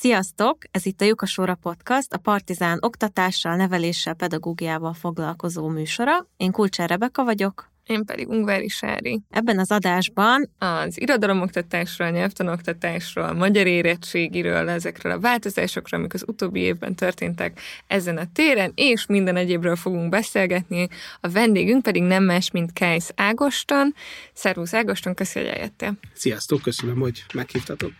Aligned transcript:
Sziasztok! 0.00 0.58
Ez 0.70 0.86
itt 0.86 1.00
a 1.00 1.04
Jukasóra 1.04 1.54
Podcast, 1.54 2.12
a 2.12 2.18
Partizán 2.18 2.78
oktatással, 2.80 3.56
neveléssel, 3.56 4.14
pedagógiával 4.14 4.92
foglalkozó 4.92 5.68
műsora. 5.68 6.26
Én 6.36 6.50
Kulcsár 6.50 6.88
Rebeka 6.88 7.24
vagyok. 7.24 7.70
Én 7.86 8.04
pedig 8.04 8.28
Ungvári 8.28 8.68
Sári. 8.68 9.20
Ebben 9.30 9.58
az 9.58 9.70
adásban 9.70 10.50
az 10.58 11.00
irodalomoktatásról, 11.00 12.10
nyelvtanoktatásról, 12.10 13.32
magyar 13.32 13.66
érettségiről, 13.66 14.68
ezekről 14.68 15.12
a 15.12 15.20
változásokról, 15.20 16.00
amik 16.00 16.14
az 16.14 16.24
utóbbi 16.26 16.60
évben 16.60 16.94
történtek 16.94 17.60
ezen 17.86 18.16
a 18.16 18.32
téren, 18.32 18.72
és 18.74 19.06
minden 19.06 19.36
egyébről 19.36 19.76
fogunk 19.76 20.08
beszélgetni. 20.08 20.88
A 21.20 21.28
vendégünk 21.28 21.82
pedig 21.82 22.02
nem 22.02 22.24
más, 22.24 22.50
mint 22.50 22.72
Kejsz 22.72 23.12
Ágoston. 23.16 23.94
Szervusz 24.32 24.74
Ágoston, 24.74 25.14
köszönjük, 25.14 25.50
hogy 25.50 25.60
eljöttél. 25.60 25.98
Sziasztok, 26.14 26.62
köszönöm, 26.62 26.98
hogy 26.98 27.24
meghívtatok. 27.34 27.90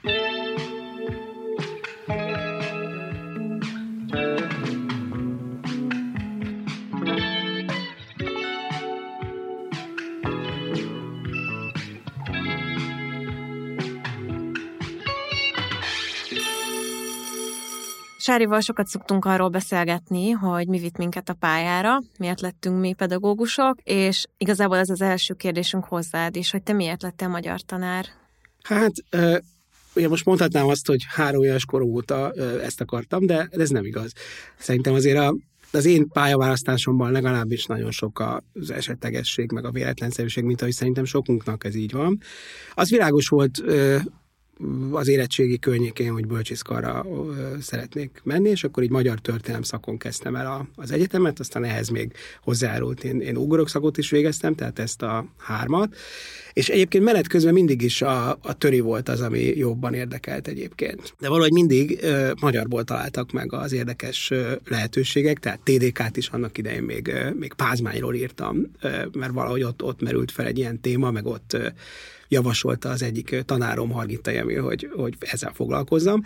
Sárival 18.28 18.60
sokat 18.60 18.86
szoktunk 18.86 19.24
arról 19.24 19.48
beszélgetni, 19.48 20.30
hogy 20.30 20.66
mi 20.66 20.78
vitt 20.78 20.96
minket 20.96 21.28
a 21.28 21.34
pályára, 21.34 21.98
miért 22.18 22.40
lettünk 22.40 22.80
mi 22.80 22.92
pedagógusok, 22.92 23.78
és 23.82 24.24
igazából 24.38 24.76
ez 24.76 24.88
az 24.88 25.00
első 25.00 25.34
kérdésünk 25.34 25.84
hozzád 25.84 26.36
is, 26.36 26.50
hogy 26.50 26.62
te 26.62 26.72
miért 26.72 27.02
lettél 27.02 27.28
magyar 27.28 27.60
tanár? 27.60 28.06
Hát, 28.62 28.92
ugye 29.94 30.08
most 30.08 30.24
mondhatnám 30.24 30.66
azt, 30.66 30.86
hogy 30.86 31.04
három 31.08 31.42
éves 31.42 31.64
korom 31.64 31.88
óta 31.88 32.32
ezt 32.62 32.80
akartam, 32.80 33.26
de 33.26 33.48
ez 33.50 33.68
nem 33.68 33.84
igaz. 33.84 34.12
Szerintem 34.58 34.94
azért 34.94 35.18
a, 35.18 35.36
az 35.72 35.84
én 35.84 36.08
pályaválasztásomban 36.08 37.12
legalábbis 37.12 37.66
nagyon 37.66 37.90
sok 37.90 38.42
az 38.52 38.70
esetlegesség, 38.70 39.52
meg 39.52 39.64
a 39.64 39.70
véletlenszerűség, 39.70 40.44
mint 40.44 40.60
ahogy 40.60 40.74
szerintem 40.74 41.04
sokunknak 41.04 41.64
ez 41.64 41.74
így 41.74 41.92
van. 41.92 42.20
Az 42.74 42.90
világos 42.90 43.28
volt 43.28 43.62
az 44.92 45.08
érettségi 45.08 45.58
környékén, 45.58 46.12
hogy 46.12 46.26
bölcsészkarra 46.26 47.06
szeretnék 47.60 48.20
menni, 48.24 48.48
és 48.48 48.64
akkor 48.64 48.82
így 48.82 48.90
magyar 48.90 49.18
történelem 49.18 49.62
szakon 49.62 49.98
kezdtem 49.98 50.36
el 50.36 50.46
a, 50.46 50.66
az 50.74 50.90
egyetemet, 50.90 51.38
aztán 51.38 51.64
ehhez 51.64 51.88
még 51.88 52.12
hozzájárult, 52.42 53.04
én, 53.04 53.20
én 53.20 53.36
ugorok 53.36 53.68
szakot 53.68 53.98
is 53.98 54.10
végeztem, 54.10 54.54
tehát 54.54 54.78
ezt 54.78 55.02
a 55.02 55.26
hármat, 55.36 55.96
és 56.52 56.68
egyébként 56.68 57.04
menet 57.04 57.28
közben 57.28 57.52
mindig 57.52 57.82
is 57.82 58.02
a, 58.02 58.30
a 58.30 58.58
töri 58.58 58.80
volt 58.80 59.08
az, 59.08 59.20
ami 59.20 59.40
jobban 59.40 59.94
érdekelt 59.94 60.48
egyébként. 60.48 61.14
De 61.20 61.28
valahogy 61.28 61.52
mindig 61.52 61.98
ö, 62.02 62.32
magyarból 62.40 62.84
találtak 62.84 63.32
meg 63.32 63.52
az 63.52 63.72
érdekes 63.72 64.30
ö, 64.30 64.52
lehetőségek, 64.64 65.38
tehát 65.38 65.60
TDK-t 65.64 66.16
is 66.16 66.28
annak 66.28 66.58
idején 66.58 66.82
még, 66.82 67.08
ö, 67.08 67.30
még 67.30 67.52
Pázmányról 67.52 68.14
írtam, 68.14 68.70
ö, 68.80 68.88
mert 69.12 69.32
valahogy 69.32 69.62
ott, 69.62 69.82
ott 69.82 70.00
merült 70.00 70.30
fel 70.30 70.46
egy 70.46 70.58
ilyen 70.58 70.80
téma, 70.80 71.10
meg 71.10 71.26
ott 71.26 71.52
ö, 71.52 71.66
javasolta 72.28 72.88
az 72.88 73.02
egyik 73.02 73.42
tanárom, 73.44 73.90
Hargita 73.90 74.30
Emil, 74.30 74.62
hogy, 74.62 74.88
hogy 74.96 75.16
ezzel 75.20 75.52
foglalkozzam. 75.54 76.22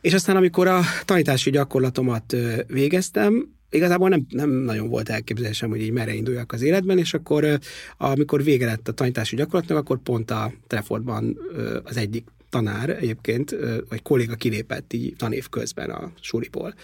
És 0.00 0.14
aztán, 0.14 0.36
amikor 0.36 0.66
a 0.66 0.80
tanítási 1.04 1.50
gyakorlatomat 1.50 2.36
végeztem, 2.66 3.48
igazából 3.70 4.08
nem, 4.08 4.26
nem 4.28 4.50
nagyon 4.50 4.88
volt 4.88 5.08
elképzelésem, 5.08 5.70
hogy 5.70 5.80
így 5.80 5.92
merre 5.92 6.14
induljak 6.14 6.52
az 6.52 6.62
életben, 6.62 6.98
és 6.98 7.14
akkor, 7.14 7.58
amikor 7.96 8.42
vége 8.42 8.66
lett 8.66 8.88
a 8.88 8.92
tanítási 8.92 9.36
gyakorlatnak, 9.36 9.78
akkor 9.78 9.98
pont 9.98 10.30
a 10.30 10.52
Trefordban 10.66 11.38
az 11.84 11.96
egyik 11.96 12.26
tanár 12.50 12.90
egyébként, 12.90 13.56
vagy 13.88 14.02
kolléga 14.02 14.34
kilépett 14.34 14.92
így 14.92 15.14
tanév 15.16 15.48
közben 15.48 15.90
a 15.90 16.12
suliból. 16.20 16.74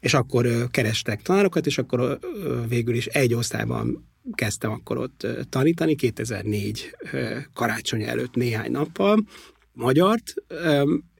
És 0.00 0.14
akkor 0.14 0.70
kerestek 0.70 1.22
tanárokat, 1.22 1.66
és 1.66 1.78
akkor 1.78 2.18
végül 2.68 2.94
is 2.94 3.06
egy 3.06 3.34
osztályban 3.34 4.08
kezdtem 4.34 4.70
akkor 4.70 4.98
ott 4.98 5.26
tanítani, 5.48 5.94
2004 5.94 6.96
karácsony 7.54 8.02
előtt 8.02 8.34
néhány 8.34 8.70
nappal, 8.70 9.24
magyart, 9.72 10.34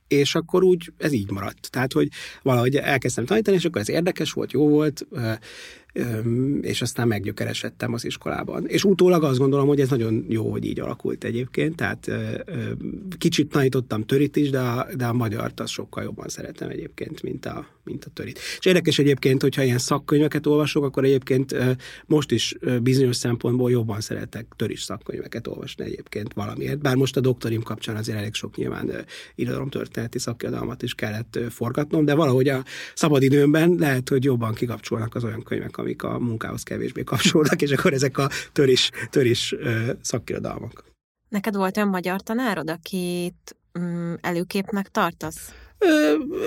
és 0.08 0.34
akkor 0.34 0.62
úgy 0.62 0.92
ez 0.98 1.12
így 1.12 1.30
maradt. 1.30 1.70
Tehát, 1.70 1.92
hogy 1.92 2.08
valahogy 2.42 2.76
elkezdtem 2.76 3.24
tanítani, 3.24 3.56
és 3.56 3.64
akkor 3.64 3.80
ez 3.80 3.88
érdekes 3.88 4.32
volt, 4.32 4.52
jó 4.52 4.68
volt, 4.68 5.06
és 6.60 6.82
aztán 6.82 7.08
meggyökeresedtem 7.08 7.92
az 7.92 8.04
iskolában. 8.04 8.66
És 8.66 8.84
utólag 8.84 9.24
azt 9.24 9.38
gondolom, 9.38 9.66
hogy 9.66 9.80
ez 9.80 9.88
nagyon 9.88 10.24
jó, 10.28 10.50
hogy 10.50 10.64
így 10.64 10.80
alakult 10.80 11.24
egyébként, 11.24 11.76
tehát 11.76 12.10
kicsit 13.18 13.48
tanítottam 13.48 14.04
törit 14.04 14.36
is, 14.36 14.50
de 14.50 14.58
a, 14.58 14.86
de 14.96 15.06
a 15.06 15.12
magyart 15.12 15.60
azt 15.60 15.72
sokkal 15.72 16.02
jobban 16.02 16.28
szeretem 16.28 16.68
egyébként, 16.68 17.22
mint 17.22 17.46
a, 17.46 17.66
mint 17.84 18.04
a 18.04 18.10
törit. 18.10 18.38
És 18.58 18.66
érdekes 18.66 18.98
egyébként, 18.98 19.42
hogyha 19.42 19.62
ilyen 19.62 19.78
szakkönyveket 19.78 20.46
olvasok, 20.46 20.84
akkor 20.84 21.04
egyébként 21.04 21.56
most 22.06 22.30
is 22.30 22.56
bizonyos 22.82 23.16
szempontból 23.16 23.70
jobban 23.70 24.00
szeretek 24.00 24.46
töris 24.56 24.82
szakkönyveket 24.82 25.46
olvasni 25.46 25.84
egyébként 25.84 26.32
valamiért, 26.32 26.78
bár 26.78 26.96
most 26.96 27.16
a 27.16 27.20
doktorim 27.20 27.62
kapcsán 27.62 27.96
azért 27.96 28.18
elég 28.18 28.34
sok 28.34 28.56
nyilván 28.56 28.90
irodalomtörténeti 29.34 30.18
szakirodalmat 30.18 30.82
is 30.82 30.94
kellett 30.94 31.38
forgatnom, 31.50 32.04
de 32.04 32.14
valahogy 32.14 32.48
a 32.48 32.64
szabadidőmben 32.94 33.76
lehet, 33.78 34.08
hogy 34.08 34.24
jobban 34.24 34.54
kikapcsolnak 34.54 35.14
az 35.14 35.24
olyan 35.24 35.42
könyvek, 35.42 35.78
amik 35.80 36.02
a 36.02 36.18
munkához 36.18 36.62
kevésbé 36.62 37.02
kapcsolódnak, 37.02 37.62
és 37.62 37.70
akkor 37.70 37.92
ezek 37.92 38.18
a 38.18 38.28
töris, 38.52 38.90
töris 39.10 39.54
szakirodalmak. 40.00 40.84
Neked 41.28 41.54
volt 41.54 41.76
olyan 41.76 41.88
magyar 41.88 42.20
tanárod, 42.20 42.70
akit 42.70 43.56
mm, 43.78 44.14
előképnek 44.20 44.88
tartasz? 44.88 45.52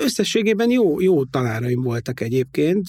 Összességében 0.02 0.70
jó, 0.70 1.00
jó 1.00 1.24
tanáraim 1.24 1.82
voltak 1.82 2.20
egyébként. 2.20 2.86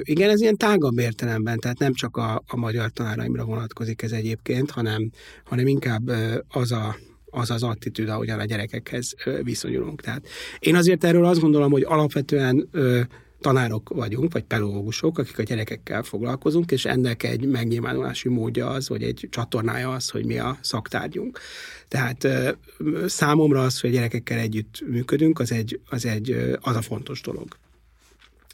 Igen, 0.00 0.30
ez 0.30 0.40
ilyen 0.40 0.56
tágabb 0.56 0.98
értelemben, 0.98 1.58
tehát 1.58 1.78
nem 1.78 1.92
csak 1.92 2.16
a, 2.16 2.42
a 2.46 2.56
magyar 2.56 2.90
tanáraimra 2.90 3.44
vonatkozik 3.44 4.02
ez 4.02 4.12
egyébként, 4.12 4.70
hanem, 4.70 5.10
hanem 5.44 5.66
inkább 5.66 6.10
az 6.48 6.72
a, 6.72 6.96
az 7.24 7.50
az 7.50 7.62
attitűd, 7.62 8.08
ahogyan 8.08 8.38
a 8.38 8.44
gyerekekhez 8.44 9.14
viszonyulunk. 9.42 10.00
Tehát 10.00 10.28
én 10.58 10.74
azért 10.74 11.04
erről 11.04 11.24
azt 11.24 11.40
gondolom, 11.40 11.70
hogy 11.70 11.82
alapvetően 11.82 12.68
tanárok 13.46 13.88
vagyunk, 13.88 14.32
vagy 14.32 14.42
pedagógusok, 14.42 15.18
akik 15.18 15.38
a 15.38 15.42
gyerekekkel 15.42 16.02
foglalkozunk, 16.02 16.70
és 16.70 16.84
ennek 16.84 17.22
egy 17.22 17.46
megnyilvánulási 17.46 18.28
módja 18.28 18.68
az, 18.68 18.88
vagy 18.88 19.02
egy 19.02 19.28
csatornája 19.30 19.90
az, 19.92 20.08
hogy 20.08 20.24
mi 20.24 20.38
a 20.38 20.58
szaktárgyunk. 20.60 21.38
Tehát 21.88 22.28
számomra 23.06 23.62
az, 23.62 23.80
hogy 23.80 23.90
a 23.90 23.92
gyerekekkel 23.92 24.38
együtt 24.38 24.82
működünk, 24.86 25.38
az 25.38 25.52
egy, 25.52 25.80
az, 25.90 26.06
egy, 26.06 26.56
az 26.60 26.76
a 26.76 26.82
fontos 26.82 27.20
dolog. 27.20 27.56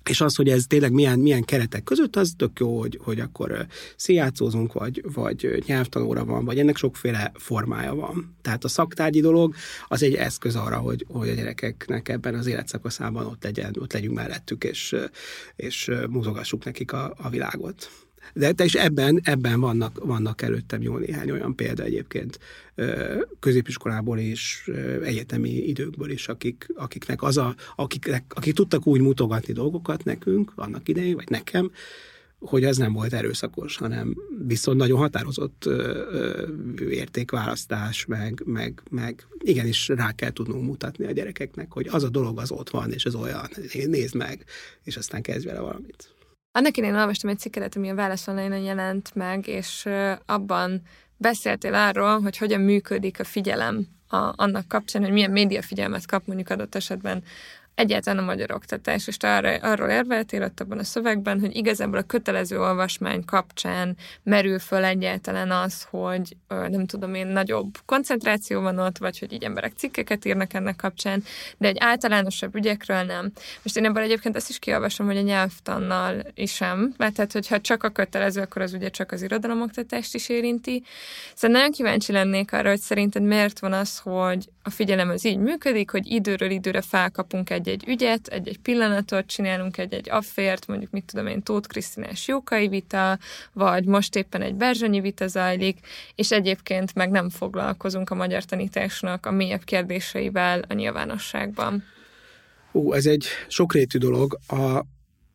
És 0.09 0.21
az, 0.21 0.35
hogy 0.37 0.49
ez 0.49 0.65
tényleg 0.67 0.93
milyen, 0.93 1.19
milyen 1.19 1.45
keretek 1.45 1.85
között, 1.85 2.17
az 2.17 2.33
tök 2.37 2.59
jó, 2.61 2.79
hogy, 2.79 2.99
hogy 3.03 3.21
akkor 3.21 3.67
szijátszózunk, 3.97 4.73
vagy, 4.73 5.05
vagy 5.13 5.63
nyelvtanóra 5.67 6.25
van, 6.25 6.45
vagy 6.45 6.59
ennek 6.59 6.77
sokféle 6.77 7.33
formája 7.35 7.95
van. 7.95 8.37
Tehát 8.43 8.65
a 8.65 8.69
szaktárgyi 8.69 9.21
dolog 9.21 9.55
az 9.89 10.03
egy 10.03 10.15
eszköz 10.15 10.57
arra, 10.57 10.77
hogy, 10.77 11.07
hogy 11.09 11.29
a 11.29 11.35
gyerekeknek 11.35 12.09
ebben 12.09 12.35
az 12.35 12.47
életszakaszában 12.47 13.27
ott, 13.27 13.43
legyen, 13.43 13.77
ott 13.79 13.93
legyünk 13.93 14.15
mellettük, 14.15 14.65
és, 14.65 14.97
és 15.57 15.91
mutogassuk 16.09 16.65
nekik 16.65 16.93
a, 16.93 17.15
a 17.17 17.29
világot. 17.29 17.91
De 18.33 18.53
te 18.53 18.65
is 18.65 18.75
ebben, 18.75 19.21
ebben 19.25 19.61
vannak, 19.61 20.05
vannak 20.05 20.43
előttem 20.43 20.83
jó 20.83 20.97
néhány 20.97 21.31
olyan 21.31 21.55
példa 21.55 21.83
egyébként 21.83 22.39
középiskolából 23.41 24.19
és 24.19 24.71
egyetemi 25.03 25.51
időkből 25.51 26.11
is, 26.11 26.29
akik, 26.29 26.67
akiknek 26.75 27.23
az 27.23 27.37
a, 27.37 27.55
akiknek, 27.77 28.25
akik 28.35 28.55
tudtak 28.55 28.87
úgy 28.87 29.01
mutogatni 29.01 29.53
dolgokat 29.53 30.05
nekünk 30.05 30.53
annak 30.55 30.89
idején, 30.89 31.15
vagy 31.15 31.29
nekem, 31.29 31.71
hogy 32.39 32.65
ez 32.65 32.77
nem 32.77 32.93
volt 32.93 33.13
erőszakos, 33.13 33.77
hanem 33.77 34.17
viszont 34.47 34.79
nagyon 34.79 34.99
határozott 34.99 35.69
értékválasztás, 36.89 38.07
meg, 38.07 38.43
meg, 38.45 38.83
meg 38.91 39.27
igenis 39.39 39.89
rá 39.89 40.13
kell 40.13 40.31
tudnunk 40.31 40.65
mutatni 40.65 41.07
a 41.07 41.13
gyerekeknek, 41.13 41.73
hogy 41.73 41.89
az 41.91 42.03
a 42.03 42.09
dolog 42.09 42.39
az 42.39 42.51
ott 42.51 42.71
van, 42.71 42.93
és 42.93 43.05
ez 43.05 43.15
olyan, 43.15 43.49
nézd 43.87 44.15
meg, 44.15 44.45
és 44.85 44.97
aztán 44.97 45.23
kezdj 45.23 45.47
vele 45.47 45.61
valamit. 45.61 46.15
Annak 46.53 46.77
idején 46.77 46.97
olvastam 46.97 47.31
egy 47.31 47.39
cikkedet, 47.39 47.77
ami 47.77 47.91
a 47.91 47.95
Válasz 47.95 48.27
jelent 48.27 49.15
meg, 49.15 49.47
és 49.47 49.89
abban 50.27 50.83
beszéltél 51.17 51.75
arról, 51.75 52.21
hogy 52.21 52.37
hogyan 52.37 52.61
működik 52.61 53.21
a 53.21 53.25
figyelem 53.25 53.87
a, 54.09 54.33
annak 54.37 54.69
kapcsán, 54.69 55.03
hogy 55.03 55.13
milyen 55.13 55.31
médiafigyelmet 55.31 56.07
kap 56.07 56.27
mondjuk 56.27 56.51
adott 56.51 56.75
esetben 56.75 57.23
egyáltalán 57.83 58.23
a 58.23 58.27
magyar 58.27 58.53
oktatás, 58.53 59.07
és 59.07 59.17
arra, 59.21 59.55
arról 59.55 59.89
érveltél 59.89 60.43
ott 60.43 60.61
abban 60.61 60.79
a 60.79 60.85
szövegben, 60.85 61.41
hogy 61.41 61.57
igazából 61.57 61.99
a 61.99 62.03
kötelező 62.03 62.61
olvasmány 62.61 63.25
kapcsán 63.25 63.97
merül 64.23 64.59
föl 64.59 64.85
egyáltalán 64.85 65.51
az, 65.51 65.87
hogy 65.91 66.37
nem 66.49 66.87
tudom 66.87 67.15
én, 67.15 67.27
nagyobb 67.27 67.79
koncentráció 67.85 68.61
van 68.61 68.79
ott, 68.79 68.99
vagy 68.99 69.19
hogy 69.19 69.33
így 69.33 69.45
emberek 69.45 69.73
cikkeket 69.77 70.25
írnak 70.25 70.55
ennek 70.55 70.77
kapcsán, 70.77 71.23
de 71.59 71.69
egy 71.69 71.77
általánosabb 71.81 72.55
ügyekről 72.55 73.03
nem. 73.03 73.33
Most 73.63 73.77
én 73.77 73.85
ebből 73.85 74.03
egyébként 74.03 74.37
ezt 74.37 74.49
is 74.49 74.59
kiolvasom, 74.59 75.07
hogy 75.07 75.17
a 75.17 75.21
nyelvtannal 75.21 76.23
is 76.35 76.55
sem, 76.55 76.95
mert 76.97 77.15
tehát, 77.15 77.33
hogyha 77.33 77.61
csak 77.61 77.83
a 77.83 77.89
kötelező, 77.89 78.41
akkor 78.41 78.63
az 78.63 78.73
ugye 78.73 78.89
csak 78.89 79.13
az 79.13 79.23
irodalomoktatást 79.23 80.15
is 80.15 80.29
érinti. 80.29 80.83
Szóval 81.35 81.57
nagyon 81.57 81.73
kíváncsi 81.73 82.13
lennék 82.13 82.53
arra, 82.53 82.69
hogy 82.69 82.81
szerinted 82.81 83.23
miért 83.23 83.59
van 83.59 83.73
az, 83.73 83.99
hogy 83.99 84.49
a 84.63 84.71
figyelem 84.71 85.09
az 85.09 85.25
így 85.25 85.39
működik, 85.39 85.91
hogy 85.91 86.07
időről 86.07 86.51
időre 86.51 86.81
felkapunk 86.81 87.51
egy-egy 87.51 87.85
ügyet, 87.87 88.27
egy-egy 88.27 88.59
pillanatot, 88.59 89.27
csinálunk 89.27 89.79
egy-egy 89.79 90.11
affért, 90.11 90.67
mondjuk 90.67 90.91
mit 90.91 91.05
tudom 91.05 91.27
én, 91.27 91.43
Tóth 91.43 91.69
Krisztinás 91.69 92.29
Jókai 92.29 92.69
vita, 92.69 93.19
vagy 93.53 93.85
most 93.85 94.17
éppen 94.17 94.43
egy 94.43 94.55
Berzsanyi 94.55 95.01
vita 95.01 95.27
zajlik, 95.27 95.79
és 96.15 96.31
egyébként 96.31 96.95
meg 96.95 97.11
nem 97.11 97.31
foglalkozunk 97.31 98.11
a 98.11 98.15
magyar 98.15 98.45
tanításnak 98.45 99.27
a 99.27 99.31
mélyebb 99.31 99.65
kérdéseivel 99.65 100.65
a 100.69 100.75
nyilvánosságban. 100.75 101.85
Ú, 102.73 102.93
ez 102.93 103.07
egy 103.07 103.27
sokrétű 103.49 103.99
dolog. 103.99 104.39
A, 104.47 104.83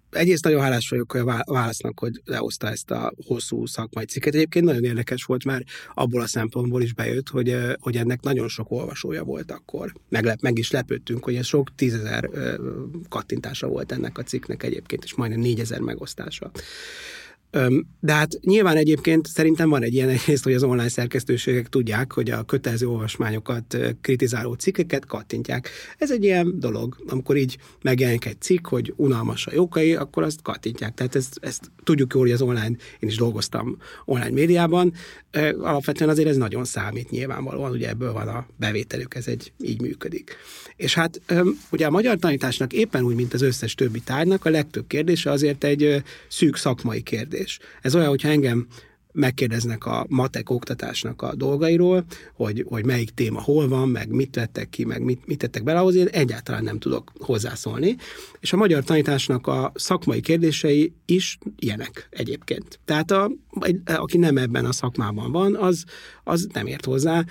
egyrészt 0.09 0.43
nagyon 0.43 0.61
hálás 0.61 0.89
vagyok 0.89 1.13
a 1.13 1.43
válasznak, 1.45 1.99
hogy 1.99 2.21
lehozta 2.25 2.69
ezt 2.69 2.91
a 2.91 3.13
hosszú 3.25 3.65
szakmai 3.65 4.05
cikket. 4.05 4.35
Egyébként 4.35 4.65
nagyon 4.65 4.83
érdekes 4.83 5.23
volt, 5.23 5.43
mert 5.43 5.63
abból 5.93 6.21
a 6.21 6.27
szempontból 6.27 6.81
is 6.81 6.93
bejött, 6.93 7.29
hogy, 7.29 7.57
hogy 7.79 7.95
ennek 7.95 8.21
nagyon 8.21 8.47
sok 8.47 8.71
olvasója 8.71 9.23
volt 9.23 9.51
akkor. 9.51 9.93
Meglep, 10.09 10.41
meg 10.41 10.57
is 10.57 10.71
lepődtünk, 10.71 11.23
hogy 11.23 11.35
ez 11.35 11.45
sok 11.45 11.75
tízezer 11.75 12.29
kattintása 13.09 13.67
volt 13.67 13.91
ennek 13.91 14.17
a 14.17 14.23
cikknek 14.23 14.63
egyébként, 14.63 15.03
és 15.03 15.15
majdnem 15.15 15.39
négyezer 15.39 15.79
megosztása. 15.79 16.51
De 17.99 18.13
hát 18.13 18.39
nyilván 18.41 18.77
egyébként 18.77 19.27
szerintem 19.27 19.69
van 19.69 19.83
egy 19.83 19.93
ilyen 19.93 20.09
egyrészt, 20.09 20.43
hogy 20.43 20.53
az 20.53 20.63
online 20.63 20.89
szerkesztőségek 20.89 21.67
tudják, 21.67 22.11
hogy 22.11 22.29
a 22.29 22.43
kötelező 22.43 22.87
olvasmányokat 22.87 23.77
kritizáló 24.01 24.53
cikkeket 24.53 25.05
kattintják. 25.05 25.69
Ez 25.97 26.11
egy 26.11 26.23
ilyen 26.23 26.59
dolog. 26.59 26.97
Amikor 27.07 27.37
így 27.37 27.57
megjelenik 27.81 28.25
egy 28.25 28.41
cikk, 28.41 28.67
hogy 28.67 28.93
unalmas 28.95 29.47
a 29.47 29.51
jókai, 29.53 29.95
akkor 29.95 30.23
azt 30.23 30.41
kattintják. 30.41 30.93
Tehát 30.93 31.15
ezt, 31.15 31.37
ezt 31.41 31.71
tudjuk 31.83 32.13
jól, 32.13 32.23
hogy 32.23 32.31
az 32.31 32.41
online, 32.41 32.75
én 32.99 33.09
is 33.09 33.15
dolgoztam 33.15 33.77
online 34.05 34.29
médiában, 34.29 34.93
alapvetően 35.59 36.09
azért 36.09 36.27
ez 36.27 36.37
nagyon 36.37 36.65
számít 36.65 37.09
nyilvánvalóan, 37.09 37.71
ugye 37.71 37.89
ebből 37.89 38.13
van 38.13 38.27
a 38.27 38.47
bevételük, 38.55 39.15
ez 39.15 39.27
egy 39.27 39.51
így 39.61 39.81
működik. 39.81 40.35
És 40.75 40.93
hát 40.93 41.21
ugye 41.71 41.85
a 41.85 41.89
magyar 41.89 42.17
tanításnak 42.17 42.73
éppen 42.73 43.03
úgy, 43.03 43.15
mint 43.15 43.33
az 43.33 43.41
összes 43.41 43.75
többi 43.75 43.99
tárgynak, 43.99 44.45
a 44.45 44.49
legtöbb 44.49 44.87
kérdése 44.87 45.31
azért 45.31 45.63
egy 45.63 46.03
szűk 46.27 46.55
szakmai 46.55 47.01
kérdés. 47.01 47.36
Ez 47.81 47.95
olyan, 47.95 48.09
hogyha 48.09 48.29
engem 48.29 48.67
megkérdeznek 49.17 49.85
a 49.85 50.05
matek 50.09 50.49
oktatásnak 50.49 51.21
a 51.21 51.35
dolgairól, 51.35 52.05
hogy, 52.33 52.65
hogy 52.67 52.85
melyik 52.85 53.09
téma 53.09 53.41
hol 53.41 53.67
van, 53.67 53.89
meg 53.89 54.09
mit 54.09 54.35
vettek 54.35 54.69
ki, 54.69 54.85
meg 54.85 55.03
mit, 55.03 55.25
mit 55.25 55.37
tettek 55.37 55.63
bele, 55.63 55.79
ahhoz 55.79 55.95
én 55.95 56.07
egyáltalán 56.07 56.63
nem 56.63 56.79
tudok 56.79 57.11
hozzászólni. 57.19 57.95
És 58.39 58.53
a 58.53 58.57
magyar 58.57 58.83
tanításnak 58.83 59.47
a 59.47 59.71
szakmai 59.75 60.21
kérdései 60.21 60.93
is 61.05 61.37
ilyenek 61.59 62.07
egyébként. 62.11 62.79
Tehát 62.85 63.11
a, 63.11 63.31
aki 63.85 64.17
nem 64.17 64.37
ebben 64.37 64.65
a 64.65 64.71
szakmában 64.71 65.31
van, 65.31 65.55
az, 65.55 65.83
az 66.23 66.47
nem 66.53 66.65
ért 66.65 66.85
hozzá, 66.85 67.25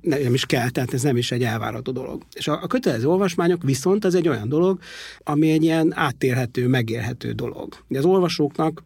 nem 0.00 0.34
is 0.34 0.46
kell, 0.46 0.70
tehát 0.70 0.94
ez 0.94 1.02
nem 1.02 1.16
is 1.16 1.30
egy 1.32 1.42
elvárható 1.42 1.92
dolog. 1.92 2.22
És 2.32 2.48
a, 2.48 2.62
a 2.62 2.66
kötelező 2.66 3.06
olvasmányok 3.06 3.62
viszont 3.62 4.04
az 4.04 4.14
egy 4.14 4.28
olyan 4.28 4.48
dolog, 4.48 4.78
ami 5.18 5.50
egy 5.50 5.62
ilyen 5.62 5.92
áttérhető, 5.96 6.68
megélhető 6.68 7.32
dolog. 7.32 7.74
Az 7.88 8.04
olvasóknak 8.04 8.84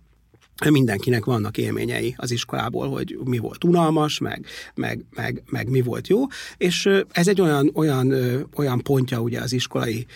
mindenkinek 0.70 1.24
vannak 1.24 1.58
élményei 1.58 2.14
az 2.16 2.30
iskolából, 2.30 2.88
hogy 2.88 3.18
mi 3.24 3.38
volt 3.38 3.64
unalmas, 3.64 4.18
meg, 4.18 4.46
meg, 4.74 5.04
meg, 5.14 5.42
meg 5.50 5.68
mi 5.68 5.80
volt 5.80 6.08
jó, 6.08 6.26
és 6.56 6.88
ez 7.10 7.28
egy 7.28 7.40
olyan, 7.40 7.70
olyan, 7.74 8.14
olyan 8.56 8.82
pontja 8.82 9.20
ugye 9.20 9.40
az 9.40 9.52
iskolai 9.52 10.06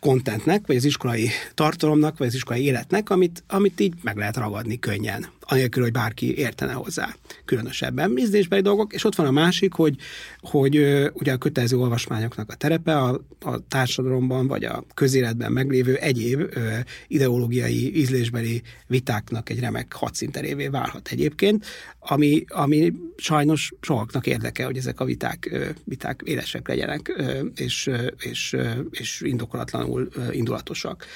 kontentnek, 0.00 0.66
vagy 0.66 0.76
az 0.76 0.84
iskolai 0.84 1.28
tartalomnak, 1.54 2.18
vagy 2.18 2.26
az 2.26 2.34
iskolai 2.34 2.64
életnek, 2.64 3.10
amit, 3.10 3.44
amit 3.48 3.80
így 3.80 3.94
meg 4.02 4.16
lehet 4.16 4.36
ragadni 4.36 4.78
könnyen 4.78 5.26
anélkül, 5.50 5.82
hogy 5.82 5.92
bárki 5.92 6.36
értene 6.38 6.72
hozzá 6.72 7.16
különösebben. 7.44 8.18
Ízlésbeli 8.18 8.62
dolgok, 8.62 8.92
és 8.92 9.04
ott 9.04 9.14
van 9.14 9.26
a 9.26 9.30
másik, 9.30 9.72
hogy, 9.72 9.96
hogy 10.40 10.76
ugye 11.12 11.32
a 11.32 11.36
kötelező 11.36 11.76
olvasmányoknak 11.76 12.50
a 12.50 12.54
terepe 12.54 12.96
a, 12.96 13.20
a 13.40 13.66
társadalomban, 13.68 14.46
vagy 14.46 14.64
a 14.64 14.84
közéletben 14.94 15.52
meglévő 15.52 15.94
egyéb 15.94 16.40
ö, 16.40 16.78
ideológiai, 17.06 17.96
ízlésbeli 17.96 18.62
vitáknak 18.86 19.50
egy 19.50 19.60
remek 19.60 19.92
hadszinterévé 19.92 20.68
válhat 20.68 21.08
egyébként, 21.08 21.66
ami, 21.98 22.44
ami 22.48 22.92
sajnos 23.16 23.72
sokaknak 23.80 24.26
érdeke, 24.26 24.64
hogy 24.64 24.76
ezek 24.76 25.00
a 25.00 25.04
viták, 25.04 25.48
ö, 25.50 25.68
viták 25.84 26.20
élesek 26.24 26.68
legyenek, 26.68 27.14
ö, 27.16 27.46
és, 27.54 27.90
és, 28.18 28.56
és 28.90 29.20
indokolatlanul 29.20 30.08
indulatosak. 30.30 31.06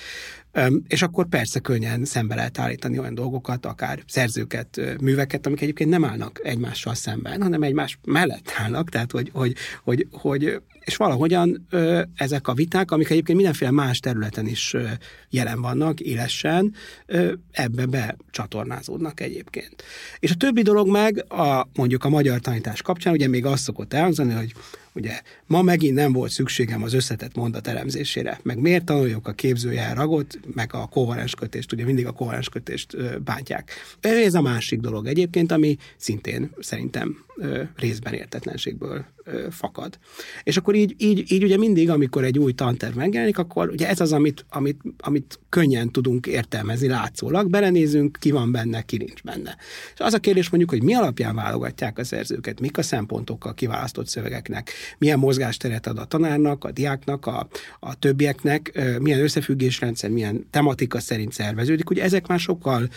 És 0.88 1.02
akkor 1.02 1.28
persze 1.28 1.58
könnyen 1.58 2.04
szembe 2.04 2.34
lehet 2.34 2.58
állítani 2.58 2.98
olyan 2.98 3.14
dolgokat, 3.14 3.66
akár 3.66 4.02
szerzőket, 4.06 4.80
műveket, 5.00 5.46
amik 5.46 5.60
egyébként 5.60 5.90
nem 5.90 6.04
állnak 6.04 6.40
egymással 6.42 6.94
szemben, 6.94 7.42
hanem 7.42 7.62
egymás 7.62 7.98
mellett 8.04 8.52
állnak, 8.56 8.88
tehát 8.88 9.10
hogy, 9.10 9.30
hogy, 9.32 9.54
hogy, 9.82 10.06
hogy 10.10 10.60
és 10.84 10.96
valahogyan 10.96 11.66
ö, 11.70 12.02
ezek 12.14 12.48
a 12.48 12.54
viták, 12.54 12.90
amik 12.90 13.10
egyébként 13.10 13.36
mindenféle 13.36 13.70
más 13.70 14.00
területen 14.00 14.46
is 14.46 14.74
ö, 14.74 14.86
jelen 15.30 15.60
vannak, 15.60 16.00
élesen, 16.00 16.74
ö, 17.06 17.32
ebbe 17.50 17.86
becsatornázódnak 17.86 19.20
egyébként. 19.20 19.82
És 20.18 20.30
a 20.30 20.34
többi 20.34 20.62
dolog 20.62 20.88
meg, 20.88 21.32
a, 21.32 21.68
mondjuk 21.74 22.04
a 22.04 22.08
magyar 22.08 22.40
tanítás 22.40 22.82
kapcsán, 22.82 23.12
ugye 23.12 23.28
még 23.28 23.46
azt 23.46 23.62
szokott 23.62 23.92
elhangzani, 23.92 24.32
hogy 24.32 24.52
ugye 24.94 25.20
ma 25.46 25.62
megint 25.62 25.94
nem 25.94 26.12
volt 26.12 26.30
szükségem 26.30 26.82
az 26.82 26.92
összetett 26.92 27.34
mondat 27.34 27.66
elemzésére, 27.66 28.40
meg 28.42 28.58
miért 28.58 28.84
tanuljuk 28.84 29.28
a 29.28 29.32
képzőjáragot, 29.32 30.38
meg 30.54 30.74
a 30.74 30.86
kovalens 30.86 31.34
kötést, 31.34 31.72
ugye 31.72 31.84
mindig 31.84 32.06
a 32.06 32.12
kovalens 32.12 32.48
kötést 32.48 33.22
bántják. 33.22 33.70
Ez 34.00 34.34
a 34.34 34.40
másik 34.40 34.80
dolog 34.80 35.06
egyébként, 35.06 35.52
ami 35.52 35.76
szintén 35.96 36.50
szerintem 36.58 37.24
részben 37.76 38.12
értetlenségből 38.12 39.04
fakad. 39.50 39.98
És 40.42 40.56
akkor 40.56 40.74
így, 40.74 40.94
így, 40.98 41.32
így 41.32 41.44
ugye 41.44 41.56
mindig, 41.56 41.90
amikor 41.90 42.24
egy 42.24 42.38
új 42.38 42.52
tanterv 42.52 42.96
megjelenik, 42.96 43.38
akkor 43.38 43.68
ugye 43.68 43.88
ez 43.88 44.00
az, 44.00 44.12
amit, 44.12 44.44
amit, 44.48 44.80
amit 44.98 45.40
könnyen 45.48 45.90
tudunk 45.90 46.26
értelmezni 46.26 46.88
látszólag, 46.88 47.50
belenézünk, 47.50 48.16
ki 48.20 48.30
van 48.30 48.52
benne, 48.52 48.82
ki 48.82 48.96
nincs 48.96 49.22
benne. 49.22 49.56
És 49.94 50.00
az 50.00 50.14
a 50.14 50.18
kérdés 50.18 50.48
mondjuk, 50.48 50.70
hogy 50.70 50.82
mi 50.82 50.94
alapján 50.94 51.34
válogatják 51.34 51.98
a 51.98 52.04
szerzőket, 52.04 52.60
mik 52.60 52.78
a 52.78 52.82
szempontok 52.82 53.44
a 53.44 53.52
kiválasztott 53.52 54.08
szövegeknek, 54.08 54.70
milyen 54.98 55.18
mozgásteret 55.18 55.86
ad 55.86 55.98
a 55.98 56.04
tanárnak, 56.04 56.64
a 56.64 56.70
diáknak, 56.70 57.26
a, 57.26 57.48
a 57.80 57.98
többieknek, 57.98 58.80
milyen 59.00 59.20
összefüggésrendszer, 59.20 60.10
milyen 60.10 60.46
tematika 60.50 61.00
szerint 61.00 61.32
szerveződik. 61.32 61.90
Ugye 61.90 62.02
ezek 62.02 62.26
már 62.26 62.38
sokkal 62.38 62.88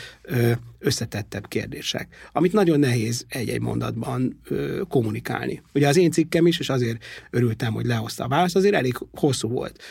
összetettebb 0.79 1.47
kérdések, 1.47 2.07
amit 2.31 2.53
nagyon 2.53 2.79
nehéz 2.79 3.25
egy-egy 3.29 3.61
mondatban 3.61 4.26
ö, 4.43 4.81
kommunikálni. 4.89 5.61
Ugye 5.73 5.87
az 5.87 5.97
én 5.97 6.11
cikkem 6.11 6.47
is, 6.47 6.59
és 6.59 6.69
azért 6.69 7.03
örültem, 7.29 7.73
hogy 7.73 7.85
lehozta 7.85 8.23
a 8.23 8.27
választ, 8.27 8.55
azért 8.55 8.75
elég 8.75 8.97
hosszú 9.11 9.49
volt. 9.49 9.83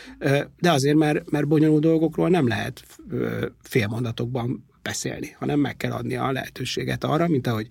De 0.59 0.73
azért, 0.73 0.97
mert, 0.97 1.31
mert 1.31 1.49
bonyolult 1.49 1.83
dolgokról 1.83 2.29
nem 2.29 2.49
lehet 2.49 2.83
ö, 3.11 3.47
félmondatokban 3.63 4.65
beszélni, 4.83 5.35
hanem 5.39 5.61
meg 5.61 5.77
kell 5.77 5.93
adni 5.93 6.17
a 6.17 6.33
lehetőséget 6.33 7.05
arra, 7.05 7.29
mint 7.29 7.47
ahogy 7.47 7.67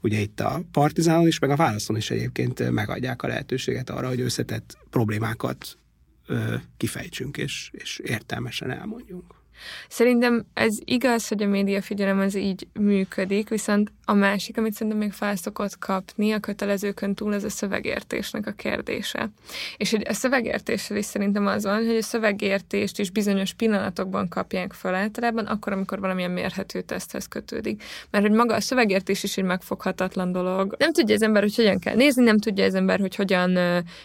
ugye 0.00 0.20
itt 0.20 0.40
a 0.40 0.62
Partizánon 0.72 1.26
is, 1.26 1.38
meg 1.38 1.50
a 1.50 1.56
Válaszon 1.56 1.96
is 1.96 2.10
egyébként 2.10 2.70
megadják 2.70 3.22
a 3.22 3.26
lehetőséget 3.26 3.90
arra, 3.90 4.08
hogy 4.08 4.20
összetett 4.20 4.78
problémákat 4.90 5.78
ö, 6.26 6.54
kifejtsünk 6.76 7.36
és, 7.36 7.70
és 7.72 7.98
értelmesen 7.98 8.70
elmondjunk. 8.70 9.43
Szerintem 9.88 10.44
ez 10.54 10.78
igaz, 10.84 11.28
hogy 11.28 11.42
a 11.42 11.46
médiafigyelem 11.46 12.20
az 12.20 12.34
így 12.36 12.66
működik, 12.72 13.48
viszont 13.48 13.92
a 14.04 14.14
másik, 14.14 14.58
amit 14.58 14.72
szerintem 14.72 14.98
még 14.98 15.12
fel 15.12 15.36
szokott 15.36 15.78
kapni 15.78 16.32
a 16.32 16.38
kötelezőkön 16.38 17.14
túl, 17.14 17.32
az 17.32 17.44
a 17.44 17.48
szövegértésnek 17.48 18.46
a 18.46 18.50
kérdése. 18.50 19.30
És 19.76 19.90
hogy 19.90 20.06
a 20.08 20.12
szövegértéssel 20.12 20.96
is 20.96 21.04
szerintem 21.04 21.46
az 21.46 21.64
van, 21.64 21.86
hogy 21.86 21.96
a 21.96 22.02
szövegértést 22.02 22.98
is 22.98 23.10
bizonyos 23.10 23.52
pillanatokban 23.52 24.28
kapják 24.28 24.72
fel 24.72 24.94
általában, 24.94 25.46
akkor, 25.46 25.72
amikor 25.72 26.00
valamilyen 26.00 26.30
mérhető 26.30 26.80
teszthez 26.80 27.26
kötődik. 27.28 27.82
Mert 28.10 28.26
hogy 28.26 28.36
maga 28.36 28.54
a 28.54 28.60
szövegértés 28.60 29.22
is 29.22 29.36
egy 29.36 29.44
megfoghatatlan 29.44 30.32
dolog. 30.32 30.74
Nem 30.78 30.92
tudja 30.92 31.14
az 31.14 31.22
ember, 31.22 31.42
hogy 31.42 31.56
hogyan 31.56 31.78
kell 31.78 31.94
nézni, 31.94 32.24
nem 32.24 32.38
tudja 32.38 32.64
az 32.64 32.74
ember, 32.74 33.00
hogy 33.00 33.14
hogyan 33.14 33.58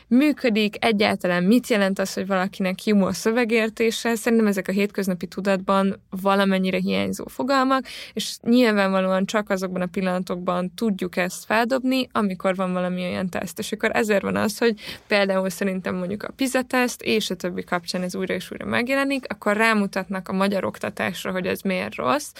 működik, 0.07 0.85
egyáltalán 0.85 1.43
mit 1.43 1.67
jelent 1.67 1.99
az, 1.99 2.13
hogy 2.13 2.27
valakinek 2.27 2.83
jó 2.83 3.05
a 3.05 3.13
szövegértése. 3.13 4.15
Szerintem 4.15 4.47
ezek 4.47 4.67
a 4.67 4.71
hétköznapi 4.71 5.27
tudatban 5.39 6.01
valamennyire 6.21 6.77
hiányzó 6.77 7.25
fogalmak, 7.27 7.85
és 8.13 8.37
nyilvánvalóan 8.41 9.25
csak 9.25 9.49
azokban 9.49 9.81
a 9.81 9.85
pillanatokban 9.85 10.73
tudjuk 10.75 11.15
ezt 11.15 11.45
feldobni, 11.45 12.07
amikor 12.11 12.55
van 12.55 12.73
valami 12.73 13.01
olyan 13.01 13.29
teszt. 13.29 13.59
És 13.59 13.71
akkor 13.71 13.91
ezért 13.93 14.21
van 14.21 14.35
az, 14.35 14.57
hogy 14.57 14.73
például 15.07 15.49
szerintem 15.49 15.95
mondjuk 15.95 16.23
a 16.23 16.31
PISA 16.35 16.61
teszt 16.61 17.01
és 17.01 17.29
a 17.29 17.35
többi 17.35 17.63
kapcsán 17.63 18.01
ez 18.01 18.15
újra 18.15 18.33
és 18.33 18.51
újra 18.51 18.65
megjelenik, 18.65 19.25
akkor 19.27 19.57
rámutatnak 19.57 20.27
a 20.27 20.33
magyar 20.33 20.63
oktatásra, 20.63 21.31
hogy 21.31 21.47
ez 21.47 21.61
miért 21.61 21.95
rossz, 21.95 22.31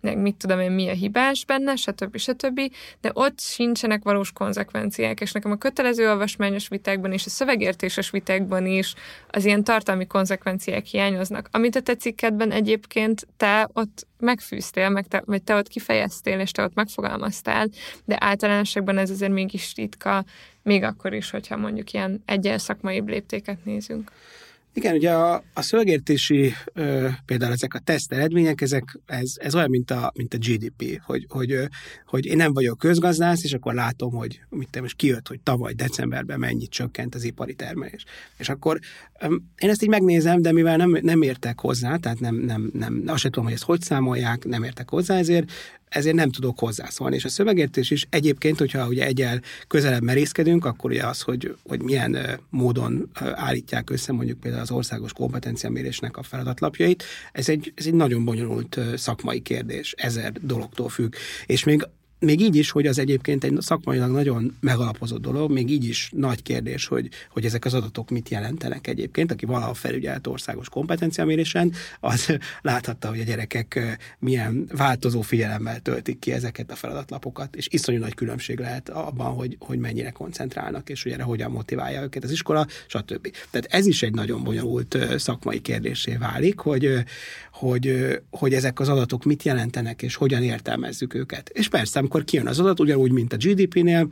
meg 0.00 0.18
mit 0.18 0.36
tudom 0.36 0.60
én, 0.60 0.70
mi 0.70 0.88
a 0.88 0.92
hibás 0.92 1.44
benne, 1.44 1.76
stb. 1.76 2.16
stb. 2.16 2.60
De 3.00 3.10
ott 3.12 3.40
sincsenek 3.40 4.02
valós 4.02 4.32
konzekvenciák, 4.32 5.20
és 5.20 5.32
nekem 5.32 5.50
a 5.50 5.56
kötelező 5.56 6.08
olvasmányos 6.08 6.68
vitákban 6.68 7.12
és 7.12 7.26
a 7.26 7.30
szövegértéses 7.30 8.10
vitákban 8.10 8.66
is 8.66 8.94
az 9.30 9.44
ilyen 9.44 9.64
tartalmi 9.64 10.06
konzekvenciák 10.06 10.84
hiányoznak. 10.84 11.48
Amit 11.50 11.76
a 11.76 11.80
te 11.80 11.94
cikkedben 11.94 12.47
amiben 12.50 12.66
egyébként 12.66 13.26
te 13.36 13.68
ott 13.72 14.06
megfűztél, 14.18 14.88
meg 14.88 15.06
te, 15.06 15.22
vagy 15.24 15.42
te 15.42 15.54
ott 15.54 15.68
kifejeztél, 15.68 16.40
és 16.40 16.50
te 16.50 16.62
ott 16.62 16.74
megfogalmaztál, 16.74 17.68
de 18.04 18.16
általánosságban 18.20 18.98
ez 18.98 19.10
azért 19.10 19.32
mégis 19.32 19.74
ritka, 19.74 20.24
még 20.62 20.82
akkor 20.82 21.12
is, 21.12 21.30
hogyha 21.30 21.56
mondjuk 21.56 21.92
ilyen 21.92 22.22
egyel 22.26 22.58
szakmai 22.58 23.02
léptéket 23.06 23.64
nézünk. 23.64 24.10
Igen, 24.78 24.94
ugye 24.94 25.12
a, 25.12 25.42
a 25.54 25.62
szövegértési, 25.62 26.52
ö, 26.72 27.08
például 27.24 27.52
ezek 27.52 27.74
a 27.74 27.78
teszt 27.78 28.12
eredmények, 28.12 28.60
ezek, 28.60 28.98
ez, 29.06 29.32
ez 29.36 29.54
olyan, 29.54 29.70
mint 29.70 29.90
a, 29.90 30.12
mint 30.14 30.34
a 30.34 30.38
GDP, 30.38 31.00
hogy, 31.04 31.26
hogy, 31.28 31.52
ö, 31.52 31.64
hogy 32.06 32.26
én 32.26 32.36
nem 32.36 32.52
vagyok 32.52 32.78
közgazdász, 32.78 33.44
és 33.44 33.52
akkor 33.52 33.74
látom, 33.74 34.12
hogy 34.12 34.40
mit 34.48 34.70
te 34.70 34.80
most 34.80 34.96
kijött, 34.96 35.28
hogy 35.28 35.40
tavaly 35.40 35.72
decemberben 35.72 36.38
mennyit 36.38 36.70
csökkent 36.70 37.14
az 37.14 37.24
ipari 37.24 37.54
termelés. 37.54 38.04
És 38.36 38.48
akkor 38.48 38.78
ö, 39.20 39.34
én 39.58 39.70
ezt 39.70 39.82
így 39.82 39.88
megnézem, 39.88 40.42
de 40.42 40.52
mivel 40.52 40.76
nem, 40.76 40.98
nem 41.02 41.22
értek 41.22 41.60
hozzá, 41.60 41.96
tehát 41.96 42.20
nem, 42.20 42.34
nem, 42.34 42.70
nem, 42.72 43.02
azt 43.06 43.20
sem 43.20 43.30
tudom, 43.30 43.44
hogy 43.44 43.54
ezt 43.54 43.64
hogy 43.64 43.80
számolják, 43.80 44.44
nem 44.44 44.62
értek 44.62 44.90
hozzá, 44.90 45.16
ezért 45.16 45.52
ezért 45.88 46.16
nem 46.16 46.30
tudok 46.30 46.58
hozzászólni. 46.58 47.16
És 47.16 47.24
a 47.24 47.28
szövegértés 47.28 47.90
is 47.90 48.06
egyébként, 48.10 48.58
hogyha 48.58 48.86
ugye 48.86 49.04
egyel 49.04 49.40
közelebb 49.66 50.02
merészkedünk, 50.02 50.64
akkor 50.64 50.90
ugye 50.90 51.06
az, 51.06 51.20
hogy, 51.20 51.56
hogy 51.68 51.82
milyen 51.82 52.40
módon 52.50 53.10
állítják 53.34 53.90
össze 53.90 54.12
mondjuk 54.12 54.40
például 54.40 54.62
az 54.62 54.70
országos 54.70 55.12
kompetenciamérésnek 55.12 56.16
a 56.16 56.22
feladatlapjait, 56.22 57.04
ez 57.32 57.48
egy, 57.48 57.72
ez 57.76 57.86
egy 57.86 57.94
nagyon 57.94 58.24
bonyolult 58.24 58.78
szakmai 58.96 59.40
kérdés, 59.40 59.94
ezer 59.96 60.32
dologtól 60.32 60.88
függ. 60.88 61.14
És 61.46 61.64
még 61.64 61.88
még 62.18 62.40
így 62.40 62.56
is, 62.56 62.70
hogy 62.70 62.86
az 62.86 62.98
egyébként 62.98 63.44
egy 63.44 63.56
szakmailag 63.60 64.10
nagyon 64.10 64.56
megalapozott 64.60 65.20
dolog, 65.20 65.50
még 65.50 65.70
így 65.70 65.84
is 65.84 66.10
nagy 66.16 66.42
kérdés, 66.42 66.86
hogy, 66.86 67.08
hogy 67.30 67.44
ezek 67.44 67.64
az 67.64 67.74
adatok 67.74 68.10
mit 68.10 68.28
jelentenek 68.28 68.86
egyébként. 68.86 69.32
Aki 69.32 69.46
valaha 69.46 69.74
felügyelt 69.74 70.26
országos 70.26 70.68
kompetenciamérésen, 70.68 71.72
az 72.00 72.38
láthatta, 72.62 73.08
hogy 73.08 73.20
a 73.20 73.24
gyerekek 73.24 73.98
milyen 74.18 74.68
változó 74.76 75.20
figyelemmel 75.20 75.80
töltik 75.80 76.18
ki 76.18 76.32
ezeket 76.32 76.70
a 76.70 76.74
feladatlapokat, 76.74 77.56
és 77.56 77.68
iszonyú 77.70 77.98
nagy 77.98 78.14
különbség 78.14 78.58
lehet 78.58 78.88
abban, 78.88 79.34
hogy, 79.34 79.56
hogy 79.60 79.78
mennyire 79.78 80.10
koncentrálnak, 80.10 80.88
és 80.88 81.02
hogy 81.02 81.12
erre 81.12 81.22
hogyan 81.22 81.50
motiválja 81.50 82.02
őket 82.02 82.24
az 82.24 82.30
iskola, 82.30 82.66
stb. 82.86 83.32
Tehát 83.50 83.66
ez 83.70 83.86
is 83.86 84.02
egy 84.02 84.14
nagyon 84.14 84.42
bonyolult 84.42 84.98
szakmai 85.16 85.60
kérdésé 85.60 86.16
válik, 86.16 86.58
hogy, 86.58 87.04
hogy, 87.52 88.18
hogy 88.30 88.54
ezek 88.54 88.80
az 88.80 88.88
adatok 88.88 89.24
mit 89.24 89.42
jelentenek, 89.42 90.02
és 90.02 90.14
hogyan 90.14 90.42
értelmezzük 90.42 91.14
őket. 91.14 91.48
És 91.48 91.68
persze, 91.68 91.98
amikor 92.08 92.24
kijön 92.24 92.46
az 92.46 92.58
adat, 92.58 92.80
ugyanúgy, 92.80 93.10
mint 93.10 93.32
a 93.32 93.36
GDP-nél, 93.36 94.08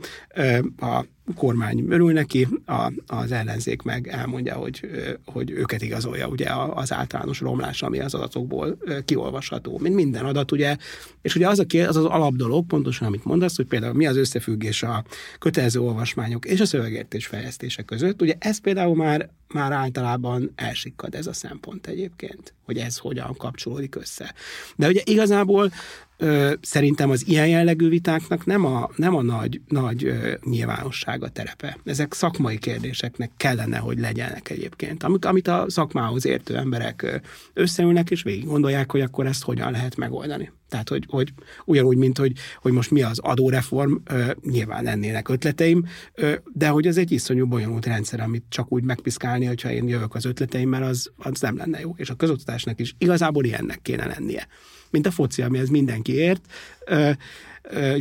a 0.79 1.05
kormány 1.35 1.85
örül 1.89 2.11
neki, 2.11 2.47
a, 2.65 2.91
az 3.07 3.31
ellenzék 3.31 3.81
meg 3.81 4.07
elmondja, 4.07 4.55
hogy, 4.55 4.89
hogy 5.25 5.51
őket 5.51 5.81
igazolja 5.81 6.27
ugye 6.27 6.49
az 6.73 6.93
általános 6.93 7.39
romlás, 7.39 7.81
ami 7.81 7.99
az 7.99 8.13
adatokból 8.13 8.77
kiolvasható, 9.05 9.77
mint 9.77 9.95
minden 9.95 10.25
adat, 10.25 10.51
ugye, 10.51 10.77
és 11.21 11.35
ugye 11.35 11.47
az, 11.47 11.59
a, 11.59 11.77
az 11.87 11.95
az 11.95 12.05
alapdolog, 12.05 12.65
pontosan 12.65 13.07
amit 13.07 13.25
mondasz, 13.25 13.55
hogy 13.55 13.65
például 13.65 13.93
mi 13.93 14.07
az 14.07 14.17
összefüggés 14.17 14.83
a 14.83 15.03
kötelező 15.39 15.79
olvasmányok 15.79 16.45
és 16.45 16.59
a 16.59 16.65
szövegértés 16.65 17.25
fejlesztése 17.25 17.81
között, 17.81 18.21
ugye 18.21 18.35
ez 18.39 18.57
például 18.57 18.95
már, 18.95 19.29
már 19.53 19.71
általában 19.71 20.51
elsikkad 20.55 21.15
ez 21.15 21.27
a 21.27 21.33
szempont 21.33 21.87
egyébként, 21.87 22.53
hogy 22.63 22.77
ez 22.77 22.97
hogyan 22.97 23.35
kapcsolódik 23.37 23.95
össze. 23.95 24.33
De 24.75 24.87
ugye 24.87 25.01
igazából 25.03 25.71
ö, 26.17 26.53
szerintem 26.61 27.09
az 27.09 27.27
ilyen 27.27 27.47
jellegű 27.47 27.89
vitáknak 27.89 28.45
nem 28.45 28.65
a, 28.65 28.89
nem 28.95 29.15
a 29.15 29.21
nagy, 29.21 29.61
nagy 29.67 30.03
ö, 30.03 30.33
nyilvánosság 30.43 31.23
a 31.23 31.29
terepe. 31.29 31.77
Ezek 31.83 32.13
szakmai 32.13 32.57
kérdéseknek 32.57 33.31
kellene, 33.37 33.77
hogy 33.77 33.99
legyenek 33.99 34.49
egyébként. 34.49 35.03
Amit, 35.03 35.25
amit 35.25 35.47
a 35.47 35.65
szakmához 35.67 36.25
értő 36.25 36.55
emberek 36.55 37.21
összeülnek, 37.53 38.09
és 38.09 38.23
végig 38.23 38.45
gondolják, 38.45 38.91
hogy 38.91 39.01
akkor 39.01 39.25
ezt 39.25 39.43
hogyan 39.43 39.71
lehet 39.71 39.95
megoldani. 39.95 40.51
Tehát, 40.69 40.89
hogy, 40.89 41.05
hogy 41.07 41.33
ugyanúgy, 41.65 41.97
mint 41.97 42.17
hogy, 42.17 42.31
hogy 42.61 42.71
most 42.71 42.91
mi 42.91 43.01
az 43.01 43.19
adóreform, 43.19 43.93
ö, 44.05 44.31
nyilván 44.41 44.83
lennének 44.83 45.29
ötleteim, 45.29 45.85
ö, 46.13 46.33
de 46.53 46.67
hogy 46.67 46.87
ez 46.87 46.97
egy 46.97 47.11
iszonyú 47.11 47.47
bonyolult 47.47 47.85
rendszer, 47.85 48.19
amit 48.19 48.43
csak 48.49 48.71
úgy 48.71 48.83
megpiszkálni, 48.83 49.45
hogyha 49.45 49.71
én 49.71 49.87
jövök 49.87 50.15
az 50.15 50.25
ötleteimmel, 50.25 50.83
az, 50.83 51.11
az 51.17 51.41
nem 51.41 51.57
lenne 51.57 51.79
jó. 51.79 51.93
És 51.97 52.09
a 52.09 52.15
közoktatásnak 52.15 52.79
is 52.79 52.95
igazából 52.97 53.45
ilyennek 53.45 53.81
kéne 53.81 54.05
lennie 54.05 54.47
mint 54.91 55.07
a 55.07 55.11
foci, 55.11 55.41
amihez 55.41 55.69
mindenki 55.69 56.13
ért. 56.13 56.41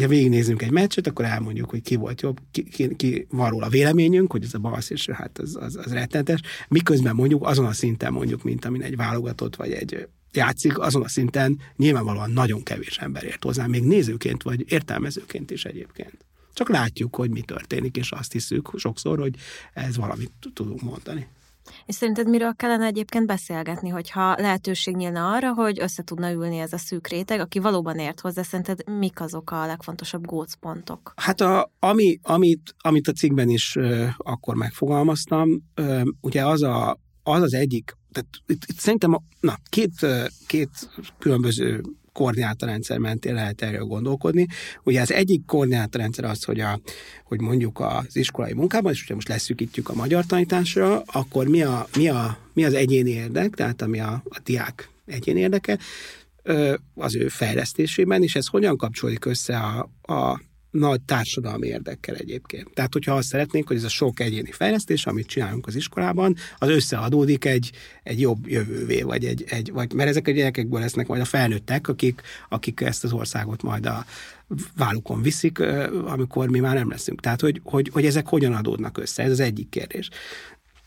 Ha 0.01 0.09
végignézünk 0.09 0.63
egy 0.63 0.71
meccset, 0.71 1.07
akkor 1.07 1.25
elmondjuk, 1.25 1.71
hogy 1.71 1.83
ki 1.83 1.97
volt 1.97 2.21
jobb, 2.21 2.39
ki, 2.51 2.63
ki, 2.65 2.97
ki 2.97 3.27
van 3.31 3.51
róla 3.51 3.69
véleményünk, 3.69 4.33
hogy 4.33 4.45
ez 4.45 4.55
a 4.55 4.59
balsz, 4.59 4.91
és 4.91 5.09
hát 5.09 5.39
az, 5.39 5.57
az, 5.61 5.77
az 5.77 5.93
rettentes. 5.93 6.41
Miközben 6.69 7.15
mondjuk 7.15 7.47
azon 7.47 7.67
a 7.67 7.73
szinten 7.73 8.13
mondjuk, 8.13 8.43
mint 8.43 8.65
amin 8.65 8.83
egy 8.83 8.97
válogatott, 8.97 9.57
vagy 9.57 9.73
egy 9.73 10.09
játszik, 10.33 10.79
azon 10.79 11.03
a 11.03 11.09
szinten 11.09 11.61
nyilvánvalóan 11.77 12.31
nagyon 12.31 12.63
kevés 12.63 12.99
ember 12.99 13.25
ért 13.25 13.45
hozzá, 13.45 13.67
még 13.67 13.83
nézőként, 13.83 14.43
vagy 14.43 14.65
értelmezőként 14.73 15.51
is 15.51 15.65
egyébként. 15.65 16.25
Csak 16.55 16.69
látjuk, 16.69 17.17
hogy 17.17 17.31
mi 17.31 17.41
történik, 17.41 17.97
és 17.97 18.11
azt 18.11 18.33
hiszük 18.33 18.71
sokszor, 18.77 19.19
hogy 19.19 19.35
ez 19.73 19.97
valamit 19.97 20.33
tudunk 20.55 20.83
mondani. 20.83 21.27
És 21.87 21.95
szerinted 21.95 22.29
miről 22.29 22.55
kellene 22.55 22.85
egyébként 22.85 23.27
beszélgetni, 23.27 23.89
hogyha 23.89 24.37
lehetőség 24.39 24.97
nyílna 24.97 25.33
arra, 25.33 25.55
hogy 25.55 25.81
össze 25.81 26.03
tudna 26.03 26.31
ülni 26.31 26.59
ez 26.59 26.73
a 26.73 26.79
szűk 26.79 27.09
réteg, 27.09 27.41
aki 27.41 27.59
valóban 27.59 27.99
ért 27.99 28.21
hozzá, 28.21 28.43
szerinted 28.43 28.89
mik 28.99 29.21
azok 29.21 29.51
a 29.51 29.67
legfontosabb 29.67 30.27
gócpontok? 30.27 31.13
Hát 31.17 31.41
a, 31.41 31.71
ami, 31.79 32.19
amit, 32.23 32.75
amit 32.79 33.09
a 33.09 33.13
cikkben 33.13 33.49
is 33.49 33.77
uh, 33.77 34.09
akkor 34.17 34.55
megfogalmaztam, 34.55 35.49
uh, 35.81 36.03
ugye 36.21 36.47
az, 36.47 36.63
a, 36.63 36.99
az 37.23 37.43
az 37.43 37.55
egyik, 37.55 37.93
tehát 38.13 38.29
itt, 38.47 38.63
itt 38.67 38.79
szerintem 38.79 39.13
a, 39.13 39.23
na, 39.41 39.57
két, 39.69 40.07
két 40.47 40.71
különböző 41.19 41.83
koordinátorrendszer 42.17 42.99
mentén 42.99 43.35
lehet 43.35 43.63
erről 43.63 43.85
gondolkodni. 43.85 44.47
Ugye 44.83 45.01
az 45.01 45.13
egyik 45.13 45.45
koordinátorrendszer 45.47 46.25
az, 46.25 46.45
hogy, 46.45 46.61
a, 46.61 46.81
hogy 47.25 47.41
mondjuk 47.41 47.81
az 47.81 48.17
iskolai 48.17 48.53
munkában, 48.53 48.93
és 48.93 49.03
ugye 49.03 49.15
most 49.15 49.29
leszűkítjük 49.29 49.89
a 49.89 49.95
magyar 49.95 50.27
tanításra, 50.27 51.03
akkor 51.07 51.47
mi, 51.47 51.63
a, 51.63 51.87
mi, 51.97 52.09
a, 52.09 52.39
mi 52.53 52.65
az 52.65 52.75
egyéni 52.75 53.11
érdek, 53.11 53.55
tehát 53.55 53.83
ami 53.83 54.01
a, 54.01 54.23
a 54.29 54.39
diák 54.45 54.89
egyéni 55.07 55.41
érdeke, 55.41 55.79
az 56.95 57.17
ő 57.17 57.29
fejlesztésében, 57.29 58.23
és 58.23 58.37
ez 58.37 58.47
hogyan 58.47 58.77
kapcsolódik 58.77 59.25
össze 59.25 59.57
a, 59.57 59.91
a 60.13 60.41
nagy 60.79 61.01
társadalmi 61.01 61.67
érdekkel 61.67 62.15
egyébként. 62.15 62.71
Tehát, 62.75 62.93
hogyha 62.93 63.15
azt 63.15 63.29
szeretnénk, 63.29 63.67
hogy 63.67 63.77
ez 63.77 63.85
a 63.85 63.89
sok 63.89 64.21
egyéni 64.21 64.51
fejlesztés, 64.53 65.07
amit 65.07 65.27
csinálunk 65.27 65.67
az 65.67 65.75
iskolában, 65.75 66.37
az 66.59 66.69
összeadódik 66.69 67.45
egy, 67.45 67.71
egy 68.03 68.21
jobb 68.21 68.49
jövővé, 68.49 69.03
vagy 69.03 69.25
egy, 69.25 69.45
egy 69.49 69.73
vagy, 69.73 69.93
mert 69.93 70.09
ezek 70.09 70.29
a 70.29 70.31
gyerekekből 70.31 70.81
lesznek 70.81 71.07
majd 71.07 71.21
a 71.21 71.25
felnőttek, 71.25 71.89
akik, 71.89 72.23
akik 72.49 72.81
ezt 72.81 73.05
az 73.05 73.13
országot 73.13 73.63
majd 73.63 73.87
a 73.87 74.05
vállukon 74.77 75.23
viszik, 75.23 75.59
amikor 76.05 76.49
mi 76.49 76.59
már 76.59 76.75
nem 76.75 76.91
leszünk. 76.91 77.21
Tehát, 77.21 77.41
hogy, 77.41 77.61
hogy, 77.65 77.91
hogy 77.93 78.05
ezek 78.07 78.27
hogyan 78.27 78.55
adódnak 78.55 78.99
össze, 78.99 79.23
ez 79.23 79.31
az 79.31 79.41
egyik 79.41 79.69
kérdés 79.69 80.11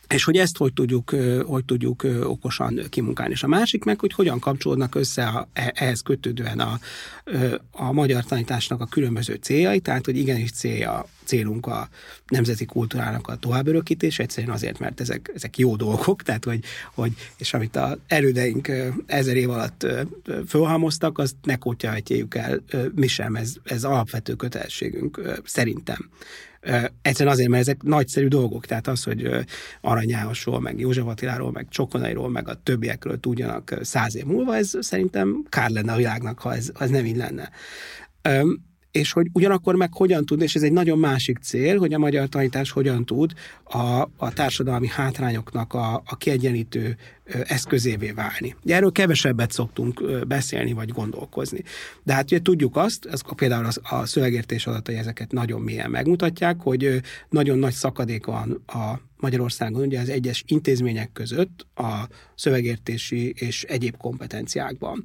és 0.10 0.24
hogy 0.24 0.38
ezt 0.38 0.58
hogy 0.58 0.74
tudjuk, 0.74 1.16
hogy 1.46 1.66
tudjuk 1.66 2.08
okosan 2.24 2.80
kimunkálni. 2.90 3.34
És 3.34 3.44
a 3.44 3.48
másik 3.48 3.84
meg, 3.84 4.00
hogy 4.00 4.14
hogyan 4.14 4.40
kapcsolódnak 4.40 4.96
össze 4.96 5.26
a, 5.26 5.48
e, 5.54 5.72
ehhez 5.76 6.02
kötődően 6.02 6.60
a, 6.60 6.80
a 7.72 7.92
magyar 7.92 8.24
tanításnak 8.24 8.82
a 8.82 8.86
különböző 8.86 9.34
céljai, 9.34 9.80
tehát 9.80 10.06
hogy 10.06 10.18
igenis 10.18 10.52
célja, 10.52 11.06
célunk 11.24 11.66
a 11.66 11.90
nemzeti 12.28 12.66
kultúrának 12.66 13.28
a 13.28 13.36
továbbörökítés, 13.36 14.20
egyszerűen 14.20 14.54
azért, 14.54 14.80
mert 14.80 15.00
ezek, 15.00 15.32
ezek 15.36 15.58
jó 15.58 15.76
dolgok, 15.76 16.22
tehát 16.22 16.46
hogy, 16.46 16.60
hogy 16.94 17.12
és 17.38 17.54
amit 17.54 17.76
a 17.76 17.98
erődeink 18.08 18.72
ezer 19.06 19.36
év 19.36 19.50
alatt 19.50 19.86
fölhalmoztak, 20.48 21.18
azt 21.18 21.36
ne 21.44 21.56
kótyahajtjéljük 21.56 22.36
el 22.36 22.64
mi 22.96 23.08
sem, 23.08 23.36
ez, 23.36 23.54
ez 23.64 23.84
alapvető 23.84 24.34
kötelességünk 24.34 25.22
szerintem. 25.46 26.10
Egyszerűen 27.02 27.34
azért, 27.34 27.50
mert 27.50 27.62
ezek 27.62 27.84
nagyszerű 27.84 28.28
dolgok, 28.28 28.66
tehát 28.66 28.88
az, 28.88 29.04
hogy 29.04 29.30
Arany 29.82 30.10
Jánosról, 30.10 30.60
meg 30.60 30.80
József 30.80 31.06
Attiláról, 31.06 31.52
meg 31.52 31.68
Csokonairól, 31.70 32.30
meg 32.30 32.48
a 32.48 32.62
többiekről 32.64 33.20
tudjanak 33.20 33.80
száz 33.82 34.16
év 34.16 34.26
múlva, 34.26 34.56
ez 34.56 34.72
szerintem 34.80 35.46
kár 35.50 35.70
lenne 35.70 35.92
a 35.92 35.96
világnak, 35.96 36.40
ha 36.40 36.56
ez, 36.56 36.70
ha 36.74 36.84
ez 36.84 36.90
nem 36.90 37.06
így 37.06 37.18
lenne 37.18 37.50
és 38.92 39.12
hogy 39.12 39.28
ugyanakkor 39.34 39.76
meg 39.76 39.94
hogyan 39.94 40.26
tud, 40.26 40.42
és 40.42 40.56
ez 40.56 40.64
egy 40.64 40.72
nagyon 40.72 41.00
másik 41.00 41.38
cél, 41.38 41.78
hogy 41.78 41.94
a 41.94 41.98
magyar 41.98 42.30
tanítás 42.30 42.72
hogyan 42.72 43.06
tud 43.06 43.34
a, 43.64 44.02
a 44.18 44.34
társadalmi 44.34 44.88
hátrányoknak 44.88 45.74
a, 45.74 46.02
a 46.06 46.18
kiegyenlítő 46.18 46.98
eszközévé 47.44 48.12
válni. 48.12 48.56
Ugye 48.64 48.76
erről 48.76 48.92
kevesebbet 48.92 49.52
szoktunk 49.52 50.26
beszélni 50.28 50.74
vagy 50.74 50.90
gondolkozni. 50.90 51.64
De 52.04 52.14
hát 52.14 52.24
ugye 52.24 52.42
tudjuk 52.42 52.76
azt, 52.76 53.06
ez 53.06 53.22
például 53.36 53.68
a 53.82 54.06
szövegértés 54.06 54.68
adatai 54.68 54.96
ezeket 54.96 55.32
nagyon 55.32 55.62
mélyen 55.62 55.90
megmutatják, 55.90 56.62
hogy 56.62 57.02
nagyon 57.30 57.58
nagy 57.58 57.74
szakadék 57.74 58.26
van 58.26 58.64
a 58.68 59.00
Magyarországon 59.20 59.82
ugye 59.82 60.00
az 60.00 60.10
egyes 60.10 60.44
intézmények 60.48 61.12
között 61.14 61.66
a 61.76 62.08
szövegértési 62.36 63.34
és 63.38 63.64
egyéb 63.64 63.98
kompetenciákban. 63.98 65.04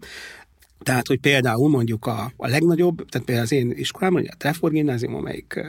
Tehát, 0.83 1.07
hogy 1.07 1.21
például 1.21 1.69
mondjuk 1.69 2.07
a, 2.07 2.33
a 2.37 2.47
legnagyobb, 2.47 3.09
tehát 3.09 3.27
például 3.27 3.47
az 3.47 3.53
én 3.53 3.71
iskolám, 3.71 4.15
a 4.15 4.37
Trefort 4.37 4.73
gimnázium, 4.73 5.15
amelyik 5.15 5.61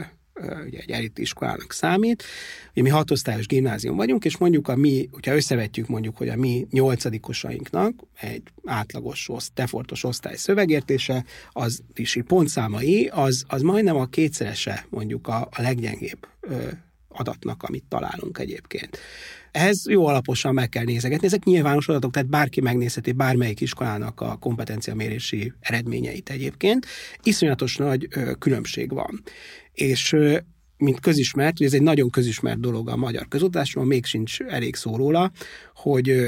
ugye 0.66 0.80
egy 0.80 0.92
elit 0.92 1.18
iskolának 1.18 1.74
számít. 1.74 2.24
Ugye 2.72 2.82
mi 2.82 2.90
hatosztályos 2.90 3.48
gimnázium 3.48 3.96
vagyunk, 3.96 4.26
és 4.26 4.38
mondjuk 4.38 4.68
a 4.68 4.76
mi, 4.76 5.10
hogyha 5.12 5.36
összevetjük 5.36 5.88
mondjuk, 5.88 6.18
hogy 6.18 6.30
a 6.30 6.36
mi 6.36 6.68
nyolcadikosainknak 6.72 7.94
egy 8.20 8.44
átlagos 8.66 9.30
oszt, 9.30 9.54
defortos 9.54 10.04
osztály 10.04 10.36
szövegértése, 10.36 11.26
az 11.52 11.82
is 11.94 12.18
pontszámai, 12.28 13.08
az, 13.08 13.44
az 13.48 13.62
majdnem 13.62 13.96
a 13.96 14.06
kétszerese 14.06 14.86
mondjuk 14.90 15.28
a, 15.28 15.48
a 15.52 15.62
leggyengébb 15.62 16.28
adatnak, 17.08 17.64
amit 17.64 17.84
találunk 17.90 18.38
egyébként. 18.38 18.98
Ehhez 19.56 19.90
jó 19.90 20.06
alaposan 20.08 20.54
meg 20.54 20.70
kell 20.70 20.84
nézegetni. 20.84 21.26
Ezek 21.26 21.44
nyilvános 21.44 21.88
adatok, 21.88 22.12
tehát 22.12 22.30
bárki 22.30 22.62
megnézheti 22.62 23.12
bármelyik 23.12 23.62
iskolának 23.62 24.22
a 24.22 24.38
kompetenciamérési 24.38 25.54
eredményeit 25.60 26.30
egyébként. 26.30 26.86
Iszonyatos 27.24 27.76
nagy 27.78 28.08
különbség 28.40 28.94
van. 28.94 29.24
És 29.74 30.16
mint 30.78 31.00
közismert, 31.00 31.58
hogy 31.58 31.66
ez 31.66 31.74
egy 31.74 31.82
nagyon 31.82 32.10
közismert 32.10 32.60
dolog 32.60 32.90
a 32.90 32.96
magyar 32.96 33.28
közoktatásról, 33.28 33.86
még 33.86 34.06
sincs 34.06 34.42
elég 34.42 34.76
szó 34.76 34.96
róla, 34.96 35.32
hogy 35.74 36.26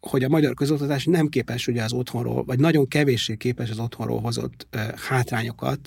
hogy 0.00 0.24
a 0.24 0.28
magyar 0.28 0.54
közoktatás 0.54 1.04
nem 1.04 1.28
képes 1.28 1.66
ugye 1.66 1.82
az 1.82 1.92
otthonról, 1.92 2.44
vagy 2.44 2.58
nagyon 2.58 2.88
kevéssé 2.88 3.36
képes 3.36 3.70
az 3.70 3.78
otthonról 3.78 4.20
hozott 4.20 4.66
hátrányokat 5.08 5.80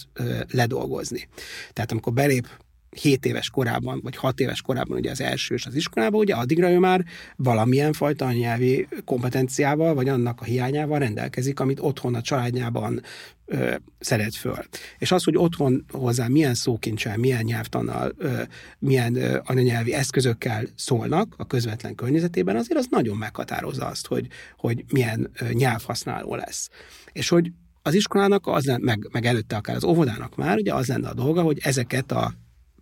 ledolgozni. 0.51 1.27
Tehát 1.73 1.91
amikor 1.91 2.13
belép 2.13 2.47
7 2.89 3.25
éves 3.25 3.49
korában, 3.49 3.99
vagy 4.03 4.15
6 4.15 4.39
éves 4.39 4.61
korában 4.61 4.97
ugye 4.97 5.11
az 5.11 5.21
elsős 5.21 5.65
az 5.65 5.75
iskolában, 5.75 6.19
ugye 6.19 6.35
addigra 6.35 6.69
ő 6.69 6.79
már 6.79 7.05
valamilyen 7.35 7.93
fajta 7.93 8.31
nyelvi 8.31 8.87
kompetenciával, 9.05 9.93
vagy 9.93 10.09
annak 10.09 10.41
a 10.41 10.43
hiányával 10.43 10.99
rendelkezik, 10.99 11.59
amit 11.59 11.79
otthon 11.79 12.15
a 12.15 12.21
családjában 12.21 13.01
ö, 13.45 13.75
szeret 13.99 14.35
föl. 14.35 14.63
És 14.97 15.11
az, 15.11 15.23
hogy 15.23 15.37
otthon 15.37 15.85
hozzá 15.91 16.27
milyen 16.27 16.53
szókincsel, 16.53 17.17
milyen 17.17 17.43
nyelvtannal, 17.43 18.13
ö, 18.17 18.41
milyen 18.79 19.15
ö, 19.15 19.39
anyanyelvi 19.43 19.93
eszközökkel 19.93 20.67
szólnak 20.75 21.33
a 21.37 21.47
közvetlen 21.47 21.95
környezetében, 21.95 22.55
azért 22.55 22.79
az 22.79 22.87
nagyon 22.89 23.17
meghatározza 23.17 23.85
azt, 23.85 24.07
hogy, 24.07 24.27
hogy 24.57 24.85
milyen 24.91 25.31
ö, 25.39 25.51
nyelvhasználó 25.51 26.35
lesz. 26.35 26.69
És 27.11 27.29
hogy 27.29 27.51
az 27.81 27.93
iskolának, 27.93 28.47
az 28.47 28.65
lenne, 28.65 28.83
meg, 28.83 29.07
meg 29.11 29.25
előtte 29.25 29.55
akár 29.55 29.75
az 29.75 29.83
óvodának 29.83 30.35
már, 30.35 30.57
ugye 30.57 30.73
az 30.73 30.87
lenne 30.87 31.09
a 31.09 31.13
dolga, 31.13 31.41
hogy 31.41 31.59
ezeket 31.61 32.11
a 32.11 32.33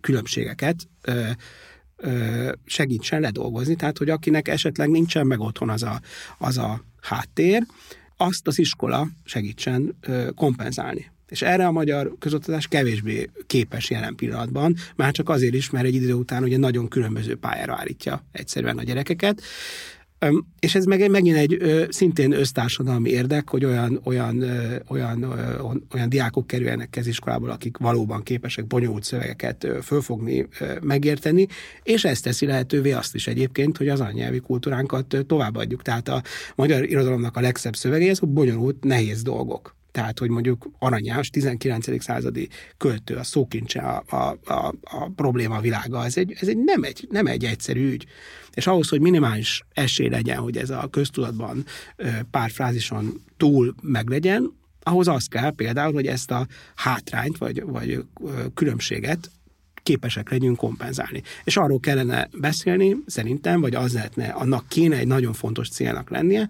különbségeket 0.06 0.88
ö, 1.02 1.28
ö, 1.96 2.52
segítsen 2.64 3.20
ledolgozni, 3.20 3.74
tehát 3.74 3.98
hogy 3.98 4.10
akinek 4.10 4.48
esetleg 4.48 4.88
nincsen 4.88 5.26
meg 5.26 5.40
otthon 5.40 5.70
az 5.70 5.82
a, 5.82 6.00
az 6.38 6.58
a 6.58 6.84
háttér, 7.00 7.66
azt 8.16 8.46
az 8.46 8.58
iskola 8.58 9.08
segítsen 9.24 9.96
ö, 10.00 10.28
kompenzálni. 10.34 11.10
És 11.28 11.42
erre 11.42 11.66
a 11.66 11.72
magyar 11.72 12.12
közoktatás 12.18 12.66
kevésbé 12.66 13.30
képes 13.46 13.90
jelen 13.90 14.14
pillanatban, 14.14 14.76
már 14.96 15.12
csak 15.12 15.28
azért 15.28 15.54
is, 15.54 15.70
mert 15.70 15.86
egy 15.86 15.94
idő 15.94 16.12
után 16.12 16.42
ugye 16.42 16.56
nagyon 16.56 16.88
különböző 16.88 17.36
pályára 17.36 17.76
állítja 17.76 18.24
egyszerűen 18.32 18.78
a 18.78 18.82
gyerekeket. 18.82 19.42
És 20.60 20.74
ez 20.74 20.84
meg, 20.84 21.10
megint 21.10 21.36
egy 21.36 21.86
szintén 21.88 22.32
össztársadalmi 22.32 23.10
érdek, 23.10 23.48
hogy 23.48 23.64
olyan, 23.64 24.00
olyan, 24.04 24.44
olyan, 24.88 25.34
olyan 25.94 26.08
diákok 26.08 26.46
kerüljenek 26.46 26.90
keziskolából, 26.90 27.50
akik 27.50 27.76
valóban 27.76 28.22
képesek 28.22 28.66
bonyolult 28.66 29.04
szövegeket 29.04 29.66
fölfogni, 29.82 30.48
megérteni, 30.80 31.46
és 31.82 32.04
ez 32.04 32.20
teszi 32.20 32.46
lehetővé 32.46 32.92
azt 32.92 33.14
is 33.14 33.26
egyébként, 33.26 33.76
hogy 33.76 33.88
az 33.88 34.00
anyanyelvi 34.00 34.40
kultúránkat 34.40 35.16
továbbadjuk. 35.26 35.82
Tehát 35.82 36.08
a 36.08 36.22
magyar 36.54 36.84
irodalomnak 36.84 37.36
a 37.36 37.40
legszebb 37.40 37.76
szövegei, 37.76 38.08
azok 38.08 38.32
bonyolult, 38.32 38.84
nehéz 38.84 39.22
dolgok. 39.22 39.74
Tehát, 39.96 40.18
hogy 40.18 40.30
mondjuk 40.30 40.70
Aranyás, 40.78 41.30
19. 41.30 42.02
századi 42.02 42.48
költő, 42.76 43.14
a 43.14 43.22
szókincse, 43.22 43.80
a, 43.80 44.04
a, 44.16 44.52
a, 44.52 44.74
a 44.82 45.10
probléma 45.16 45.60
világa, 45.60 46.04
ez 46.04 46.16
egy, 46.16 46.36
ez 46.40 46.48
egy, 46.48 46.58
nem, 46.64 46.82
egy, 46.82 47.06
nem 47.10 47.26
egy 47.26 47.44
egyszerű 47.44 47.90
ügy. 47.92 48.06
És 48.56 48.66
ahhoz, 48.66 48.88
hogy 48.88 49.00
minimális 49.00 49.62
esély 49.72 50.08
legyen, 50.08 50.38
hogy 50.38 50.56
ez 50.56 50.70
a 50.70 50.88
köztudatban 50.90 51.64
pár 52.30 52.50
frázison 52.50 53.22
túl 53.36 53.74
meglegyen, 53.82 54.52
ahhoz 54.82 55.08
az 55.08 55.26
kell 55.26 55.50
például, 55.50 55.92
hogy 55.92 56.06
ezt 56.06 56.30
a 56.30 56.46
hátrányt, 56.74 57.38
vagy, 57.38 57.62
vagy 57.62 58.04
különbséget 58.54 59.30
képesek 59.82 60.30
legyünk 60.30 60.56
kompenzálni. 60.56 61.22
És 61.44 61.56
arról 61.56 61.80
kellene 61.80 62.28
beszélni, 62.38 62.96
szerintem, 63.06 63.60
vagy 63.60 63.74
az 63.74 63.92
lehetne, 63.92 64.28
annak 64.28 64.68
kéne 64.68 64.96
egy 64.96 65.06
nagyon 65.06 65.32
fontos 65.32 65.68
célnak 65.68 66.10
lennie, 66.10 66.48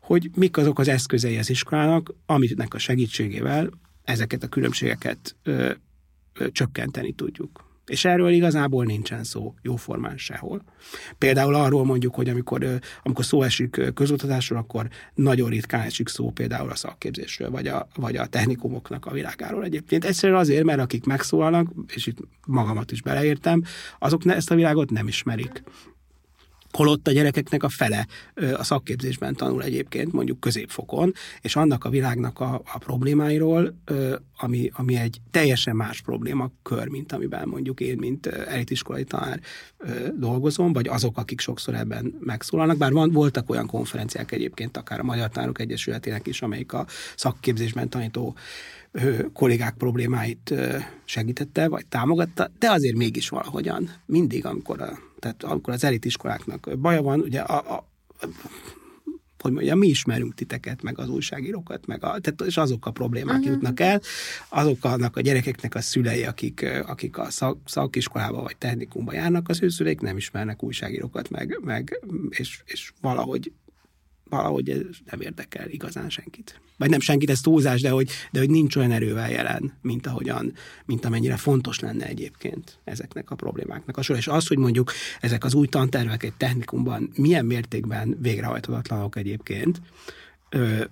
hogy 0.00 0.30
mik 0.34 0.56
azok 0.56 0.78
az 0.78 0.88
eszközei 0.88 1.38
az 1.38 1.50
iskolának, 1.50 2.14
aminek 2.26 2.74
a 2.74 2.78
segítségével 2.78 3.70
ezeket 4.04 4.42
a 4.42 4.48
különbségeket 4.48 5.36
ö, 5.42 5.70
ö, 6.32 6.50
csökkenteni 6.50 7.12
tudjuk. 7.12 7.67
És 7.88 8.04
erről 8.04 8.30
igazából 8.30 8.84
nincsen 8.84 9.24
szó 9.24 9.54
jóformán 9.62 10.16
sehol. 10.16 10.62
Például 11.18 11.54
arról 11.54 11.84
mondjuk, 11.84 12.14
hogy 12.14 12.28
amikor, 12.28 12.80
amikor 13.02 13.24
szó 13.24 13.42
esik 13.42 13.80
közoktatásról, 13.94 14.58
akkor 14.58 14.88
nagyon 15.14 15.48
ritkán 15.48 15.80
esik 15.80 16.08
szó 16.08 16.30
például 16.30 16.70
a 16.70 16.74
szakképzésről, 16.74 17.50
vagy 17.50 17.66
a, 17.66 17.88
vagy 17.94 18.16
a 18.16 18.26
technikumoknak 18.26 19.06
a 19.06 19.12
világáról 19.12 19.64
egyébként. 19.64 20.04
Egyszerűen 20.04 20.38
azért, 20.38 20.64
mert 20.64 20.80
akik 20.80 21.04
megszólalnak, 21.04 21.68
és 21.94 22.06
itt 22.06 22.18
magamat 22.46 22.92
is 22.92 23.02
beleértem, 23.02 23.62
azok 23.98 24.26
ezt 24.26 24.50
a 24.50 24.54
világot 24.54 24.90
nem 24.90 25.08
ismerik 25.08 25.62
holott 26.78 27.08
a 27.08 27.12
gyerekeknek 27.12 27.62
a 27.62 27.68
fele 27.68 28.06
a 28.34 28.64
szakképzésben 28.64 29.34
tanul 29.34 29.62
egyébként, 29.62 30.12
mondjuk 30.12 30.40
középfokon, 30.40 31.12
és 31.40 31.56
annak 31.56 31.84
a 31.84 31.90
világnak 31.90 32.40
a, 32.40 32.62
a 32.72 32.78
problémáiról, 32.78 33.78
ami, 34.36 34.70
ami 34.72 34.96
egy 34.96 35.20
teljesen 35.30 35.76
más 35.76 36.00
problémakör, 36.00 36.88
mint 36.88 37.12
amiben 37.12 37.48
mondjuk 37.48 37.80
én, 37.80 37.96
mint 37.98 38.26
elitiskolai 38.26 39.04
tanár 39.04 39.40
dolgozom, 40.14 40.72
vagy 40.72 40.88
azok, 40.88 41.18
akik 41.18 41.40
sokszor 41.40 41.74
ebben 41.74 42.14
megszólalnak, 42.20 42.76
bár 42.76 42.92
van, 42.92 43.10
voltak 43.10 43.50
olyan 43.50 43.66
konferenciák 43.66 44.32
egyébként, 44.32 44.76
akár 44.76 45.00
a 45.00 45.02
Magyar 45.02 45.28
Tanárok 45.28 45.60
Egyesületének 45.60 46.26
is, 46.26 46.42
amelyik 46.42 46.72
a 46.72 46.86
szakképzésben 47.16 47.88
tanító 47.88 48.36
kollégák 49.32 49.74
problémáit 49.74 50.54
segítette, 51.04 51.68
vagy 51.68 51.86
támogatta, 51.86 52.50
de 52.58 52.70
azért 52.70 52.96
mégis 52.96 53.28
valahogyan 53.28 53.90
mindig, 54.06 54.46
amikor 54.46 54.82
a 54.82 55.07
tehát 55.18 55.42
amikor 55.42 55.72
az 55.72 55.84
elitiskoláknak 55.84 56.78
baja 56.78 57.02
van, 57.02 57.20
ugye 57.20 57.40
a, 57.40 57.76
a 57.76 57.88
hogy 59.42 59.52
mondjam, 59.52 59.78
mi 59.78 59.86
ismerünk 59.86 60.34
titeket, 60.34 60.82
meg 60.82 60.98
az 60.98 61.08
újságírókat, 61.08 61.86
meg 61.86 62.04
a, 62.04 62.18
tehát, 62.20 62.42
és 62.46 62.56
azok 62.56 62.86
a 62.86 62.90
problémák 62.90 63.38
uh-huh. 63.38 63.52
jutnak 63.52 63.80
el, 63.80 64.00
azok 64.48 64.84
annak 64.84 65.16
a 65.16 65.20
gyerekeknek 65.20 65.74
a 65.74 65.80
szülei, 65.80 66.24
akik, 66.24 66.66
akik 66.86 67.18
a 67.18 67.30
szak, 67.30 67.58
szakiskolába 67.64 68.42
vagy 68.42 68.56
technikumba 68.56 69.12
járnak, 69.12 69.48
az 69.48 69.62
ő 69.62 69.68
szüleik 69.68 70.00
nem 70.00 70.16
ismernek 70.16 70.62
újságírókat, 70.62 71.30
meg, 71.30 71.58
meg 71.62 72.00
és, 72.30 72.62
és 72.64 72.92
valahogy 73.00 73.52
valahogy 74.28 74.70
ez 74.70 74.80
nem 75.10 75.20
érdekel 75.20 75.68
igazán 75.68 76.10
senkit. 76.10 76.60
Vagy 76.76 76.90
nem 76.90 77.00
senkit, 77.00 77.30
ez 77.30 77.40
túlzás, 77.40 77.80
de 77.80 77.90
hogy, 77.90 78.10
de 78.32 78.38
hogy 78.38 78.50
nincs 78.50 78.76
olyan 78.76 78.90
erővel 78.90 79.30
jelen, 79.30 79.72
mint 79.82 80.06
ahogyan, 80.06 80.52
mint 80.84 81.04
amennyire 81.04 81.36
fontos 81.36 81.80
lenne 81.80 82.06
egyébként 82.06 82.78
ezeknek 82.84 83.30
a 83.30 83.34
problémáknak 83.34 83.96
a 83.96 84.02
sor. 84.02 84.16
És 84.16 84.28
az, 84.28 84.46
hogy 84.46 84.58
mondjuk 84.58 84.92
ezek 85.20 85.44
az 85.44 85.54
új 85.54 85.66
tantervek 85.66 86.22
egy 86.22 86.34
technikumban 86.34 87.10
milyen 87.14 87.44
mértékben 87.44 88.16
végrehajthatatlanok 88.20 89.16
egyébként, 89.16 89.80
ö, 90.50 90.84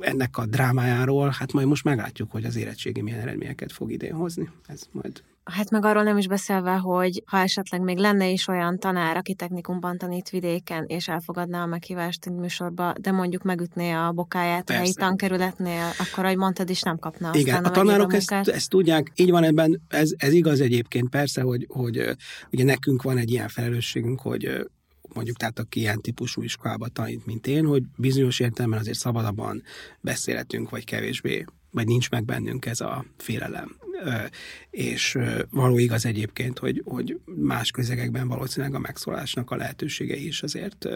ennek 0.00 0.38
a 0.38 0.46
drámájáról, 0.46 1.34
hát 1.38 1.52
majd 1.52 1.66
most 1.66 1.84
meglátjuk, 1.84 2.30
hogy 2.30 2.44
az 2.44 2.56
érettségi 2.56 3.00
milyen 3.00 3.20
eredményeket 3.20 3.72
fog 3.72 3.92
idén 3.92 4.14
hozni. 4.14 4.50
Ez 4.66 4.82
majd 4.92 5.22
Hát 5.52 5.70
meg 5.70 5.84
arról 5.84 6.02
nem 6.02 6.18
is 6.18 6.26
beszélve, 6.26 6.76
hogy 6.76 7.22
ha 7.26 7.38
esetleg 7.38 7.80
még 7.80 7.96
lenne 7.96 8.28
is 8.28 8.48
olyan 8.48 8.78
tanár, 8.78 9.16
aki 9.16 9.34
technikumban 9.34 9.98
tanít 9.98 10.30
vidéken, 10.30 10.84
és 10.86 11.08
elfogadná 11.08 11.62
a 11.62 11.66
meghívást 11.66 12.26
egy 12.26 12.32
műsorba, 12.32 12.92
de 13.00 13.10
mondjuk 13.10 13.42
megütné 13.42 13.90
a 13.90 14.12
bokáját 14.12 14.64
Persze. 14.64 14.80
a 14.80 14.82
helyi 14.82 14.94
tankerületnél, 14.94 15.90
akkor, 15.98 16.24
ahogy 16.24 16.36
mondtad 16.36 16.70
is, 16.70 16.82
nem 16.82 16.98
kapna 16.98 17.30
Igen, 17.34 17.64
a, 17.64 17.68
a 17.68 17.70
tanárok 17.70 18.14
ezt, 18.14 18.32
ezt 18.32 18.70
tudják, 18.70 19.12
így 19.14 19.30
van 19.30 19.44
ebben, 19.44 19.80
ez, 19.88 20.10
ez 20.16 20.32
igaz 20.32 20.60
egyébként 20.60 21.08
persze, 21.08 21.42
hogy, 21.42 21.66
hogy 21.68 22.16
ugye 22.50 22.64
nekünk 22.64 23.02
van 23.02 23.18
egy 23.18 23.30
ilyen 23.30 23.48
felelősségünk, 23.48 24.20
hogy 24.20 24.66
mondjuk 25.14 25.36
tehát 25.36 25.58
aki 25.58 25.80
ilyen 25.80 26.00
típusú 26.00 26.42
iskolába 26.42 26.88
tanít, 26.88 27.26
mint 27.26 27.46
én, 27.46 27.64
hogy 27.64 27.82
bizonyos 27.96 28.40
értelemben 28.40 28.80
azért 28.80 28.98
szabadabban 28.98 29.62
beszélhetünk, 30.00 30.70
vagy 30.70 30.84
kevésbé, 30.84 31.44
vagy 31.70 31.86
nincs 31.86 32.10
meg 32.10 32.24
bennünk 32.24 32.66
ez 32.66 32.80
a 32.80 33.04
félelem 33.16 33.76
és 34.70 35.18
való 35.50 35.78
igaz 35.78 36.06
egyébként, 36.06 36.58
hogy, 36.58 36.82
hogy 36.84 37.20
más 37.24 37.70
közegekben 37.70 38.28
valószínűleg 38.28 38.74
a 38.74 38.78
megszólásnak 38.78 39.50
a 39.50 39.56
lehetőségei 39.56 40.26
is 40.26 40.42
azért 40.42 40.88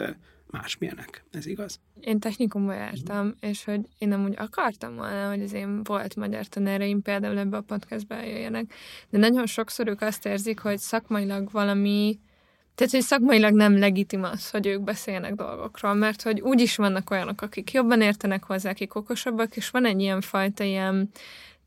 másmilyenek. 0.51 1.23
Ez 1.31 1.45
igaz? 1.45 1.79
Én 1.99 2.19
technikumba 2.19 2.73
jártam, 2.73 3.33
és 3.39 3.63
hogy 3.63 3.79
én 3.97 4.07
nem 4.07 4.23
úgy 4.23 4.33
akartam 4.37 4.95
volna, 4.95 5.29
hogy 5.29 5.41
az 5.41 5.53
én 5.53 5.83
volt 5.83 6.15
magyar 6.15 6.47
tanáraim 6.47 7.01
például 7.01 7.37
ebbe 7.37 7.57
a 7.57 7.61
podcastbe 7.61 8.27
jöjjenek, 8.27 8.73
de 9.09 9.17
nagyon 9.17 9.45
sokszor 9.45 9.87
ők 9.87 10.01
azt 10.01 10.25
érzik, 10.25 10.59
hogy 10.59 10.77
szakmailag 10.77 11.51
valami 11.51 12.19
tehát, 12.75 12.91
hogy 12.91 13.01
szakmailag 13.01 13.53
nem 13.53 13.77
legitim 13.77 14.23
az, 14.23 14.49
hogy 14.49 14.67
ők 14.67 14.81
beszéljenek 14.81 15.33
dolgokról, 15.33 15.93
mert 15.93 16.21
hogy 16.21 16.41
úgy 16.41 16.61
is 16.61 16.75
vannak 16.75 17.09
olyanok, 17.09 17.41
akik 17.41 17.71
jobban 17.71 18.01
értenek 18.01 18.43
hozzá, 18.43 18.69
akik 18.69 18.95
okosabbak, 18.95 19.55
és 19.55 19.69
van 19.69 19.85
egy 19.85 20.01
ilyen 20.01 20.21
fajta 20.21 20.63
ilyen 20.63 21.09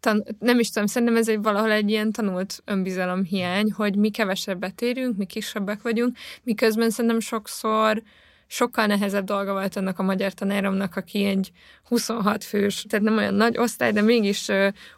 tan- 0.01 0.37
nem 0.39 0.59
is 0.59 0.71
tudom, 0.71 0.87
szerintem 0.89 1.17
ez 1.17 1.29
egy 1.29 1.43
valahol 1.43 1.71
egy 1.73 1.91
ilyen 1.91 2.13
tanult 2.13 2.63
önbizalom 2.65 3.25
hiány, 3.25 3.73
hogy 3.73 3.97
mi 3.97 4.11
kevesebbet 4.11 4.81
érünk, 4.81 5.17
mi 5.17 5.27
kisebbek 5.27 5.83
vagyunk, 5.83 6.17
miközben 6.43 6.91
szerintem 6.91 7.21
sokszor 7.21 8.03
sokkal 8.47 8.87
nehezebb 8.87 9.25
dolga 9.25 9.53
volt 9.53 9.77
annak 9.77 9.99
a 9.99 10.03
magyar 10.03 10.33
tanáromnak, 10.33 10.97
aki 10.97 11.25
egy 11.25 11.51
26 11.83 12.45
fős, 12.45 12.85
tehát 12.89 13.05
nem 13.07 13.17
olyan 13.17 13.35
nagy 13.35 13.59
osztály, 13.59 13.93
de 13.93 14.01
mégis 14.01 14.49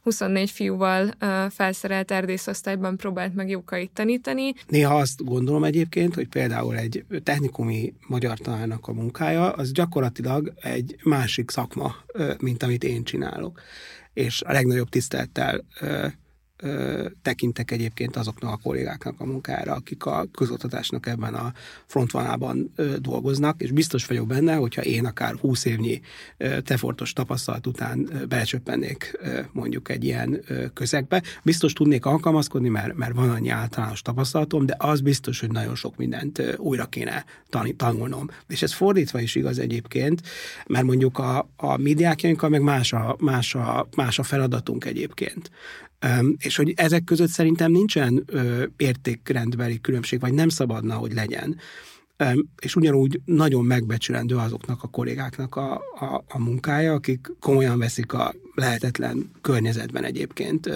24 0.02 0.50
fiúval 0.50 1.10
felszerelt 1.50 2.10
erdészosztályban 2.10 2.96
próbált 2.96 3.34
meg 3.34 3.48
jókait 3.48 3.90
tanítani. 3.90 4.52
Néha 4.66 4.96
azt 4.96 5.24
gondolom 5.24 5.64
egyébként, 5.64 6.14
hogy 6.14 6.28
például 6.28 6.76
egy 6.76 7.04
technikumi 7.22 7.94
magyar 8.06 8.38
tanárnak 8.38 8.88
a 8.88 8.92
munkája, 8.92 9.52
az 9.52 9.72
gyakorlatilag 9.72 10.52
egy 10.60 10.96
másik 11.02 11.50
szakma, 11.50 11.94
mint 12.38 12.62
amit 12.62 12.84
én 12.84 13.04
csinálok. 13.04 13.60
És 14.12 14.42
a 14.42 14.52
legnagyobb 14.52 14.88
tisztelettel 14.88 15.64
tekintek 17.22 17.70
egyébként 17.70 18.16
azoknak 18.16 18.52
a 18.52 18.58
kollégáknak 18.62 19.20
a 19.20 19.24
munkára, 19.24 19.72
akik 19.72 20.04
a 20.04 20.26
közoktatásnak 20.32 21.06
ebben 21.06 21.34
a 21.34 21.52
frontvonalban 21.86 22.72
dolgoznak, 23.00 23.62
és 23.62 23.70
biztos 23.70 24.06
vagyok 24.06 24.26
benne, 24.26 24.54
hogyha 24.54 24.82
én 24.82 25.06
akár 25.06 25.34
20 25.34 25.64
évnyi 25.64 26.00
tefortos 26.62 27.12
tapasztalat 27.12 27.66
után 27.66 28.26
belecsöppennék 28.28 29.18
mondjuk 29.52 29.88
egy 29.88 30.04
ilyen 30.04 30.40
közegbe, 30.74 31.22
biztos 31.42 31.72
tudnék 31.72 32.06
alkalmazkodni, 32.06 32.68
mert, 32.68 32.94
mert 32.94 33.14
van 33.14 33.30
annyi 33.30 33.48
általános 33.48 34.02
tapasztalatom, 34.02 34.66
de 34.66 34.74
az 34.78 35.00
biztos, 35.00 35.40
hogy 35.40 35.50
nagyon 35.50 35.74
sok 35.74 35.96
mindent 35.96 36.56
újra 36.56 36.86
kéne 36.86 37.24
tanulnom. 37.76 38.30
És 38.48 38.62
ez 38.62 38.72
fordítva 38.72 39.20
is 39.20 39.34
igaz 39.34 39.58
egyébként, 39.58 40.22
mert 40.66 40.84
mondjuk 40.84 41.18
a, 41.18 41.48
a 41.56 41.76
médiákjainkkal 41.76 42.48
meg 42.48 42.62
más 42.62 42.92
a, 42.92 43.16
más, 43.18 43.54
a, 43.54 43.88
más 43.96 44.18
a 44.18 44.22
feladatunk 44.22 44.84
egyébként. 44.84 45.50
És 46.38 46.56
hogy 46.56 46.72
ezek 46.76 47.04
között 47.04 47.28
szerintem 47.28 47.70
nincsen 47.70 48.24
értékrendbeli 48.76 49.80
különbség, 49.80 50.20
vagy 50.20 50.32
nem 50.32 50.48
szabadna, 50.48 50.94
hogy 50.94 51.12
legyen. 51.12 51.56
És 52.60 52.76
ugyanúgy 52.76 53.20
nagyon 53.24 53.64
megbecsülendő 53.64 54.36
azoknak 54.36 54.82
a 54.82 54.88
kollégáknak 54.88 55.56
a, 55.56 55.72
a, 55.74 56.24
a 56.28 56.38
munkája, 56.38 56.92
akik 56.92 57.32
komolyan 57.40 57.78
veszik 57.78 58.12
a 58.12 58.34
lehetetlen 58.54 59.30
környezetben 59.40 60.04
egyébként 60.04 60.68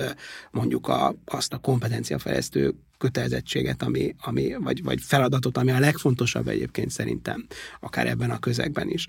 mondjuk 0.51 0.89
a, 0.89 1.15
azt 1.25 1.53
a 1.53 1.59
kompetenciafejlesztő 1.59 2.75
kötelezettséget, 2.99 3.83
ami, 3.83 4.15
ami, 4.21 4.55
vagy, 4.59 4.83
vagy 4.83 5.01
feladatot, 5.01 5.57
ami 5.57 5.71
a 5.71 5.79
legfontosabb 5.79 6.49
egyébként 6.49 6.91
szerintem, 6.91 7.47
akár 7.81 8.07
ebben 8.07 8.31
a 8.31 8.39
közegben 8.39 8.89
is. 8.89 9.07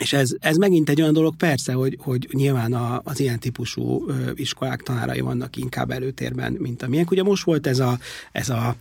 És 0.00 0.12
ez, 0.12 0.30
ez 0.38 0.56
megint 0.56 0.88
egy 0.88 1.00
olyan 1.00 1.12
dolog, 1.12 1.36
persze, 1.36 1.72
hogy, 1.72 1.98
hogy 2.00 2.28
nyilván 2.32 2.72
a, 2.72 3.00
az 3.04 3.20
ilyen 3.20 3.38
típusú 3.38 4.10
iskolák 4.34 4.82
tanárai 4.82 5.20
vannak 5.20 5.56
inkább 5.56 5.90
előtérben, 5.90 6.52
mint 6.52 6.82
amilyen. 6.82 7.06
Ugye 7.10 7.22
most 7.22 7.44
volt 7.44 7.66
ez 7.66 7.78
a, 7.78 7.98
ez 8.32 8.48
a 8.48 8.76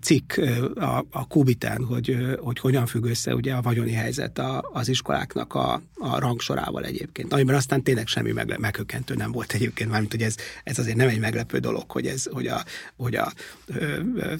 cikk 0.00 0.32
a, 0.74 1.04
a 1.10 1.26
Kubitán, 1.26 1.84
hogy, 1.84 2.16
hogy 2.40 2.58
hogyan 2.58 2.86
függ 2.86 3.04
össze 3.04 3.34
ugye 3.34 3.54
a 3.54 3.62
vagyoni 3.62 3.92
helyzet 3.92 4.38
a, 4.38 4.70
az 4.72 4.88
iskoláknak 4.88 5.54
a, 5.54 5.82
a 5.94 6.18
rangsorával 6.18 6.84
egyébként, 6.84 7.32
amiben 7.32 7.54
aztán 7.54 7.82
tényleg 7.82 8.06
semmi 8.06 8.32
megle- 8.32 8.58
meghökkentő 8.58 9.14
nem 9.14 9.32
volt 9.32 9.52
egyébként, 9.52 9.90
mármint 9.90 10.12
hogy 10.12 10.22
ez, 10.22 10.34
ez 10.64 10.78
azért 10.78 10.96
nem 10.96 11.08
egy 11.08 11.20
meglepő 11.20 11.58
dolog, 11.58 11.90
hogy, 11.90 12.06
ez, 12.06 12.26
hogy 12.30 12.46
a, 12.46 12.64
hogy 12.96 13.14
a 13.14 13.32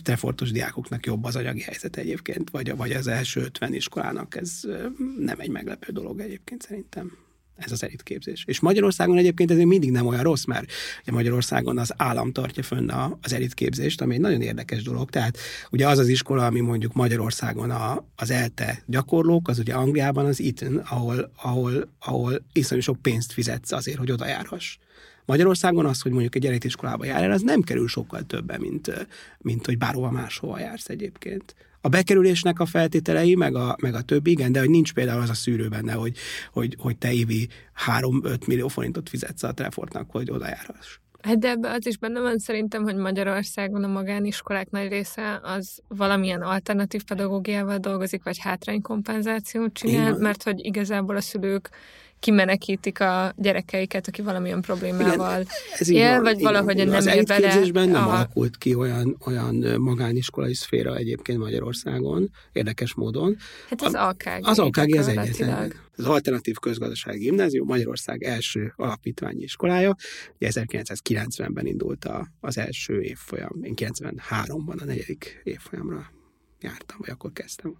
trefortos 0.03 0.51
diákoknak 0.51 1.07
jobb 1.07 1.25
az 1.25 1.37
anyagi 1.37 1.61
helyzet 1.61 1.97
egyébként, 1.97 2.51
vagy, 2.51 2.77
vagy 2.77 2.93
az 2.93 3.07
első 3.07 3.41
50 3.41 3.75
iskolának 3.75 4.37
ez 4.37 4.61
nem 5.19 5.41
egy 5.41 5.51
meglepő 5.51 5.93
dolog 5.93 6.21
egyébként 6.21 6.63
szerintem 6.63 7.13
ez 7.59 7.73
az 7.73 7.83
elitképzés. 7.83 8.45
És 8.47 8.61
Magyarországon 8.61 9.17
egyébként 9.17 9.51
ez 9.51 9.57
még 9.57 9.67
mindig 9.67 9.91
nem 9.91 10.07
olyan 10.07 10.23
rossz, 10.23 10.45
mert 10.45 10.71
Magyarországon 11.05 11.79
az 11.79 11.93
állam 11.97 12.33
tartja 12.33 12.63
fönn 12.63 12.91
az 13.21 13.33
elitképzést, 13.33 14.01
ami 14.01 14.15
egy 14.15 14.21
nagyon 14.21 14.41
érdekes 14.41 14.83
dolog. 14.83 15.11
Tehát 15.11 15.39
ugye 15.71 15.89
az 15.89 15.99
az 15.99 16.09
iskola, 16.09 16.47
ami 16.47 16.61
mondjuk 16.61 16.93
Magyarországon 16.93 17.71
a, 17.71 18.05
az 18.17 18.31
ELTE 18.31 18.83
gyakorlók, 18.87 19.49
az 19.49 19.59
ugye 19.59 19.75
Angliában 19.75 20.27
az 20.27 20.41
Eton, 20.41 20.77
ahol, 20.77 21.33
ahol, 21.43 21.89
ahol 22.01 22.45
iszonyú 22.53 22.81
sok 22.81 23.03
pénzt 23.03 23.33
fizetsz 23.33 23.73
azért, 23.73 23.99
hogy 23.99 24.11
oda 24.11 24.27
járhass. 24.27 24.79
Magyarországon 25.25 25.87
az, 25.87 26.01
hogy 26.01 26.13
mondjuk 26.13 26.35
egy 26.35 26.47
elitiskolába 26.47 27.05
jár 27.05 27.23
el, 27.23 27.31
az 27.31 27.43
nem 27.43 27.63
kerül 27.63 27.89
sokkal 27.89 28.23
többe, 28.23 28.59
mint, 28.59 29.07
mint 29.39 29.67
hogy 29.67 29.79
bárhova 29.79 30.11
máshova 30.11 30.59
jársz 30.59 30.89
egyébként. 30.89 31.55
A 31.81 31.89
bekerülésnek 31.89 32.61
a 32.61 32.67
feltételei, 32.67 33.35
meg 33.35 33.55
a, 33.55 33.77
meg 33.83 33.95
a 33.95 34.03
többi, 34.03 34.31
igen, 34.31 34.53
de 34.53 34.59
hogy 34.59 34.71
nincs 34.71 34.93
például 34.93 35.21
az 35.21 35.31
a 35.31 35.35
szűrő 35.35 35.69
benne, 35.69 35.93
hogy, 35.93 36.17
hogy, 36.53 36.77
hogy 36.79 36.99
te 36.99 37.13
évi 37.13 37.49
3-5 37.87 38.47
millió 38.47 38.69
forintot 38.69 39.09
fizetsz 39.09 39.43
a 39.43 39.53
Trefortnak, 39.53 40.11
hogy 40.11 40.31
oda 40.31 40.47
járhass. 40.47 40.99
Hát 41.23 41.39
de 41.39 41.49
ebbe 41.49 41.71
az 41.71 41.87
is 41.87 41.99
benne 41.99 42.21
van 42.21 42.39
szerintem, 42.39 42.83
hogy 42.83 42.97
Magyarországon 42.97 43.85
a 43.85 43.89
magániskolák 43.89 44.71
nagy 44.71 44.89
része 44.89 45.41
az 45.43 45.79
valamilyen 45.89 46.43
alternatív 46.43 47.05
pedagógiával 47.05 47.79
dolgozik, 47.79 48.25
vagy 48.25 48.39
hátránykompenzációt 48.39 49.73
csinál, 49.73 50.09
Igen. 50.09 50.21
mert 50.21 50.43
hogy 50.43 50.65
igazából 50.65 51.17
a 51.17 51.21
szülők 51.21 51.71
kimenekítik 52.21 53.01
a 53.01 53.33
gyerekeiket, 53.37 54.09
aki 54.09 54.23
valamilyen 54.23 54.61
problémával 54.61 55.45
igen, 55.79 56.03
él, 56.03 56.13
van, 56.13 56.23
vagy 56.23 56.41
valahogy 56.43 56.77
nem 56.87 57.07
ér 57.07 57.25
bele. 57.25 57.71
nem 57.73 57.95
a... 57.95 58.13
alakult 58.13 58.57
ki 58.57 58.75
olyan, 58.75 59.17
olyan 59.27 59.81
magániskolai 59.81 60.55
szféra 60.55 60.97
egyébként 60.97 61.39
Magyarországon, 61.39 62.31
érdekes 62.53 62.95
módon. 62.95 63.37
Hát 63.69 63.83
az 63.83 63.95
AKG. 63.95 64.41
Az 64.43 64.59
AKG 64.59 64.97
az 64.97 65.09
egyetlen. 65.09 65.73
Az 65.97 66.05
Alternatív 66.05 66.57
Közgazdasági 66.57 67.19
Gimnázium 67.19 67.67
Magyarország 67.67 68.23
első 68.23 68.73
alapítványi 68.77 69.43
iskolája. 69.43 69.95
Ugye 70.35 70.51
1990-ben 70.53 71.67
indult 71.67 72.05
a, 72.05 72.29
az 72.41 72.59
első 72.59 73.01
évfolyam. 73.01 73.63
Én 73.63 73.75
93-ban 73.77 74.81
a 74.81 74.85
negyedik 74.85 75.41
évfolyamra 75.45 76.13
jártam, 76.61 76.97
vagy 77.01 77.11
akkor 77.11 77.33
kezdtem 77.33 77.77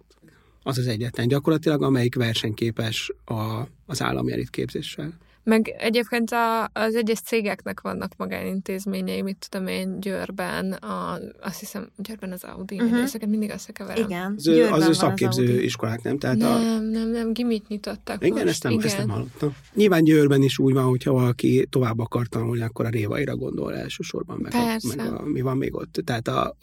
az 0.69 0.77
az 0.77 0.87
egyetlen 0.87 1.27
gyakorlatilag, 1.27 1.83
amelyik 1.83 2.15
versenyképes 2.15 3.11
a, 3.25 3.61
az 3.85 4.01
állami 4.01 4.31
elitképzéssel. 4.31 5.17
Meg 5.43 5.75
egyébként 5.77 6.31
a, 6.31 6.63
az 6.73 6.95
egyes 6.95 7.19
cégeknek 7.19 7.81
vannak 7.81 8.11
magánintézményei, 8.17 9.21
mit 9.21 9.47
tudom 9.49 9.67
én, 9.67 9.99
Győrben, 9.99 10.71
a, 10.71 11.19
azt 11.41 11.59
hiszem, 11.59 11.89
Győrben 11.97 12.31
az 12.31 12.43
Audi, 12.43 12.75
uh-huh. 12.75 13.01
ezeket 13.01 13.29
mindig 13.29 13.49
összekeverem. 13.49 14.03
Igen, 14.03 14.33
az, 14.37 14.47
az 14.47 14.87
ő 14.87 14.93
szakképző 14.93 15.57
az 15.57 15.63
iskolák, 15.63 16.01
nem? 16.01 16.17
Tehát 16.17 16.37
nem, 16.37 16.51
a... 16.51 16.79
nem, 16.79 17.09
nem, 17.09 17.33
gimit 17.33 17.67
nyitottak 17.67 18.25
Igen, 18.25 18.33
most. 18.37 18.47
ezt 18.47 18.63
nem, 18.63 18.71
Igen. 18.71 18.85
ezt 18.85 18.97
nem 18.97 19.09
hallottam. 19.09 19.55
Nyilván 19.73 20.03
Győrben 20.03 20.41
is 20.41 20.59
úgy 20.59 20.73
van, 20.73 20.83
hogyha 20.83 21.11
valaki 21.11 21.67
tovább 21.69 21.99
akar 21.99 22.27
tanulni, 22.27 22.61
akkor 22.61 22.85
a 22.85 22.89
Révaira 22.89 23.35
gondol 23.35 23.75
elsősorban, 23.75 24.39
meg, 24.41 24.53
a, 24.53 24.79
meg 24.95 25.13
a, 25.13 25.25
mi 25.25 25.41
van 25.41 25.57
még 25.57 25.75
ott. 25.75 26.01
Tehát 26.05 26.27
a, 26.27 26.55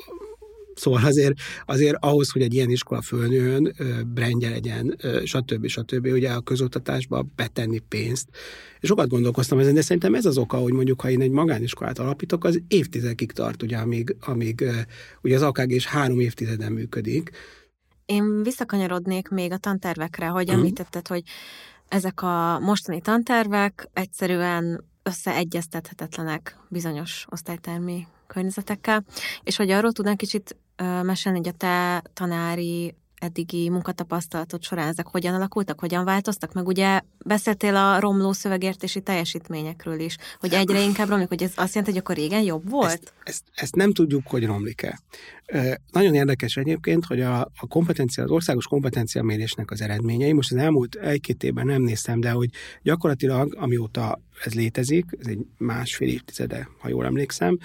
Szóval 0.77 1.05
azért, 1.05 1.35
azért 1.67 1.97
ahhoz, 2.01 2.31
hogy 2.31 2.43
egy 2.43 2.55
ilyen 2.55 2.71
iskola 2.71 3.03
fölnőjön, 3.03 3.75
brendje 4.07 4.51
legyen, 4.51 4.97
stb. 5.25 5.67
stb. 5.67 6.07
ugye 6.07 6.31
a 6.31 6.41
közoktatásba 6.41 7.27
betenni 7.37 7.79
pénzt. 7.79 8.29
És 8.81 8.89
sokat 8.89 9.09
gondolkoztam 9.09 9.59
ezen, 9.59 9.75
de 9.75 9.83
szerintem 9.83 10.15
ez 10.15 10.25
az 10.25 10.39
oka, 10.39 10.57
hogy 10.57 10.73
mondjuk, 10.73 11.01
ha 11.01 11.11
én 11.11 11.21
egy 11.21 11.31
magániskolát 11.31 11.99
alapítok, 11.99 12.45
az 12.45 12.61
évtizedekig 12.69 13.33
tart, 13.33 13.62
ugye, 13.62 13.77
amíg, 13.77 14.17
amíg 14.21 14.65
ugye 15.23 15.35
az 15.35 15.43
AKG 15.43 15.71
is 15.71 15.87
három 15.87 16.21
évtizeden 16.21 16.73
működik. 16.73 17.31
Én 18.07 18.43
visszakanyarodnék 18.43 19.29
még 19.29 19.53
a 19.53 19.57
tantervekre, 19.57 20.27
hogy 20.27 20.47
mhm. 20.47 20.57
említetted, 20.57 21.07
hogy 21.07 21.23
ezek 21.89 22.23
a 22.23 22.59
mostani 22.59 23.01
tantervek 23.01 23.89
egyszerűen 23.93 24.85
összeegyeztethetetlenek 25.03 26.59
bizonyos 26.69 27.27
osztálytermi 27.29 28.07
környezetekkel, 28.27 29.05
és 29.43 29.57
hogy 29.57 29.71
arról 29.71 29.93
tudnánk 29.93 30.17
kicsit 30.17 30.57
mesélni, 31.03 31.39
hogy 31.39 31.49
a 31.49 31.53
te 31.57 32.03
tanári 32.12 32.95
eddigi 33.19 33.71
munkatapasztalatod 33.71 34.62
során 34.62 34.89
ezek 34.89 35.07
hogyan 35.07 35.35
alakultak, 35.35 35.81
hogyan 35.81 36.05
változtak? 36.05 36.53
Meg 36.53 36.67
ugye 36.67 37.01
beszéltél 37.25 37.77
a 37.77 38.01
romló 38.01 38.33
szövegértési 38.33 39.01
teljesítményekről 39.01 40.01
is, 40.01 40.17
hogy 40.39 40.53
egyre 40.53 40.83
inkább 40.83 41.09
romlik, 41.09 41.29
hogy 41.29 41.43
ez 41.43 41.53
azt 41.57 41.75
jelenti, 41.75 41.93
hogy 41.93 42.01
akkor 42.05 42.17
régen 42.17 42.43
jobb 42.43 42.71
volt? 42.71 42.93
Ezt, 42.93 43.12
ezt, 43.23 43.43
ezt 43.55 43.75
nem 43.75 43.93
tudjuk, 43.93 44.27
hogy 44.27 44.45
romlik-e. 44.45 45.01
Nagyon 45.93 46.15
érdekes 46.15 46.57
egyébként, 46.57 47.05
hogy 47.05 47.21
a, 47.21 47.41
a 47.41 47.67
kompetencia, 47.69 48.25
az 48.25 48.31
országos 48.31 48.67
kompetencia 48.67 49.23
mérésnek 49.23 49.71
az 49.71 49.81
eredményei, 49.81 50.33
most 50.33 50.53
az 50.53 50.59
elmúlt 50.59 50.95
egy-két 50.95 51.43
évben 51.43 51.67
nem 51.67 51.83
néztem, 51.83 52.21
de 52.21 52.31
hogy 52.31 52.51
gyakorlatilag 52.83 53.57
amióta 53.59 54.21
ez 54.44 54.55
létezik, 54.55 55.05
ez 55.20 55.27
egy 55.27 55.46
másfél 55.59 56.09
évtizede, 56.09 56.68
ha 56.79 56.88
jól 56.88 57.05
emlékszem, 57.05 57.59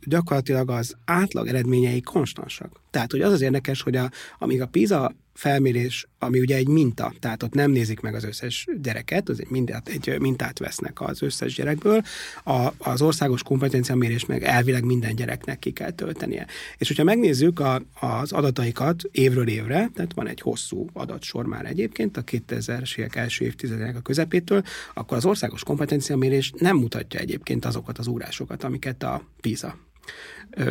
gyakorlatilag 0.00 0.70
az 0.70 0.96
átlag 1.04 1.48
eredményei 1.48 2.00
konstansak. 2.00 2.80
Tehát, 2.90 3.10
hogy 3.10 3.20
az 3.20 3.32
az 3.32 3.40
érdekes, 3.40 3.82
hogy 3.82 3.96
a, 3.96 4.10
amíg 4.38 4.60
a 4.60 4.66
PISA 4.66 5.14
felmérés, 5.40 6.06
ami 6.18 6.40
ugye 6.40 6.56
egy 6.56 6.68
minta, 6.68 7.12
tehát 7.20 7.42
ott 7.42 7.54
nem 7.54 7.70
nézik 7.70 8.00
meg 8.00 8.14
az 8.14 8.24
összes 8.24 8.66
gyereket, 8.82 9.28
az 9.28 9.40
egy 9.40 9.50
mintát, 9.50 9.88
egy 9.88 10.18
mintát 10.20 10.58
vesznek 10.58 11.00
az 11.00 11.22
összes 11.22 11.54
gyerekből, 11.54 12.02
a, 12.44 12.68
az 12.78 13.02
országos 13.02 13.42
kompetenciamérés 13.42 14.26
meg 14.26 14.42
elvileg 14.42 14.84
minden 14.84 15.14
gyereknek 15.14 15.58
ki 15.58 15.70
kell 15.70 15.90
töltenie. 15.90 16.46
És 16.78 16.88
hogyha 16.88 17.04
megnézzük 17.04 17.60
a, 17.60 17.82
az 18.00 18.32
adataikat 18.32 19.02
évről 19.10 19.48
évre, 19.48 19.90
tehát 19.94 20.14
van 20.14 20.28
egy 20.28 20.40
hosszú 20.40 20.86
adatsor 20.92 21.46
már 21.46 21.66
egyébként 21.66 22.16
a 22.16 22.24
2000-es 22.24 22.98
évek 22.98 23.16
első 23.16 23.44
évtizedének 23.44 23.96
a 23.96 24.00
közepétől, 24.00 24.62
akkor 24.94 25.16
az 25.16 25.24
országos 25.24 25.62
kompetenciamérés 25.62 26.52
nem 26.56 26.76
mutatja 26.76 27.20
egyébként 27.20 27.64
azokat 27.64 27.98
az 27.98 28.06
úrásokat, 28.06 28.64
amiket 28.64 29.02
a 29.02 29.22
PISA 29.40 29.76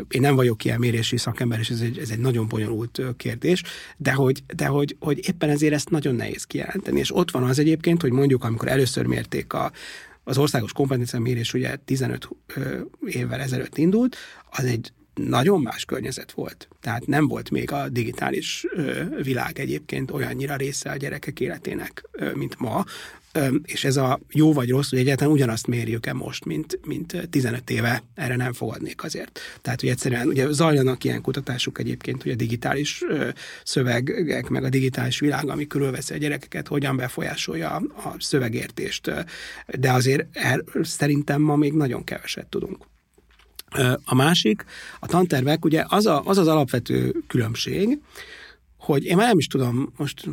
én 0.10 0.22
nem 0.22 0.36
vagyok 0.36 0.66
ilyen 0.66 0.80
mérési 0.80 1.18
szakember, 1.18 1.60
és 1.60 1.70
ez 1.70 1.80
egy, 1.80 1.98
ez 1.98 2.10
egy 2.10 2.20
nagyon 2.20 2.48
bonyolult 2.48 3.02
kérdés, 3.18 3.64
de, 3.98 4.12
hogy, 4.12 4.44
de 4.56 4.66
hogy, 4.66 4.96
hogy 5.00 5.28
éppen 5.28 5.50
ezért 5.50 5.74
ezt 5.74 5.90
nagyon 5.90 6.16
nehéz 6.16 6.44
kijelenteni. 6.44 7.00
És 7.00 7.16
ott 7.16 7.32
van 7.32 7.44
az 7.44 7.60
egyébként, 7.60 8.02
hogy 8.02 8.12
mondjuk, 8.12 8.44
amikor 8.44 8.68
először 8.68 9.06
mérték 9.06 9.54
a, 9.54 9.72
az 10.24 10.38
országos 10.38 10.74
kompetencia 10.74 11.20
mérés 11.20 11.54
ugye 11.54 11.76
15 11.76 12.30
évvel 13.06 13.40
ezelőtt 13.40 13.78
indult, 13.78 14.16
az 14.50 14.66
egy 14.66 14.92
nagyon 15.28 15.62
más 15.62 15.86
környezet 15.86 16.32
volt. 16.32 16.68
Tehát 16.82 17.08
nem 17.08 17.28
volt 17.28 17.50
még 17.50 17.72
a 17.72 17.90
digitális 17.90 18.66
világ 19.24 19.60
egyébként 19.60 20.12
olyannyira 20.12 20.56
része 20.56 20.90
a 20.90 20.96
gyerekek 20.96 21.40
életének, 21.40 22.10
mint 22.34 22.60
ma, 22.60 22.86
és 23.64 23.84
ez 23.84 23.98
a 23.98 24.20
jó 24.32 24.54
vagy 24.54 24.70
rossz, 24.70 24.90
hogy 24.90 25.00
egyáltalán 25.00 25.34
ugyanazt 25.34 25.68
mérjük-e 25.68 26.14
most, 26.14 26.46
mint, 26.46 26.80
mint 26.86 27.28
15 27.30 27.70
éve, 27.70 28.04
erre 28.16 28.36
nem 28.36 28.54
fogadnék 28.54 29.04
azért. 29.04 29.40
Tehát, 29.62 29.80
hogy 29.80 29.90
egyszerűen 29.90 30.28
ugye 30.28 30.52
zajlanak 30.52 31.04
ilyen 31.04 31.22
kutatások 31.22 31.80
egyébként, 31.80 32.24
hogy 32.24 32.32
a 32.32 32.36
digitális 32.36 33.04
szövegek, 33.64 34.50
meg 34.50 34.64
a 34.64 34.70
digitális 34.70 35.20
világ, 35.20 35.50
ami 35.50 35.68
körülveszi 35.68 36.14
a 36.14 36.18
gyerekeket, 36.18 36.68
hogyan 36.68 36.96
befolyásolja 36.96 37.76
a 37.76 38.16
szövegértést. 38.20 39.12
De 39.80 39.92
azért 39.92 40.38
er, 40.38 40.64
szerintem 40.82 41.42
ma 41.42 41.56
még 41.56 41.74
nagyon 41.74 42.04
keveset 42.04 42.48
tudunk. 42.48 42.86
A 44.06 44.16
másik, 44.16 44.66
a 45.00 45.08
tantervek, 45.08 45.66
ugye 45.66 45.84
az, 45.88 46.06
a, 46.06 46.22
az 46.26 46.38
az 46.38 46.48
alapvető 46.48 47.16
különbség, 47.28 48.00
hogy 48.78 49.04
én 49.06 49.16
már 49.16 49.28
nem 49.28 49.38
is 49.38 49.48
tudom, 49.48 49.94
most 49.98 50.30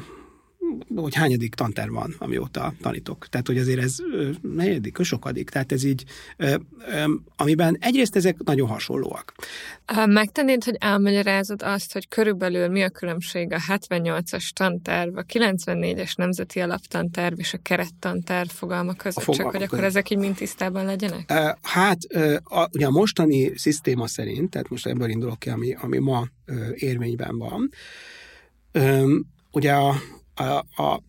hogy 0.94 1.14
hányadik 1.14 1.54
tanterv 1.54 1.92
van, 1.92 2.14
amióta 2.18 2.74
tanítok. 2.80 3.26
Tehát, 3.28 3.46
hogy 3.46 3.58
azért 3.58 3.82
ez 3.82 3.96
negyedik, 4.40 4.98
sokadik. 5.02 5.50
Tehát 5.50 5.72
ez 5.72 5.84
így, 5.84 6.04
amiben 7.36 7.76
egyrészt 7.80 8.16
ezek 8.16 8.36
nagyon 8.44 8.68
hasonlóak. 8.68 9.34
Megtennéd, 10.06 10.64
hogy 10.64 10.76
elmagyarázod 10.78 11.62
azt, 11.62 11.92
hogy 11.92 12.08
körülbelül 12.08 12.68
mi 12.68 12.82
a 12.82 12.88
különbség 12.88 13.52
a 13.52 13.58
78-as 13.68 14.48
tanterv, 14.50 15.16
a 15.16 15.22
94-es 15.22 16.16
nemzeti 16.16 16.60
alaptanterv 16.60 17.38
és 17.38 17.54
a 17.54 17.58
kerettanterv 17.58 18.48
fogalma 18.48 18.94
között, 18.94 19.24
a 19.24 19.32
csak 19.32 19.50
hogy 19.50 19.62
akkor 19.62 19.84
ezek 19.84 20.10
így 20.10 20.18
mind 20.18 20.34
tisztában 20.34 20.84
legyenek? 20.84 21.32
Hát, 21.62 21.98
a, 22.42 22.68
ugye 22.72 22.86
a 22.86 22.90
mostani 22.90 23.58
szisztéma 23.58 24.06
szerint, 24.06 24.50
tehát 24.50 24.68
most 24.68 24.86
ebből 24.86 25.08
indulok 25.08 25.38
ki, 25.38 25.48
ami, 25.48 25.74
ami 25.80 25.98
ma 25.98 26.26
érvényben 26.74 27.38
van, 27.38 27.70
ugye 29.50 29.72
a, 29.72 29.94
a, 30.36 30.82
a 30.82 31.02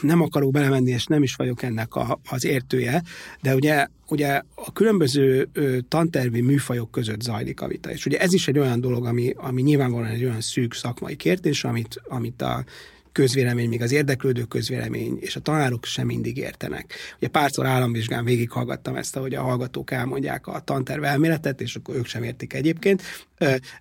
nem 0.00 0.22
akarok 0.22 0.50
belemenni, 0.50 0.90
és 0.90 1.06
nem 1.06 1.22
is 1.22 1.34
vagyok 1.34 1.62
ennek 1.62 1.94
a, 1.94 2.20
az 2.30 2.44
értője, 2.44 3.02
de 3.42 3.54
ugye, 3.54 3.86
ugye 4.08 4.42
a 4.54 4.72
különböző 4.72 5.48
ö, 5.52 5.78
tantervi 5.88 6.40
műfajok 6.40 6.90
között 6.90 7.20
zajlik 7.20 7.60
a 7.60 7.66
vita. 7.66 7.90
És 7.90 8.06
ugye 8.06 8.18
ez 8.18 8.32
is 8.32 8.48
egy 8.48 8.58
olyan 8.58 8.80
dolog, 8.80 9.06
ami, 9.06 9.32
ami 9.36 9.62
nyilvánvalóan 9.62 10.10
egy 10.10 10.24
olyan 10.24 10.40
szűk 10.40 10.74
szakmai 10.74 11.16
kérdés, 11.16 11.64
amit, 11.64 12.00
amit 12.08 12.42
a 12.42 12.64
közvélemény, 13.12 13.68
még 13.68 13.82
az 13.82 13.92
érdeklődő 13.92 14.42
közvélemény 14.42 15.18
és 15.20 15.36
a 15.36 15.40
tanárok 15.40 15.84
sem 15.84 16.06
mindig 16.06 16.36
értenek. 16.36 16.94
Ugye 17.16 17.28
párszor 17.28 17.66
államvizsgán 17.66 18.24
végighallgattam 18.24 18.96
ezt, 18.96 19.16
ahogy 19.16 19.34
a 19.34 19.42
hallgatók 19.42 19.90
elmondják 19.90 20.46
a 20.46 20.60
tanterv 20.60 21.04
elméletet, 21.04 21.60
és 21.60 21.74
akkor 21.76 21.94
ők 21.94 22.06
sem 22.06 22.22
értik 22.22 22.52
egyébként, 22.52 23.02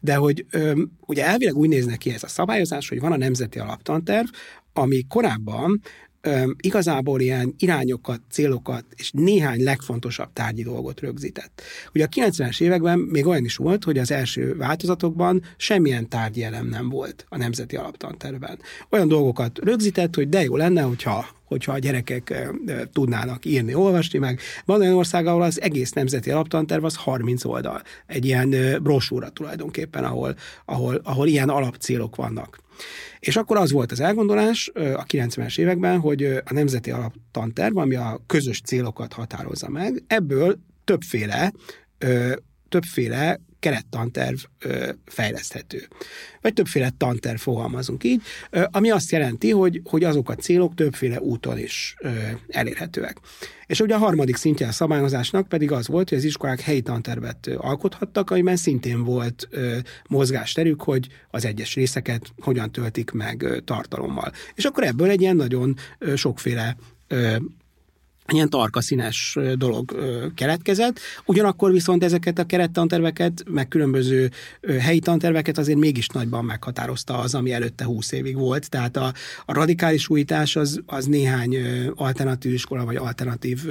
de 0.02 0.16
hogy 0.16 0.46
ugye 1.06 1.26
elvileg 1.26 1.56
úgy 1.56 1.70
néznek 1.70 1.98
ki 1.98 2.13
ez 2.13 2.24
a 2.24 2.28
szabályozás, 2.28 2.90
hogy 2.90 3.00
van 3.00 3.12
a 3.12 3.18
nemzeti 3.18 3.60
alaptanterv, 3.60 4.28
ami 4.74 5.06
korábban 5.08 5.82
igazából 6.60 7.21
ilyen 7.21 7.56
irányokat, 7.58 8.21
célokat 8.32 8.86
és 8.95 9.12
néhány 9.12 9.63
legfontosabb 9.63 10.34
tárgyi 10.34 10.63
dolgot 10.63 10.99
rögzített. 10.99 11.62
Ugye 11.93 12.06
a 12.06 12.08
90-es 12.08 12.62
években 12.62 12.99
még 12.99 13.25
olyan 13.25 13.45
is 13.45 13.56
volt, 13.56 13.84
hogy 13.84 13.97
az 13.97 14.12
első 14.12 14.56
változatokban 14.56 15.43
semmilyen 15.58 16.10
tárgyi 16.10 16.43
elem 16.43 16.67
nem 16.67 16.89
volt 16.89 17.25
a 17.30 17.38
nemzeti 17.38 17.75
alaptanterben. 17.75 18.60
Olyan 18.89 19.08
dolgokat 19.08 19.60
rögzített, 19.63 20.15
hogy 20.15 20.30
de 20.30 20.43
jó 20.43 20.56
lenne, 20.56 20.82
hogyha 20.82 21.36
hogyha 21.47 21.71
a 21.71 21.80
gyerekek 21.80 22.49
tudnának 22.93 23.45
írni, 23.45 23.73
olvasni, 23.73 24.19
meg 24.19 24.39
van 24.65 24.82
olyan 24.82 24.93
ország, 24.93 25.27
ahol 25.27 25.41
az 25.41 25.62
egész 25.62 25.91
nemzeti 25.91 26.32
alaptanterv 26.32 26.84
az 26.84 26.95
30 26.95 27.45
oldal. 27.45 27.82
Egy 28.08 28.25
ilyen 28.25 28.80
brosúra 28.84 29.30
tulajdonképpen, 29.30 30.03
ahol, 30.03 30.36
ahol, 30.65 31.01
ahol 31.03 31.27
ilyen 31.27 31.49
alapcélok 31.49 32.15
vannak. 32.15 32.60
És 33.20 33.36
akkor 33.36 33.58
az 33.58 33.72
volt 33.72 33.92
az 33.92 34.00
elgondolás 34.00 34.72
a 34.74 35.04
90-es 35.04 35.60
években, 35.60 36.00
hogy 36.00 36.24
a 36.24 36.54
Nemzeti 36.54 36.92
Alaptanterv, 36.92 37.78
ami 37.78 37.96
a 37.96 38.22
közös 38.26 38.62
célokat 38.62 39.13
határozza 39.13 39.70
meg, 39.70 40.04
ebből 40.08 40.60
többféle 40.84 41.52
többféle 42.70 43.40
kerettanterv 43.67 44.38
fejleszthető. 45.06 45.88
Vagy 46.41 46.53
többféle 46.53 46.89
tanterv 46.97 47.38
fogalmazunk 47.38 48.03
így, 48.03 48.21
ami 48.71 48.89
azt 48.89 49.12
jelenti, 49.12 49.51
hogy, 49.51 49.82
hogy 49.84 50.03
azok 50.03 50.30
a 50.30 50.36
célok 50.36 50.75
többféle 50.75 51.21
úton 51.21 51.58
is 51.58 51.95
elérhetőek. 52.47 53.17
És 53.65 53.80
ugye 53.80 53.95
a 53.95 53.97
harmadik 53.97 54.36
szintje 54.36 54.67
a 54.67 54.71
szabályozásnak 54.71 55.47
pedig 55.47 55.71
az 55.71 55.88
volt, 55.88 56.10
hogy 56.10 56.17
az 56.17 56.23
iskolák 56.23 56.60
helyi 56.60 56.82
tantervet 56.82 57.47
alkothattak, 57.58 58.30
amiben 58.30 58.56
szintén 58.56 59.03
volt 59.03 59.47
ö, 59.49 59.77
mozgásterük, 60.10 60.82
hogy 60.82 61.08
az 61.30 61.45
egyes 61.45 61.75
részeket 61.75 62.34
hogyan 62.39 62.71
töltik 62.71 63.12
meg 63.12 63.62
tartalommal. 63.65 64.32
És 64.56 64.65
akkor 64.65 64.84
ebből 64.84 65.10
egy 65.10 65.21
ilyen 65.21 65.36
nagyon 65.36 65.75
sokféle 66.15 66.77
ilyen 68.36 68.50
tarka 68.50 68.82
színes 68.82 69.38
dolog 69.56 69.96
keletkezett. 70.36 71.00
Ugyanakkor 71.26 71.72
viszont 71.72 72.04
ezeket 72.04 72.40
a 72.40 72.46
kerettanterveket, 72.46 73.44
meg 73.50 73.68
különböző 73.68 74.32
helyi 74.80 75.00
tanterveket 75.00 75.58
azért 75.58 75.78
mégis 75.78 76.08
nagyban 76.08 76.46
meghatározta 76.46 77.18
az, 77.18 77.36
ami 77.36 77.52
előtte 77.52 77.86
20 77.86 78.12
évig 78.12 78.36
volt. 78.36 78.70
Tehát 78.70 78.98
a, 78.98 79.13
a 79.46 79.54
radikális 79.54 80.10
újítás 80.10 80.56
az, 80.56 80.82
az 80.86 81.06
néhány 81.06 81.58
alternatív 81.96 82.54
iskola 82.54 82.86
vagy 82.86 82.96
alternatív 82.96 83.66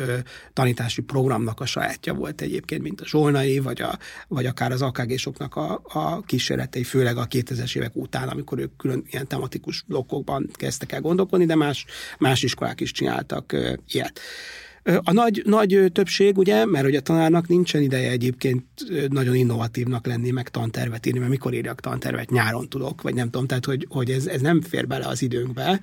tanítási 0.52 1.02
programnak 1.02 1.60
a 1.60 1.66
sajátja 1.66 2.14
volt 2.14 2.40
egyébként, 2.40 2.82
mint 2.82 3.00
a 3.00 3.06
Zsolnai, 3.06 3.58
vagy, 3.58 3.80
a, 3.80 3.98
vagy 4.28 4.46
akár 4.46 4.72
az 4.72 4.82
akg 4.82 5.12
a, 5.38 5.82
a 5.84 6.20
kísérletei, 6.20 6.84
főleg 6.84 7.16
a 7.16 7.26
2000-es 7.26 7.76
évek 7.76 7.96
után, 7.96 8.28
amikor 8.28 8.58
ők 8.58 8.76
külön 8.76 9.04
ilyen 9.10 9.26
tematikus 9.26 9.84
blokkokban 9.86 10.48
kezdtek 10.52 10.92
el 10.92 11.00
gondolkodni, 11.00 11.46
de 11.46 11.54
más, 11.54 11.84
más 12.18 12.42
iskolák 12.42 12.80
is 12.80 12.92
csináltak 12.92 13.56
ilyet. 13.88 14.20
A 15.02 15.12
nagy, 15.12 15.42
nagy 15.46 15.90
többség, 15.92 16.38
ugye, 16.38 16.64
mert 16.64 16.84
hogy 16.84 16.94
a 16.94 17.00
tanárnak 17.00 17.48
nincsen 17.48 17.82
ideje 17.82 18.10
egyébként 18.10 18.64
nagyon 19.08 19.34
innovatívnak 19.34 20.06
lenni, 20.06 20.30
meg 20.30 20.48
tantervet 20.48 21.06
írni, 21.06 21.18
mert 21.18 21.30
mikor 21.30 21.54
írjak 21.54 21.80
tantervet, 21.80 22.30
nyáron 22.30 22.68
tudok, 22.68 23.02
vagy 23.02 23.14
nem 23.14 23.30
tudom, 23.30 23.46
tehát 23.46 23.64
hogy, 23.64 23.86
hogy 23.90 24.10
ez, 24.10 24.26
ez 24.26 24.40
nem 24.40 24.60
fér 24.60 24.86
bele 24.86 25.06
az 25.06 25.22
időnkbe, 25.22 25.80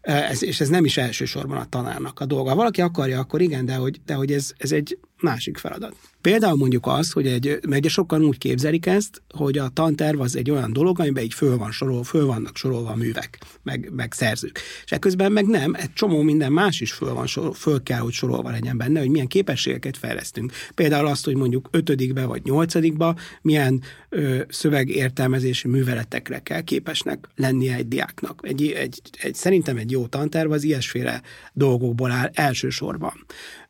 ez, 0.00 0.42
és 0.42 0.60
ez 0.60 0.68
nem 0.68 0.84
is 0.84 0.96
elsősorban 0.96 1.56
a 1.56 1.68
tanárnak 1.68 2.20
a 2.20 2.26
dolga. 2.26 2.48
Ha 2.48 2.56
valaki 2.56 2.80
akarja, 2.80 3.18
akkor 3.18 3.40
igen, 3.40 3.64
de 3.64 3.74
hogy, 3.74 4.00
de 4.04 4.14
hogy 4.14 4.32
ez, 4.32 4.52
ez 4.58 4.72
egy 4.72 4.98
másik 5.20 5.58
feladat. 5.58 5.96
Például 6.20 6.56
mondjuk 6.56 6.86
az, 6.86 7.12
hogy 7.12 7.26
egy, 7.26 7.46
mert 7.46 7.80
ugye 7.80 7.88
sokan 7.88 8.24
úgy 8.24 8.38
képzelik 8.38 8.86
ezt, 8.86 9.22
hogy 9.28 9.58
a 9.58 9.68
tanterv 9.68 10.20
az 10.20 10.36
egy 10.36 10.50
olyan 10.50 10.72
dolog, 10.72 11.00
amiben 11.00 11.24
így 11.24 11.34
föl, 11.34 11.56
van 11.56 11.70
sorol, 11.70 12.04
föl 12.04 12.26
vannak 12.26 12.56
sorolva 12.56 12.90
a 12.90 12.96
művek, 12.96 13.38
meg, 13.62 13.90
meg 13.92 14.12
szerzők. 14.12 14.60
És 14.84 14.90
ekközben 14.90 15.32
meg 15.32 15.46
nem, 15.46 15.74
egy 15.74 15.92
csomó 15.92 16.22
minden 16.22 16.52
más 16.52 16.80
is 16.80 16.92
föl, 16.92 17.12
van, 17.12 17.26
sorol, 17.26 17.52
föl 17.52 17.82
kell, 17.82 17.98
hogy 17.98 18.12
sorolva 18.12 18.50
legyen 18.50 18.76
benne, 18.76 19.00
hogy 19.00 19.08
milyen 19.08 19.26
képességeket 19.26 19.96
fejlesztünk. 19.96 20.52
Például 20.74 21.06
azt, 21.06 21.24
hogy 21.24 21.36
mondjuk 21.36 21.68
ötödikbe 21.70 22.24
vagy 22.24 22.42
nyolcadikba 22.44 23.16
milyen 23.42 23.82
ö, 24.08 24.40
szövegértelmezési 24.48 25.68
műveletekre 25.68 26.38
kell 26.38 26.60
képesnek 26.60 27.28
lennie 27.34 27.74
egy 27.74 27.88
diáknak. 27.88 28.40
Egy, 28.42 28.70
egy, 28.70 29.00
egy, 29.20 29.34
szerintem 29.34 29.76
egy 29.76 29.90
jó 29.90 30.06
tanterv 30.06 30.50
az 30.50 30.64
ilyesféle 30.64 31.22
dolgokból 31.52 32.10
áll 32.10 32.30
elsősorban. 32.32 33.26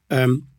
Öm, 0.06 0.54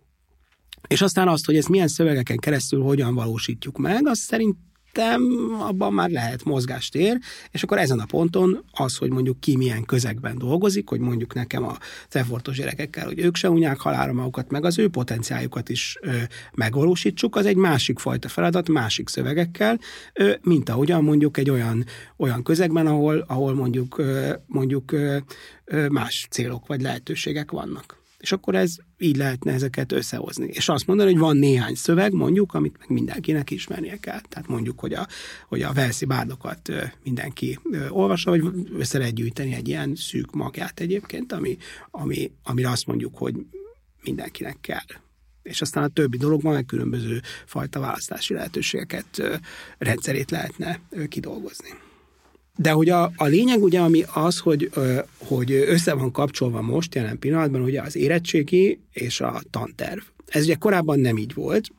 és 0.88 1.02
aztán 1.02 1.28
azt, 1.28 1.45
hogy 1.45 1.56
ezt 1.56 1.69
milyen 1.69 1.88
szövegeken 1.88 2.38
keresztül 2.38 2.82
hogyan 2.82 3.15
valósítjuk 3.15 3.78
meg, 3.78 4.08
az 4.08 4.19
szerint 4.19 4.56
szerintem 4.97 5.52
abban 5.60 5.93
már 5.93 6.10
lehet 6.10 6.43
mozgástér, 6.43 7.17
és 7.52 7.63
akkor 7.63 7.78
ezen 7.78 8.00
a 8.00 8.06
ponton 8.06 8.63
az, 8.71 8.97
hogy 8.97 9.10
mondjuk 9.10 9.39
ki 9.39 9.58
milyen 9.58 9.86
közegben 9.86 10.38
dolgozik, 10.38 10.89
hogy 10.89 11.00
mondjuk 11.00 11.34
nekem 11.34 11.63
a 11.63 11.78
cefortos 12.10 12.58
gyerekekkel, 12.58 13.06
hogy 13.06 13.19
ők 13.19 13.36
se 13.36 13.50
unják 13.50 13.80
halára 13.80 14.13
magukat, 14.13 14.52
meg 14.52 14.65
az 14.65 14.78
ő 14.80 14.89
potenciáljukat 14.89 15.69
is 15.69 15.97
ö, 16.02 16.17
megvalósítsuk, 16.54 17.36
az 17.36 17.45
egy 17.45 17.56
másik 17.56 18.00
fajta 18.00 18.28
feladat, 18.28 18.69
másik 18.69 19.10
szövegekkel, 19.10 19.80
ö, 20.13 20.34
mint 20.41 20.69
ahogyan 20.69 21.04
mondjuk 21.04 21.38
egy 21.38 21.50
olyan, 21.50 21.86
olyan 22.17 22.43
közegben, 22.43 22.88
ahol, 22.88 23.26
ahol 23.28 23.54
mondjuk, 23.54 23.97
ö, 23.97 24.34
mondjuk 24.45 24.91
ö, 24.91 25.17
más 25.89 26.28
célok 26.30 26.67
vagy 26.67 26.82
lehetőségek 26.82 27.52
vannak. 27.52 27.96
És 28.17 28.32
akkor 28.32 28.56
ez 28.56 28.75
így 28.97 29.17
lehetne 29.17 29.53
ezeket 29.53 29.91
összehozni. 29.91 30.47
És 30.47 30.69
azt 30.69 30.88
mondani, 30.88 31.12
hogy 31.12 31.19
van 31.19 31.38
néhány 31.38 31.75
szöveg, 31.75 32.12
mondjuk, 32.12 32.53
amit 32.53 32.77
meg 32.77 32.89
mindenkinek 32.89 33.49
ismernie 33.49 33.97
kell. 33.97 34.19
Tehát 34.30 34.47
mondjuk, 34.47 34.80
hogy 34.80 34.93
a, 34.93 35.08
hogy 35.47 35.62
a 35.62 35.73
Velszi 35.73 36.06
bárdokat 36.06 36.71
mindenki 37.03 37.60
olvassa, 37.89 38.30
vagy 38.30 38.43
össze 38.73 38.97
lehet 38.97 39.13
gyűjteni 39.13 39.53
egy 39.53 39.67
ilyen 39.67 39.95
szűk 39.95 40.32
magját 40.32 40.80
egyébként, 40.80 41.32
ami, 41.32 41.58
ami, 41.91 42.32
amire 42.43 42.69
azt 42.69 42.86
mondjuk, 42.86 43.17
hogy 43.17 43.36
mindenkinek 44.03 44.58
kell. 44.62 44.86
És 45.43 45.62
aztán 45.62 45.84
a 45.84 45.88
többi 45.88 46.17
dologban 46.17 46.53
meg 46.53 46.65
különböző 46.65 47.21
fajta 47.45 47.80
választási 47.80 48.34
lehetőségeket, 48.34 49.39
rendszerét 49.77 50.32
lehetne 50.32 50.80
kidolgozni. 51.08 51.69
De 52.58 52.72
hogy 52.72 52.89
a, 52.89 53.12
a 53.15 53.26
lényeg 53.26 53.63
ugye, 53.63 53.80
ami 53.80 54.04
az, 54.13 54.39
hogy, 54.39 54.72
hogy 55.17 55.52
össze 55.52 55.93
van 55.93 56.12
kapcsolva 56.12 56.62
most 56.62 56.96
jelen 56.96 57.20
pillanatban 57.20 57.62
ugye 57.62 57.82
az 57.82 57.96
érettségi 57.96 58.80
és 58.93 59.22
a 59.22 59.41
tanterv. 59.50 60.00
Ez 60.26 60.43
ugye 60.43 60.56
korábban 60.56 61.00
nem 61.00 61.17
így 61.17 61.34
volt, 61.34 61.70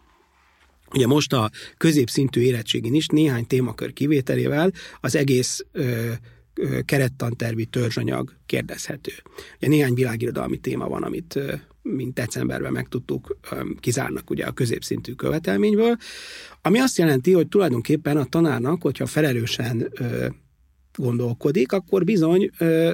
Ugye 0.95 1.07
most 1.07 1.33
a 1.33 1.51
középszintű 1.77 2.41
érettségin 2.41 2.95
is 2.95 3.07
néhány 3.07 3.47
témakör 3.47 3.93
kivételével 3.93 4.73
az 5.01 5.17
egész 5.17 5.65
ö, 5.73 6.13
ö, 6.55 6.81
kerettantervi 6.85 7.65
törzsanyag 7.65 8.37
kérdezhető. 8.47 9.13
Ugye 9.57 9.69
néhány 9.69 9.95
világirodalmi 9.95 10.57
téma 10.57 10.89
van, 10.89 11.03
amit 11.03 11.37
ö, 11.37 11.55
mint 11.83 12.15
decemberben 12.15 12.73
meg 12.73 12.89
tudtuk, 12.89 13.37
kizárnak 13.81 14.31
ugye 14.31 14.45
a 14.45 14.53
középszintű 14.53 15.13
követelményből, 15.13 15.97
ami 16.63 16.79
azt 16.79 16.99
jelenti, 16.99 17.33
hogy 17.33 17.49
tulajdonképpen 17.49 18.17
a 18.17 18.25
tanárnak, 18.25 18.83
hogyha 18.83 19.07
felelősen 19.07 19.93
gondolkodik, 20.99 21.73
akkor 21.73 22.05
bizony 22.05 22.51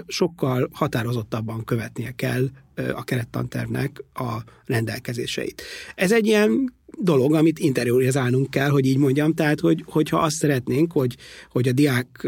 sokkal 0.07 0.69
határozottabban 0.73 1.65
követnie 1.65 2.11
kell 2.11 2.49
a 2.95 3.05
kerettantervnek 3.05 4.05
a 4.15 4.37
rendelkezéseit. 4.65 5.63
Ez 5.95 6.13
egy 6.13 6.27
ilyen 6.27 6.75
dolog, 6.99 7.35
amit 7.35 7.59
interiorizálnunk 7.59 8.51
kell, 8.51 8.69
hogy 8.69 8.87
így 8.87 8.97
mondjam, 8.97 9.35
tehát, 9.35 9.61
hogy, 9.61 9.85
hogyha 9.87 10.19
azt 10.19 10.37
szeretnénk, 10.37 10.93
hogy, 10.93 11.17
hogy 11.51 11.69
a 11.69 11.73
diák 11.73 12.27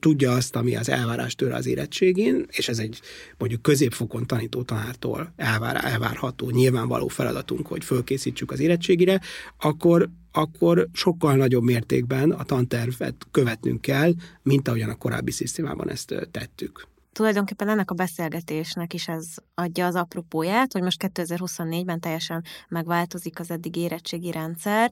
tudja 0.00 0.32
azt, 0.32 0.56
ami 0.56 0.76
az 0.76 0.88
elvárás 0.88 1.34
tőle 1.34 1.54
az 1.54 1.66
érettségén, 1.66 2.46
és 2.50 2.68
ez 2.68 2.78
egy 2.78 3.00
mondjuk 3.38 3.62
középfokon 3.62 4.26
tanító 4.26 4.62
tanártól 4.62 5.32
elvár, 5.36 5.84
elvárható, 5.84 6.50
nyilvánvaló 6.50 7.08
feladatunk, 7.08 7.66
hogy 7.66 7.84
fölkészítsük 7.84 8.50
az 8.50 8.60
érettségire, 8.60 9.20
akkor 9.60 10.08
akkor 10.32 10.88
sokkal 10.92 11.36
nagyobb 11.36 11.62
mértékben 11.62 12.30
a 12.30 12.44
tantervet 12.44 13.26
követnünk 13.30 13.80
kell, 13.80 14.12
mint 14.42 14.68
ahogyan 14.68 14.90
a 14.90 14.94
korábbi 14.94 15.30
szisztémában 15.30 15.90
ezt 15.90 16.28
tettük 16.30 16.86
tulajdonképpen 17.16 17.68
ennek 17.68 17.90
a 17.90 17.94
beszélgetésnek 17.94 18.94
is 18.94 19.08
ez 19.08 19.34
adja 19.54 19.86
az 19.86 19.94
apropóját, 19.94 20.72
hogy 20.72 20.82
most 20.82 21.10
2024-ben 21.14 22.00
teljesen 22.00 22.44
megváltozik 22.68 23.40
az 23.40 23.50
eddig 23.50 23.76
érettségi 23.76 24.30
rendszer, 24.30 24.90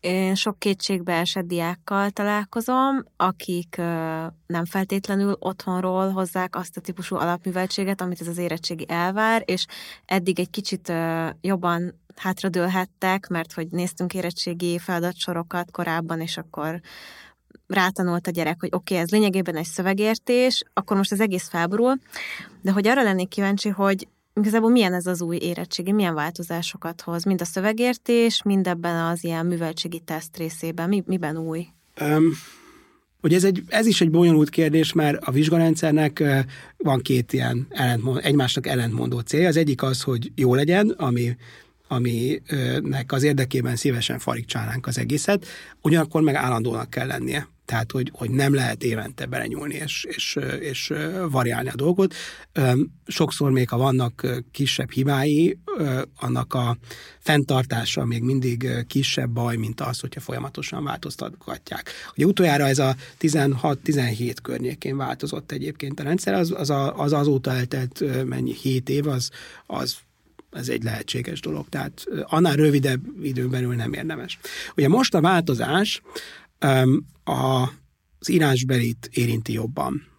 én 0.00 0.34
sok 0.34 0.58
kétségbe 0.58 1.18
esett 1.18 1.46
diákkal 1.46 2.10
találkozom, 2.10 3.04
akik 3.16 3.76
nem 4.46 4.64
feltétlenül 4.64 5.36
otthonról 5.38 6.10
hozzák 6.10 6.56
azt 6.56 6.76
a 6.76 6.80
típusú 6.80 7.16
alapműveltséget, 7.16 8.00
amit 8.00 8.20
ez 8.20 8.28
az 8.28 8.38
érettségi 8.38 8.84
elvár, 8.88 9.42
és 9.44 9.66
eddig 10.04 10.40
egy 10.40 10.50
kicsit 10.50 10.92
jobban 11.40 12.00
hátradőlhettek, 12.16 13.28
mert 13.28 13.52
hogy 13.52 13.66
néztünk 13.70 14.14
érettségi 14.14 14.78
feladatsorokat 14.78 15.70
korábban, 15.70 16.20
és 16.20 16.36
akkor 16.36 16.80
rátanult 17.72 18.26
a 18.26 18.30
gyerek, 18.30 18.60
hogy 18.60 18.68
oké, 18.72 18.94
okay, 18.94 19.04
ez 19.04 19.10
lényegében 19.10 19.56
egy 19.56 19.64
szövegértés, 19.64 20.62
akkor 20.72 20.96
most 20.96 21.12
az 21.12 21.20
egész 21.20 21.48
felborul, 21.48 21.98
de 22.60 22.70
hogy 22.70 22.88
arra 22.88 23.02
lennék 23.02 23.28
kíváncsi, 23.28 23.68
hogy 23.68 24.08
igazából 24.34 24.70
milyen 24.70 24.94
ez 24.94 25.06
az 25.06 25.22
új 25.22 25.36
érettségi, 25.40 25.92
milyen 25.92 26.14
változásokat 26.14 27.00
hoz, 27.00 27.24
mind 27.24 27.40
a 27.40 27.44
szövegértés, 27.44 28.42
mind 28.42 28.66
ebben 28.66 29.04
az 29.04 29.24
ilyen 29.24 29.46
műveltségi 29.46 29.98
teszt 29.98 30.36
részében, 30.36 30.88
mi, 30.88 31.02
miben 31.06 31.36
új? 31.36 31.66
Um, 32.00 32.32
Ugye 33.22 33.36
ez, 33.36 33.44
egy, 33.44 33.62
ez 33.68 33.86
is 33.86 34.00
egy 34.00 34.10
bonyolult 34.10 34.50
kérdés, 34.50 34.92
mert 34.92 35.24
a 35.24 35.30
vizsgarendszernek 35.30 36.22
van 36.76 37.00
két 37.00 37.32
ilyen 37.32 37.66
ellentmond, 37.70 38.20
egymásnak 38.22 38.66
ellentmondó 38.66 39.20
célja. 39.20 39.48
Az 39.48 39.56
egyik 39.56 39.82
az, 39.82 40.02
hogy 40.02 40.32
jó 40.34 40.54
legyen, 40.54 40.88
ami 40.88 41.36
aminek 41.92 43.12
az 43.12 43.22
érdekében 43.22 43.76
szívesen 43.76 44.18
farigcsálnánk 44.18 44.86
az 44.86 44.98
egészet, 44.98 45.46
ugyanakkor 45.80 46.22
meg 46.22 46.34
állandónak 46.34 46.90
kell 46.90 47.06
lennie. 47.06 47.48
Tehát, 47.64 47.92
hogy, 47.92 48.10
hogy 48.14 48.30
nem 48.30 48.54
lehet 48.54 48.82
évente 48.82 49.26
belenyúlni 49.26 49.74
és, 49.74 50.06
és, 50.08 50.38
és 50.60 50.92
variálni 51.30 51.68
a 51.68 51.74
dolgot. 51.74 52.14
Sokszor 53.06 53.50
még, 53.50 53.68
ha 53.68 53.76
vannak 53.76 54.26
kisebb 54.50 54.90
hibái, 54.90 55.58
annak 56.16 56.54
a 56.54 56.76
fenntartása 57.18 58.04
még 58.04 58.22
mindig 58.22 58.68
kisebb 58.86 59.30
baj, 59.30 59.56
mint 59.56 59.80
az, 59.80 60.00
hogyha 60.00 60.20
folyamatosan 60.20 60.84
változtatgatják. 60.84 61.90
Ugye 62.16 62.26
utoljára 62.26 62.66
ez 62.66 62.78
a 62.78 62.96
16-17 63.20 64.36
környékén 64.42 64.96
változott 64.96 65.52
egyébként 65.52 66.00
a 66.00 66.02
rendszer, 66.02 66.34
az, 66.34 66.52
az, 66.56 66.70
a, 66.70 66.98
az 66.98 67.12
azóta 67.12 67.50
eltelt 67.52 68.24
mennyi 68.24 68.54
7 68.54 68.88
év, 68.88 69.06
az, 69.06 69.30
az 69.66 69.96
ez 70.52 70.68
egy 70.68 70.82
lehetséges 70.82 71.40
dolog. 71.40 71.68
Tehát 71.68 72.04
annál 72.22 72.56
rövidebb 72.56 73.02
időn 73.22 73.50
belül 73.50 73.74
nem 73.74 73.92
érdemes. 73.92 74.38
Ugye 74.76 74.88
most 74.88 75.14
a 75.14 75.20
változás 75.20 76.02
az 77.24 78.28
írásbelit 78.28 79.10
érinti 79.12 79.52
jobban. 79.52 80.10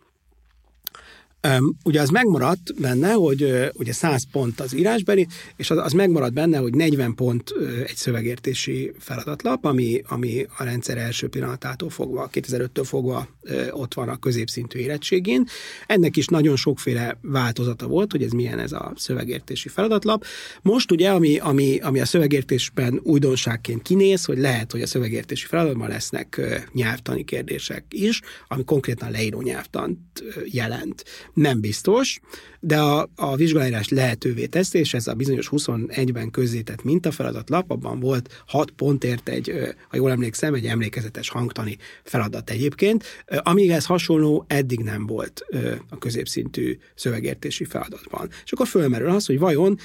Ugye 1.84 2.01
az 2.01 2.10
megmaradt 2.10 2.82
benne, 2.82 3.12
hogy 3.12 3.71
ugye 3.73 3.93
100 3.93 4.23
pont 4.32 4.60
az 4.60 4.75
írásbeli, 4.75 5.27
és 5.56 5.69
az, 5.69 5.77
az 5.77 5.91
megmaradt 5.91 6.34
benne, 6.34 6.58
hogy 6.58 6.73
40 6.73 7.15
pont 7.15 7.53
egy 7.88 7.95
szövegértési 7.95 8.91
feladatlap, 8.99 9.65
ami, 9.65 10.01
ami 10.08 10.45
a 10.58 10.63
rendszer 10.63 10.97
első 10.97 11.27
pillanatától 11.27 11.89
fogva, 11.89 12.29
2005-től 12.34 12.84
fogva 12.84 13.27
ott 13.71 13.93
van 13.93 14.10
a 14.10 14.17
középszintű 14.17 14.79
érettségén. 14.79 15.47
Ennek 15.88 16.17
is 16.17 16.25
nagyon 16.25 16.56
sokféle 16.56 17.17
változata 17.21 17.88
volt, 17.88 18.12
hogy 18.12 18.23
ez 18.23 18.32
milyen 18.32 18.60
ez 18.60 18.71
a 18.71 18.93
szövegértési 18.95 19.69
feladatlap. 19.69 20.25
Most 20.62 20.91
ugye, 20.91 21.10
ami, 21.10 21.38
ami, 21.38 21.79
ami 21.79 21.99
a 21.99 22.06
szövegértésben 22.06 22.99
újdonságként 23.03 23.82
kinéz, 23.82 24.25
hogy 24.25 24.38
lehet, 24.38 24.71
hogy 24.71 24.82
a 24.82 24.88
szövegértési 24.88 25.45
feladatban 25.45 25.89
lesznek 25.89 26.41
nyelvtani 26.73 27.23
kérdések 27.23 27.86
is, 27.89 28.21
ami 28.47 28.63
konkrétan 28.63 29.12
leíró 29.12 29.41
nyelvtant 29.41 29.99
jelent 30.45 31.03
nem 31.34 31.60
biztos, 31.60 32.19
de 32.60 32.80
a, 32.80 33.10
a 33.15 33.36
vizsgálás 33.36 33.89
lehetővé 33.89 34.46
teszi, 34.46 34.78
és 34.78 34.93
ez 34.93 35.08
a 35.08 35.13
bizonyos 35.13 35.50
21-ben 35.52 36.32
közzétett 36.32 36.84
mintafeladat 36.84 37.50
abban 37.50 38.00
volt 38.00 38.43
6 38.48 38.72
pontért 38.72 39.30
egy, 39.30 39.54
ha 39.89 39.98
jól 39.98 40.12
emlékszem, 40.12 40.54
egy 40.54 40.65
emlékezetes 40.65 41.30
hangtani 41.30 41.78
feladat 42.04 42.50
egyébként, 42.50 43.04
amíg 43.26 43.69
ez 43.69 43.86
hasonló 43.86 44.46
eddig 44.48 44.80
nem 44.80 45.06
volt 45.06 45.46
a 45.89 45.98
középszintű 45.98 46.78
szövegértési 46.96 47.65
feladatban. 47.65 48.30
És 48.43 48.52
akkor 48.52 48.67
fölmerül 48.67 49.10
az, 49.10 49.26
hogy 49.26 49.39
vajon 49.39 49.78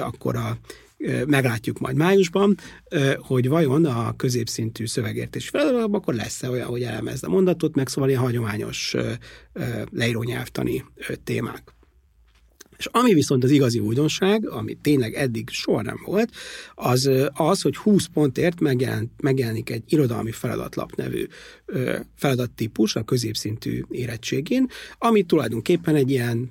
akkor 0.00 0.36
a 0.36 0.58
meglátjuk 1.26 1.78
majd 1.78 1.96
májusban, 1.96 2.56
hogy 3.18 3.48
vajon 3.48 3.84
a 3.84 4.16
középszintű 4.16 4.86
szövegértés 4.86 5.48
feladatban 5.48 6.00
akkor 6.00 6.14
lesz-e 6.14 6.50
olyan, 6.50 6.68
hogy 6.68 6.82
elemezd 6.82 7.24
a 7.24 7.28
mondatot, 7.28 7.74
meg 7.74 7.88
szóval 7.88 8.08
ilyen 8.08 8.22
hagyományos 8.22 8.96
leírónyelvtani 9.90 10.84
témák. 11.24 11.75
És 12.78 12.86
ami 12.86 13.14
viszont 13.14 13.44
az 13.44 13.50
igazi 13.50 13.78
újdonság, 13.78 14.48
ami 14.48 14.76
tényleg 14.82 15.14
eddig 15.14 15.48
soha 15.48 15.82
nem 15.82 16.00
volt, 16.04 16.30
az 16.74 17.10
az, 17.32 17.60
hogy 17.60 17.76
20 17.76 18.06
pontért 18.06 18.60
megjelen, 18.60 19.10
megjelenik 19.22 19.70
egy 19.70 19.82
irodalmi 19.86 20.32
feladatlap 20.32 20.94
nevű 20.94 21.26
feladattípus 22.16 22.96
a 22.96 23.02
középszintű 23.02 23.82
érettségén, 23.90 24.68
ami 24.98 25.22
tulajdonképpen 25.22 25.94
egy 25.94 26.10
ilyen 26.10 26.50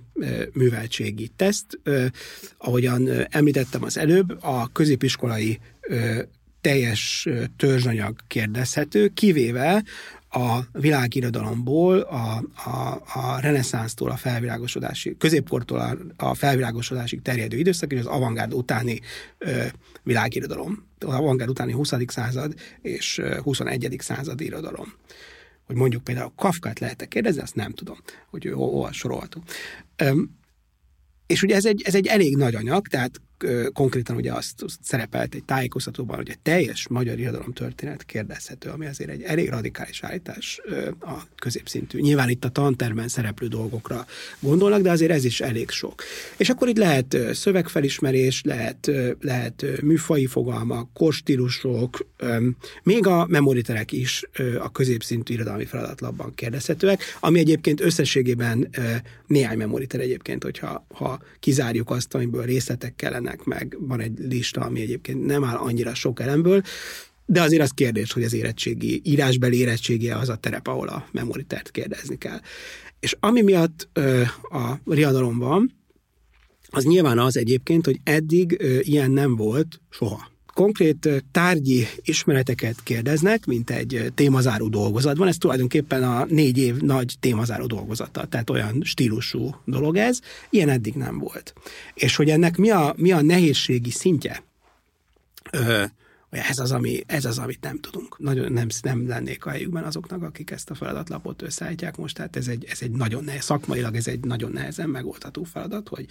műveltségi 0.54 1.32
teszt. 1.36 1.80
Ahogyan 2.58 3.10
említettem 3.30 3.84
az 3.84 3.98
előbb, 3.98 4.44
a 4.44 4.70
középiskolai 4.74 5.60
teljes 6.62 7.28
törzsanyag 7.58 8.16
kérdezhető, 8.28 9.08
kivéve 9.08 9.84
a 10.36 10.68
világirodalomból, 10.72 12.00
a, 12.00 12.44
a, 12.70 13.02
a 13.14 13.40
reneszánsztól 13.40 14.12
a 14.12 14.16
felvilágosodásig, 14.16 15.18
középkortól 15.18 15.80
a, 15.80 15.98
a 16.18 16.34
felvilágosodásig 16.34 17.22
terjedő 17.22 17.58
időszak, 17.58 17.92
és 17.92 18.00
az 18.00 18.06
avantgárd 18.06 18.54
utáni 18.54 19.00
ö, 19.38 19.64
világirodalom. 20.04 20.88
Az 21.00 21.14
avantgárd 21.14 21.50
utáni 21.50 21.72
20. 21.72 21.94
század 22.08 22.54
és 22.82 23.22
21. 23.44 23.96
század 24.00 24.42
irodalom. 24.42 24.94
Hogy 25.66 25.76
mondjuk 25.76 26.04
például 26.04 26.34
Kafkát 26.36 26.80
lehet-e 26.80 27.06
kérdezni, 27.06 27.42
azt 27.42 27.56
nem 27.56 27.72
tudom, 27.72 27.98
hogy 28.30 28.46
ő 28.46 28.52
hol 28.52 28.92
sorolható. 28.92 29.44
És 31.28 31.44
ugye 31.44 31.56
ez 31.56 31.66
egy, 31.66 31.82
ez 31.86 31.96
egy 31.96 32.08
elég 32.08 32.38
nagy 32.38 32.56
anyag, 32.56 32.88
tehát 32.88 33.22
konkrétan 33.74 34.16
ugye 34.16 34.34
azt 34.34 34.66
szerepelt 34.82 35.36
egy 35.36 35.44
tájékoztatóban, 35.44 36.16
hogy 36.16 36.30
egy 36.30 36.40
teljes 36.40 36.88
magyar 36.88 37.20
irodalom 37.20 37.54
történet 37.54 38.04
kérdezhető, 38.04 38.70
ami 38.70 38.86
azért 38.86 39.10
egy 39.10 39.22
elég 39.22 39.50
radikális 39.50 40.04
állítás 40.04 40.62
a 41.00 41.22
középszintű. 41.36 42.00
Nyilván 42.00 42.30
itt 42.30 42.46
a 42.46 42.50
tantermen 42.50 43.08
szereplő 43.08 43.48
dolgokra 43.48 44.06
gondolnak, 44.40 44.82
de 44.82 44.92
azért 44.92 45.12
ez 45.12 45.26
is 45.26 45.42
elég 45.42 45.70
sok. 45.70 46.04
És 46.38 46.50
akkor 46.50 46.68
itt 46.68 46.78
lehet 46.78 47.18
szövegfelismerés, 47.34 48.42
lehet, 48.44 48.92
lehet 49.20 49.66
műfai 49.82 50.26
fogalmak, 50.26 50.94
korstílusok, 50.94 52.08
még 52.84 53.08
a 53.08 53.26
memoriterek 53.30 53.92
is 53.92 54.24
a 54.60 54.72
középszintű 54.72 55.34
irodalmi 55.34 55.66
feladatlapban 55.66 56.34
kérdezhetőek, 56.36 57.04
ami 57.20 57.40
egyébként 57.40 57.82
összességében 57.82 58.70
néhány 59.28 59.58
memoriter 59.58 60.00
egyébként, 60.00 60.44
hogyha 60.44 60.86
ha 60.94 61.22
kizárjuk 61.40 61.90
azt, 61.90 62.14
amiből 62.14 62.46
részletek 62.46 62.96
kellene 62.96 63.35
jelennek 63.36 63.44
meg. 63.44 63.78
Van 63.88 64.00
egy 64.00 64.20
lista, 64.20 64.62
ami 64.62 64.82
egyébként 64.82 65.26
nem 65.26 65.44
áll 65.44 65.56
annyira 65.56 65.94
sok 65.94 66.20
elemből, 66.20 66.62
de 67.26 67.42
azért 67.42 67.62
az 67.62 67.70
kérdés, 67.70 68.12
hogy 68.12 68.24
az 68.24 68.34
érettségi, 68.34 69.02
írásbeli 69.04 69.58
érettségi 69.58 70.10
az 70.10 70.30
a 70.30 70.36
terep, 70.36 70.68
ahol 70.68 70.88
a 70.88 71.08
memoritert 71.12 71.72
kérdezni 71.72 72.18
kell. 72.18 72.40
És 73.00 73.16
ami 73.20 73.42
miatt 73.42 73.90
ö, 73.94 74.22
a 74.42 74.80
riadalom 74.86 75.38
van, 75.38 75.72
az 76.70 76.84
nyilván 76.84 77.20
az 77.20 77.38
egyébként, 77.38 77.86
hogy 77.86 78.00
eddig 78.04 78.56
ö, 78.60 78.80
ilyen 78.80 79.12
nem 79.12 79.36
volt 79.36 79.82
soha 79.90 80.34
konkrét 80.56 81.24
tárgyi 81.32 81.88
ismereteket 82.02 82.84
kérdeznek, 82.84 83.46
mint 83.46 83.70
egy 83.70 84.12
témazáró 84.16 84.68
dolgozatban. 84.68 85.28
Ez 85.28 85.38
tulajdonképpen 85.38 86.04
a 86.04 86.26
négy 86.26 86.58
év 86.58 86.78
nagy 86.78 87.16
témazáró 87.20 87.66
dolgozata, 87.66 88.26
tehát 88.26 88.50
olyan 88.50 88.82
stílusú 88.84 89.56
dolog 89.66 89.98
ez. 89.98 90.20
Ilyen 90.50 90.70
eddig 90.70 90.94
nem 90.94 91.20
volt. 91.20 91.54
És 91.94 92.16
hogy 92.16 92.30
ennek 92.30 92.58
mi 92.58 92.70
a, 92.70 92.94
mi 92.98 93.12
a 93.12 93.22
nehézségi 93.22 93.90
szintje? 93.90 94.44
Ö, 95.52 95.84
ez 96.30 96.60
az, 96.60 96.72
ami, 96.72 97.04
ez 97.06 97.26
az, 97.26 97.38
amit 97.38 97.62
nem 97.62 97.80
tudunk. 97.80 98.20
Nagyon 98.20 98.52
nem, 98.52 98.68
nem 98.82 99.08
lennék 99.08 99.46
a 99.46 99.50
helyükben 99.50 99.84
azoknak, 99.84 100.24
akik 100.24 100.52
ezt 100.52 100.70
a 100.70 100.76
feladatlapot 100.76 101.42
összeállítják 101.42 101.98
most. 101.98 102.16
Tehát 102.16 102.36
ez 102.36 102.48
egy, 102.48 102.66
ez 102.70 102.82
egy 102.82 102.92
nagyon 102.92 103.24
nehéz, 103.24 103.44
szakmailag 103.44 103.96
ez 103.96 104.08
egy 104.08 104.20
nagyon 104.20 104.52
nehezen 104.52 104.90
megoldható 104.90 105.44
feladat, 105.44 105.88
hogy 105.88 106.06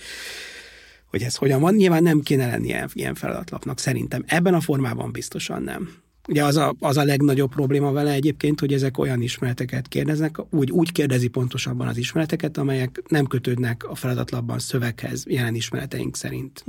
hogy 1.15 1.23
ez 1.23 1.37
hogyan 1.37 1.61
van. 1.61 1.75
Nyilván 1.75 2.03
nem 2.03 2.21
kéne 2.21 2.47
lenni 2.47 2.75
ilyen, 2.93 3.15
feladatlapnak, 3.15 3.79
szerintem. 3.79 4.25
Ebben 4.27 4.55
a 4.55 4.61
formában 4.61 5.12
biztosan 5.12 5.62
nem. 5.62 5.89
Ugye 6.29 6.45
az 6.45 6.57
a, 6.57 6.75
az 6.81 6.97
a 6.97 7.05
legnagyobb 7.05 7.51
probléma 7.51 7.93
vele 7.93 8.12
egyébként, 8.12 8.61
hogy 8.61 8.73
ezek 8.73 8.99
olyan 8.99 9.23
ismereteket 9.23 9.89
kérdeznek, 9.89 10.37
úgy, 10.51 10.71
úgy 10.71 10.93
kérdezi 10.93 11.29
pontosabban 11.29 11.89
az 11.89 11.97
ismereteket, 11.97 12.57
amelyek 12.57 13.03
nem 13.09 13.27
kötődnek 13.27 13.85
a 13.89 13.95
feladatlapban 13.95 14.59
szöveghez, 14.59 15.25
jelen 15.27 15.55
ismereteink 15.55 16.17
szerint. 16.17 16.65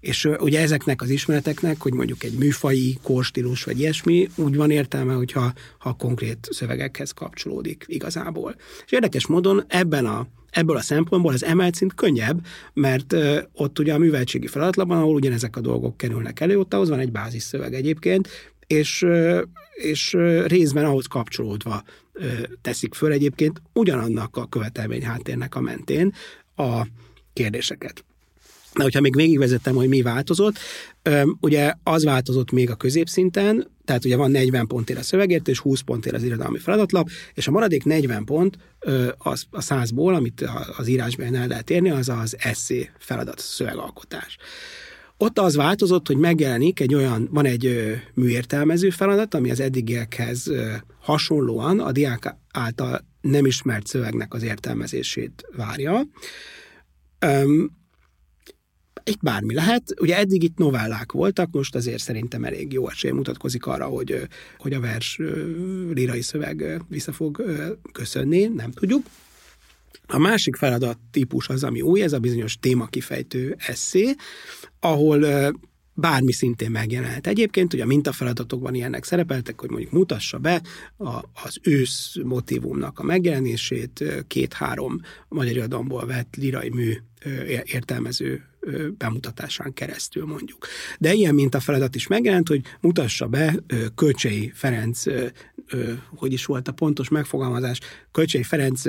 És 0.00 0.28
ugye 0.38 0.60
ezeknek 0.60 1.02
az 1.02 1.10
ismereteknek, 1.10 1.80
hogy 1.80 1.92
mondjuk 1.92 2.22
egy 2.22 2.38
műfai, 2.38 2.98
korstílus 3.02 3.64
vagy 3.64 3.78
ilyesmi, 3.78 4.28
úgy 4.34 4.56
van 4.56 4.70
értelme, 4.70 5.12
hogyha 5.12 5.52
ha 5.78 5.92
konkrét 5.92 6.48
szövegekhez 6.50 7.10
kapcsolódik 7.10 7.84
igazából. 7.86 8.54
És 8.84 8.92
érdekes 8.92 9.26
módon 9.26 9.64
ebben 9.68 10.06
a 10.06 10.26
Ebből 10.50 10.76
a 10.76 10.80
szempontból 10.80 11.32
az 11.32 11.44
emelt 11.44 11.74
szint 11.74 11.94
könnyebb, 11.94 12.46
mert 12.72 13.16
ott 13.52 13.78
ugye 13.78 13.94
a 13.94 13.98
műveltségi 13.98 14.46
feladatlapban, 14.46 14.98
ahol 14.98 15.14
ugyanezek 15.14 15.56
a 15.56 15.60
dolgok 15.60 15.96
kerülnek 15.96 16.40
elő, 16.40 16.58
ott 16.58 16.74
ahhoz 16.74 16.88
van 16.88 16.98
egy 16.98 17.12
bázisszöveg 17.12 17.74
egyébként, 17.74 18.28
és, 18.66 19.06
és 19.74 20.12
részben 20.46 20.84
ahhoz 20.84 21.06
kapcsolódva 21.06 21.82
teszik 22.60 22.94
föl 22.94 23.12
egyébként 23.12 23.62
ugyanannak 23.72 24.36
a 24.36 24.46
követelmény 24.46 25.04
háttérnek 25.04 25.54
a 25.54 25.60
mentén 25.60 26.14
a 26.56 26.86
kérdéseket. 27.32 28.04
De 28.74 28.82
hogyha 28.82 29.00
még 29.00 29.14
végigvezettem, 29.16 29.74
hogy 29.74 29.88
mi 29.88 30.02
változott, 30.02 30.58
ugye 31.40 31.72
az 31.82 32.04
változott 32.04 32.50
még 32.50 32.70
a 32.70 32.74
középszinten, 32.74 33.70
tehát 33.84 34.04
ugye 34.04 34.16
van 34.16 34.30
40 34.30 34.66
pontért 34.66 34.98
a 34.98 35.02
szövegért, 35.02 35.48
és 35.48 35.58
20 35.58 35.80
pontért 35.80 36.14
az 36.14 36.22
irodalmi 36.22 36.58
feladatlap, 36.58 37.08
és 37.34 37.48
a 37.48 37.50
maradék 37.50 37.84
40 37.84 38.24
pont 38.24 38.58
az, 39.18 39.44
a 39.50 39.60
100-ból, 39.60 40.14
amit 40.14 40.44
az 40.76 40.88
írásban 40.88 41.34
el 41.34 41.46
lehet 41.46 41.70
érni, 41.70 41.90
az 41.90 42.08
az 42.08 42.36
eszé 42.38 42.90
feladat, 42.98 43.38
szövegalkotás. 43.38 44.36
Ott 45.16 45.38
az 45.38 45.54
változott, 45.56 46.06
hogy 46.06 46.16
megjelenik 46.16 46.80
egy 46.80 46.94
olyan, 46.94 47.28
van 47.30 47.44
egy 47.44 47.94
műértelmező 48.14 48.90
feladat, 48.90 49.34
ami 49.34 49.50
az 49.50 49.60
eddigiekhez 49.60 50.50
hasonlóan 51.00 51.80
a 51.80 51.92
diák 51.92 52.34
által 52.52 53.08
nem 53.20 53.46
ismert 53.46 53.86
szövegnek 53.86 54.34
az 54.34 54.42
értelmezését 54.42 55.46
várja 55.56 56.02
itt 59.04 59.20
bármi 59.20 59.54
lehet. 59.54 59.94
Ugye 60.00 60.16
eddig 60.16 60.42
itt 60.42 60.56
novellák 60.56 61.12
voltak, 61.12 61.50
most 61.50 61.74
azért 61.74 62.02
szerintem 62.02 62.44
elég 62.44 62.72
jó 62.72 62.88
esély 62.88 63.10
mutatkozik 63.10 63.66
arra, 63.66 63.86
hogy, 63.86 64.28
hogy 64.58 64.72
a 64.72 64.80
vers 64.80 65.18
lírai 65.92 66.22
szöveg 66.22 66.82
vissza 66.88 67.12
fog 67.12 67.42
köszönni, 67.92 68.46
nem 68.46 68.70
tudjuk. 68.70 69.06
A 70.06 70.18
másik 70.18 70.56
feladat 70.56 70.98
típus 71.10 71.48
az, 71.48 71.64
ami 71.64 71.80
új, 71.80 72.02
ez 72.02 72.12
a 72.12 72.18
bizonyos 72.18 72.58
témakifejtő 72.58 73.56
eszé, 73.58 74.14
ahol 74.80 75.52
bármi 75.94 76.32
szintén 76.32 76.70
megjelent. 76.70 77.26
Egyébként 77.26 77.72
ugye 77.72 77.82
a 77.82 77.86
mintafeladatok 77.86 78.68
ilyenek 78.72 79.04
szerepeltek, 79.04 79.60
hogy 79.60 79.70
mondjuk 79.70 79.92
mutassa 79.92 80.38
be 80.38 80.62
a, 80.96 81.08
az 81.44 81.58
ősz 81.62 82.16
motivumnak 82.24 82.98
a 82.98 83.02
megjelenését 83.02 84.04
két-három 84.26 85.00
magyar 85.28 85.52
irodalomból 85.52 86.06
vett 86.06 86.36
lirai 86.36 86.68
mű 86.68 86.96
értelmező 87.64 88.44
bemutatásán 88.98 89.72
keresztül 89.72 90.24
mondjuk. 90.24 90.66
De 90.98 91.12
ilyen 91.12 91.34
mint 91.34 91.54
a 91.54 91.60
feladat 91.60 91.94
is 91.94 92.06
megjelent, 92.06 92.48
hogy 92.48 92.60
mutassa 92.80 93.26
be 93.26 93.54
Kölcsei 93.94 94.52
Ferenc, 94.54 95.02
hogy 96.14 96.32
is 96.32 96.44
volt 96.44 96.68
a 96.68 96.72
pontos 96.72 97.08
megfogalmazás, 97.08 97.80
Kölcsei 98.12 98.42
Ferenc 98.42 98.82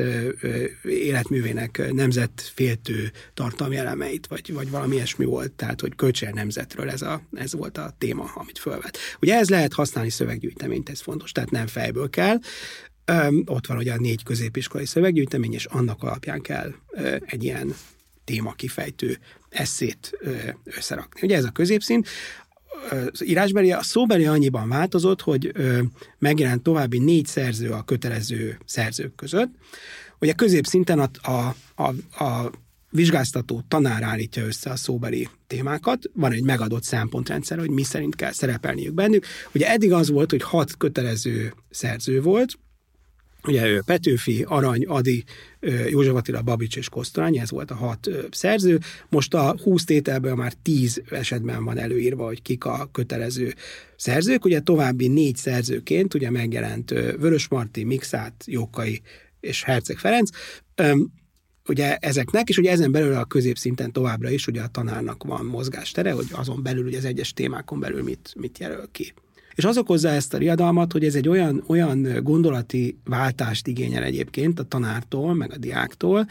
életművének 0.84 1.94
nemzetféltő 1.94 3.12
tartalmi 3.34 3.76
elemeit, 3.76 4.28
vagy, 4.28 4.54
vagy 4.54 4.70
valami 4.70 4.96
ilyesmi 4.96 5.26
volt, 5.26 5.52
tehát 5.52 5.82
hogy 5.82 5.96
Kölcsei 5.96 6.32
nemzetről 6.34 6.90
ez, 6.90 7.02
a, 7.02 7.22
ez 7.34 7.54
volt 7.54 7.78
a 7.78 7.96
téma, 7.98 8.32
amit 8.34 8.60
fölvet. 8.60 8.98
Ugye 9.22 9.36
ez 9.36 9.50
lehet 9.50 9.74
használni 9.74 10.10
szöveggyűjteményt, 10.10 10.90
ez 10.90 11.02
fontos, 11.02 11.32
tehát 11.32 11.52
nem 11.52 11.68
fejből 11.68 12.10
kell, 12.10 12.40
ott 13.46 13.68
van 13.68 13.78
ugye 13.78 13.94
a 13.94 14.00
négy 14.00 14.24
középiskolai 14.24 14.86
szöveggyűjtemény, 14.86 15.54
és 15.54 15.66
annak 15.66 16.04
alapján 16.04 16.42
kell 16.42 16.74
egy 17.26 17.44
ilyen 17.44 17.76
témakifejtő 18.32 19.18
eszét 19.50 20.12
összerakni. 20.64 21.20
Ugye 21.24 21.36
ez 21.36 21.44
a 21.44 21.50
középszint, 21.50 22.08
az 23.12 23.26
írásbeli, 23.26 23.72
a 23.72 23.84
szóbeli 23.84 24.26
annyiban 24.26 24.70
változott, 24.70 25.22
hogy 25.22 25.52
megjelent 26.20 26.64
további 26.64 27.00
négy 27.00 27.26
szerző 27.26 27.70
a 27.70 27.84
kötelező 27.84 28.58
szerzők 28.66 29.16
között. 29.16 29.50
Ugye 30.20 30.34
középszinten 30.34 31.00
a, 31.00 31.10
a, 31.32 31.56
a, 31.76 32.24
a 32.24 32.52
vizsgáztató 32.90 33.64
tanár 33.68 34.04
állítja 34.04 34.46
össze 34.46 34.70
a 34.70 34.76
szóbeli 34.76 35.30
témákat, 35.48 36.10
van 36.14 36.32
egy 36.32 36.44
megadott 36.44 36.84
szempontrendszer, 36.84 37.60
hogy 37.60 37.70
mi 37.70 37.84
szerint 37.84 38.16
kell 38.16 38.32
szerepelniük 38.32 38.94
bennük. 38.94 39.26
Ugye 39.54 39.70
eddig 39.70 39.92
az 39.92 40.10
volt, 40.10 40.30
hogy 40.30 40.44
hat 40.44 40.78
kötelező 40.78 41.54
szerző 41.70 42.22
volt, 42.22 42.58
Ugye 43.44 43.68
ő 43.68 43.82
Petőfi, 43.86 44.44
Arany, 44.48 44.86
Adi, 44.86 45.24
József 45.89 46.16
Attila, 46.16 46.42
Babics 46.42 46.78
és 46.78 46.89
Kosztorány, 46.89 47.38
ez 47.38 47.52
volt 47.52 47.72
a 47.72 47.76
hat 47.76 48.10
szerző. 48.32 48.80
Most 49.10 49.34
a 49.34 49.56
20 49.64 49.84
tételből 49.84 50.36
már 50.36 50.54
10 50.54 51.02
esetben 51.10 51.64
van 51.64 51.78
előírva, 51.78 52.26
hogy 52.26 52.42
kik 52.42 52.66
a 52.66 52.89
kötelező 52.92 53.54
szerzők. 53.96 54.46
Ugye 54.46 54.60
további 54.60 55.08
négy 55.08 55.36
szerzőként 55.36 56.14
ugye 56.14 56.30
megjelent 56.30 56.89
Vörös 56.89 57.48
Marti, 57.48 57.84
Mixát, 57.84 58.44
Jókai 58.46 59.02
és 59.39 59.64
Herceg 59.64 59.98
Ferenc. 59.98 60.30
Ugye 61.68 61.96
ezeknek, 61.96 62.50
és 62.50 62.58
ugye 62.58 62.72
ezen 62.72 62.92
belül 62.92 63.14
a 63.14 63.26
középszinten 63.26 63.92
továbbra 63.92 64.30
is 64.30 64.48
ugye 64.48 64.62
a 64.62 64.68
tanárnak 64.68 65.24
van 65.24 65.46
mozgástere, 65.46 66.12
hogy 66.12 66.28
azon 66.32 66.64
belül 66.64 66.86
ugye 66.86 66.98
az 66.98 67.06
egyes 67.06 67.34
témákon 67.34 67.80
belül 67.80 68.04
mit, 68.04 68.34
mit 68.38 68.60
jelöl 68.60 68.88
ki. 68.92 69.14
És 69.62 69.68
az 69.68 69.78
okozza 69.78 70.09
ezt 70.09 70.34
a 70.34 70.38
riadalmat, 70.38 70.91
hogy 70.91 71.05
ez 71.05 71.16
egy 71.16 71.28
olyan, 71.28 71.64
olyan 71.68 72.24
gondolati 72.24 72.99
váltást 73.03 73.68
igényel 73.68 74.03
egyébként 74.03 74.59
a 74.59 74.64
tanártól, 74.64 75.34
meg 75.34 75.51
a 75.51 75.57
diáktól, 75.57 76.28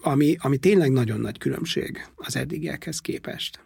ami, 0.00 0.36
ami 0.38 0.56
tényleg 0.56 0.90
nagyon 0.90 1.20
nagy 1.20 1.38
különbség 1.38 2.06
az 2.16 2.36
eddigiekhez 2.36 2.98
képest. 2.98 3.60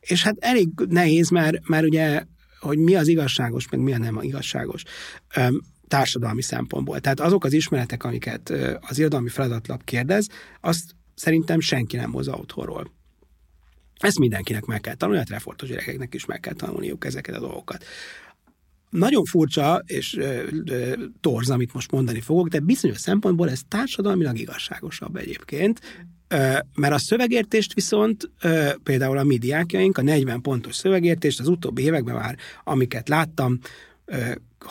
És 0.00 0.22
hát 0.22 0.36
elég 0.38 0.68
nehéz, 0.88 1.28
mert, 1.28 1.68
mert 1.68 1.84
ugye 1.84 2.24
hogy 2.58 2.78
mi 2.78 2.94
az 2.94 3.08
igazságos, 3.08 3.68
meg 3.68 3.80
mi 3.80 3.92
a 3.92 3.98
nem 3.98 4.18
igazságos 4.22 4.82
társadalmi 5.88 6.42
szempontból. 6.42 7.00
Tehát 7.00 7.20
azok 7.20 7.44
az 7.44 7.52
ismeretek, 7.52 8.04
amiket 8.04 8.52
az 8.80 8.98
irodalmi 8.98 9.28
feladatlap 9.28 9.84
kérdez, 9.84 10.26
azt 10.60 10.94
szerintem 11.14 11.60
senki 11.60 11.96
nem 11.96 12.12
hozza 12.12 12.32
otthonról. 12.32 12.98
Ezt 14.00 14.18
mindenkinek 14.18 14.64
meg 14.64 14.80
kell 14.80 14.94
tanulni, 14.94 15.20
a 15.20 15.24
hát 15.24 15.32
refortos 15.32 15.68
gyerekeknek 15.68 16.14
is 16.14 16.24
meg 16.24 16.40
kell 16.40 16.54
tanulniuk 16.54 17.04
ezeket 17.04 17.34
a 17.34 17.40
dolgokat. 17.40 17.84
Nagyon 18.90 19.24
furcsa 19.24 19.82
és 19.86 20.16
ö, 20.16 20.42
ö, 20.64 20.92
torz, 21.20 21.50
amit 21.50 21.72
most 21.72 21.90
mondani 21.90 22.20
fogok, 22.20 22.48
de 22.48 22.60
bizonyos 22.60 22.98
szempontból 22.98 23.50
ez 23.50 23.60
társadalmilag 23.68 24.38
igazságosabb 24.38 25.16
egyébként, 25.16 25.80
mert 26.74 26.94
a 26.94 26.98
szövegértést 26.98 27.74
viszont 27.74 28.30
például 28.82 29.18
a 29.18 29.24
mi 29.24 29.38
diákjaink, 29.38 29.98
a 29.98 30.02
40 30.02 30.40
pontos 30.40 30.74
szövegértést 30.76 31.40
az 31.40 31.48
utóbbi 31.48 31.82
években 31.82 32.14
már, 32.14 32.36
amiket 32.64 33.08
láttam, 33.08 33.58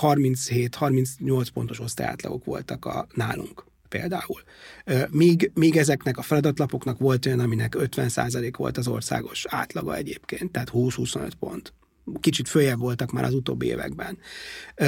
37-38 0.01 1.47
pontos 1.53 1.79
osztályátlagok 1.79 2.45
voltak 2.45 2.85
a 2.85 3.07
nálunk 3.13 3.68
például. 3.89 4.41
Míg, 5.09 5.51
míg 5.53 5.77
ezeknek 5.77 6.17
a 6.17 6.21
feladatlapoknak 6.21 6.97
volt 6.97 7.25
olyan, 7.25 7.39
aminek 7.39 7.75
50% 7.77 8.53
volt 8.57 8.77
az 8.77 8.87
országos 8.87 9.45
átlaga 9.47 9.95
egyébként, 9.95 10.51
tehát 10.51 10.69
20-25 10.73 11.31
pont. 11.39 11.73
Kicsit 12.19 12.47
följebb 12.47 12.79
voltak 12.79 13.11
már 13.11 13.23
az 13.23 13.33
utóbbi 13.33 13.67
években. 13.67 14.17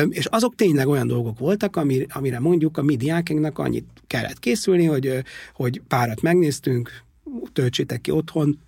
És 0.09 0.25
azok 0.25 0.55
tényleg 0.55 0.87
olyan 0.87 1.07
dolgok 1.07 1.39
voltak, 1.39 1.75
amire 2.07 2.39
mondjuk 2.39 2.77
a 2.77 2.81
mi 2.81 2.95
diákainknak 2.95 3.59
annyit 3.59 3.87
kellett 4.07 4.39
készülni, 4.39 4.85
hogy, 4.85 5.23
hogy 5.53 5.81
párat 5.87 6.21
megnéztünk, 6.21 7.03
töltsétek 7.53 8.01
ki 8.01 8.11
otthon, 8.11 8.59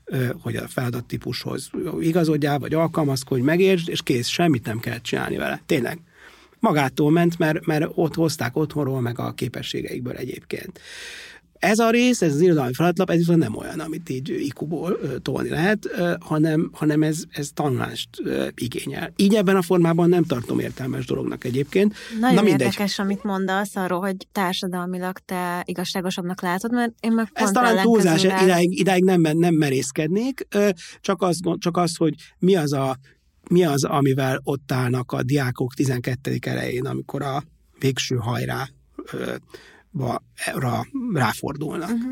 hogy 0.41 0.55
a 0.55 0.67
feladattípushoz 0.67 1.69
igazodjál, 1.99 2.59
vagy 2.59 2.73
alkalmazkodj, 2.73 3.41
megértsd, 3.41 3.89
és 3.89 4.01
kész, 4.01 4.27
semmit 4.27 4.65
nem 4.65 4.79
kell 4.79 5.01
csinálni 5.01 5.37
vele. 5.37 5.61
Tényleg 5.65 5.99
magától 6.63 7.11
ment, 7.11 7.37
mert, 7.37 7.65
mert 7.65 7.85
ott 7.93 8.15
hozták 8.15 8.55
otthonról, 8.55 9.01
meg 9.01 9.19
a 9.19 9.31
képességeikből 9.31 10.15
egyébként. 10.15 10.79
Ez 11.59 11.79
a 11.79 11.89
rész, 11.89 12.21
ez 12.21 12.33
az 12.33 12.41
irodalmi 12.41 12.73
feladatlap, 12.73 13.09
ez 13.09 13.17
viszont 13.17 13.39
nem 13.39 13.55
olyan, 13.55 13.79
amit 13.79 14.09
így 14.09 14.29
ikuból 14.29 14.99
tolni 15.21 15.49
lehet, 15.49 15.89
hanem, 16.19 16.69
hanem 16.73 17.03
ez, 17.03 17.23
ez 17.29 17.49
tanulást 17.53 18.09
igényel. 18.55 19.13
Így 19.15 19.35
ebben 19.35 19.55
a 19.55 19.61
formában 19.61 20.09
nem 20.09 20.23
tartom 20.23 20.59
értelmes 20.59 21.05
dolognak 21.05 21.43
egyébként. 21.43 21.95
Nagyon 22.19 22.35
Na, 22.35 22.41
mindegy. 22.41 22.61
érdekes, 22.61 22.99
amit 22.99 23.23
mondasz 23.23 23.75
arról, 23.75 23.99
hogy 23.99 24.15
társadalmilag 24.31 25.17
te 25.25 25.63
igazságosabbnak 25.65 26.41
látod, 26.41 26.71
mert 26.71 26.91
én 26.99 27.11
meg 27.11 27.29
Ez 27.33 27.51
talán 27.51 27.81
túlzás, 27.81 28.23
idáig, 28.23 28.79
idáig 28.79 29.03
nem, 29.03 29.21
nem 29.21 29.53
merészkednék, 29.53 30.47
csak 31.01 31.21
az, 31.21 31.39
csak 31.57 31.77
az, 31.77 31.95
hogy 31.95 32.13
mi 32.39 32.55
az 32.55 32.73
a 32.73 32.97
mi 33.53 33.63
az, 33.65 33.83
amivel 33.83 34.39
ott 34.43 34.71
állnak 34.71 35.11
a 35.11 35.23
diákok 35.23 35.73
12. 35.73 36.37
elején, 36.41 36.85
amikor 36.85 37.21
a 37.21 37.43
végső 37.79 38.15
hajrá 38.15 38.67
rá, 40.53 40.85
ráfordulnak. 41.13 41.89
Uh-huh. 41.89 42.11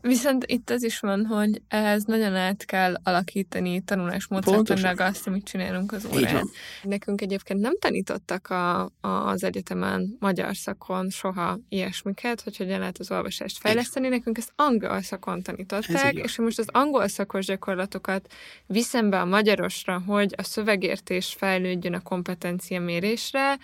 Viszont 0.00 0.44
itt 0.46 0.70
az 0.70 0.82
is 0.82 0.98
van, 0.98 1.26
hogy 1.26 1.62
ehhez 1.68 2.04
nagyon 2.04 2.34
át 2.34 2.64
kell 2.64 2.94
alakítani 3.02 3.80
tanulásmódszertanilag 3.80 5.00
azt, 5.00 5.26
amit 5.26 5.44
csinálunk 5.44 5.92
az 5.92 6.08
órán. 6.14 6.48
Nekünk 6.82 7.20
egyébként 7.20 7.60
nem 7.60 7.78
tanítottak 7.78 8.50
a, 8.50 8.80
a, 9.00 9.08
az 9.08 9.44
egyetemen 9.44 10.16
magyar 10.18 10.56
szakon 10.56 11.10
soha 11.10 11.58
ilyesmiket, 11.68 12.40
hogy 12.40 12.56
hogyan 12.56 12.78
lehet 12.78 12.98
az 12.98 13.10
olvasást 13.10 13.58
fejleszteni. 13.58 14.08
Nekünk 14.08 14.38
ezt 14.38 14.52
angol 14.56 15.02
szakon 15.02 15.42
tanították, 15.42 16.14
és 16.14 16.38
most 16.38 16.58
az 16.58 16.68
angol 16.72 17.08
szakos 17.08 17.46
gyakorlatokat 17.46 18.32
viszem 18.66 19.10
be 19.10 19.20
a 19.20 19.24
magyarosra, 19.24 20.02
hogy 20.06 20.34
a 20.36 20.42
szövegértés 20.42 21.34
fejlődjön 21.38 21.94
a 21.94 22.00
kompetencia 22.00 22.80
mérésre, 22.80 23.58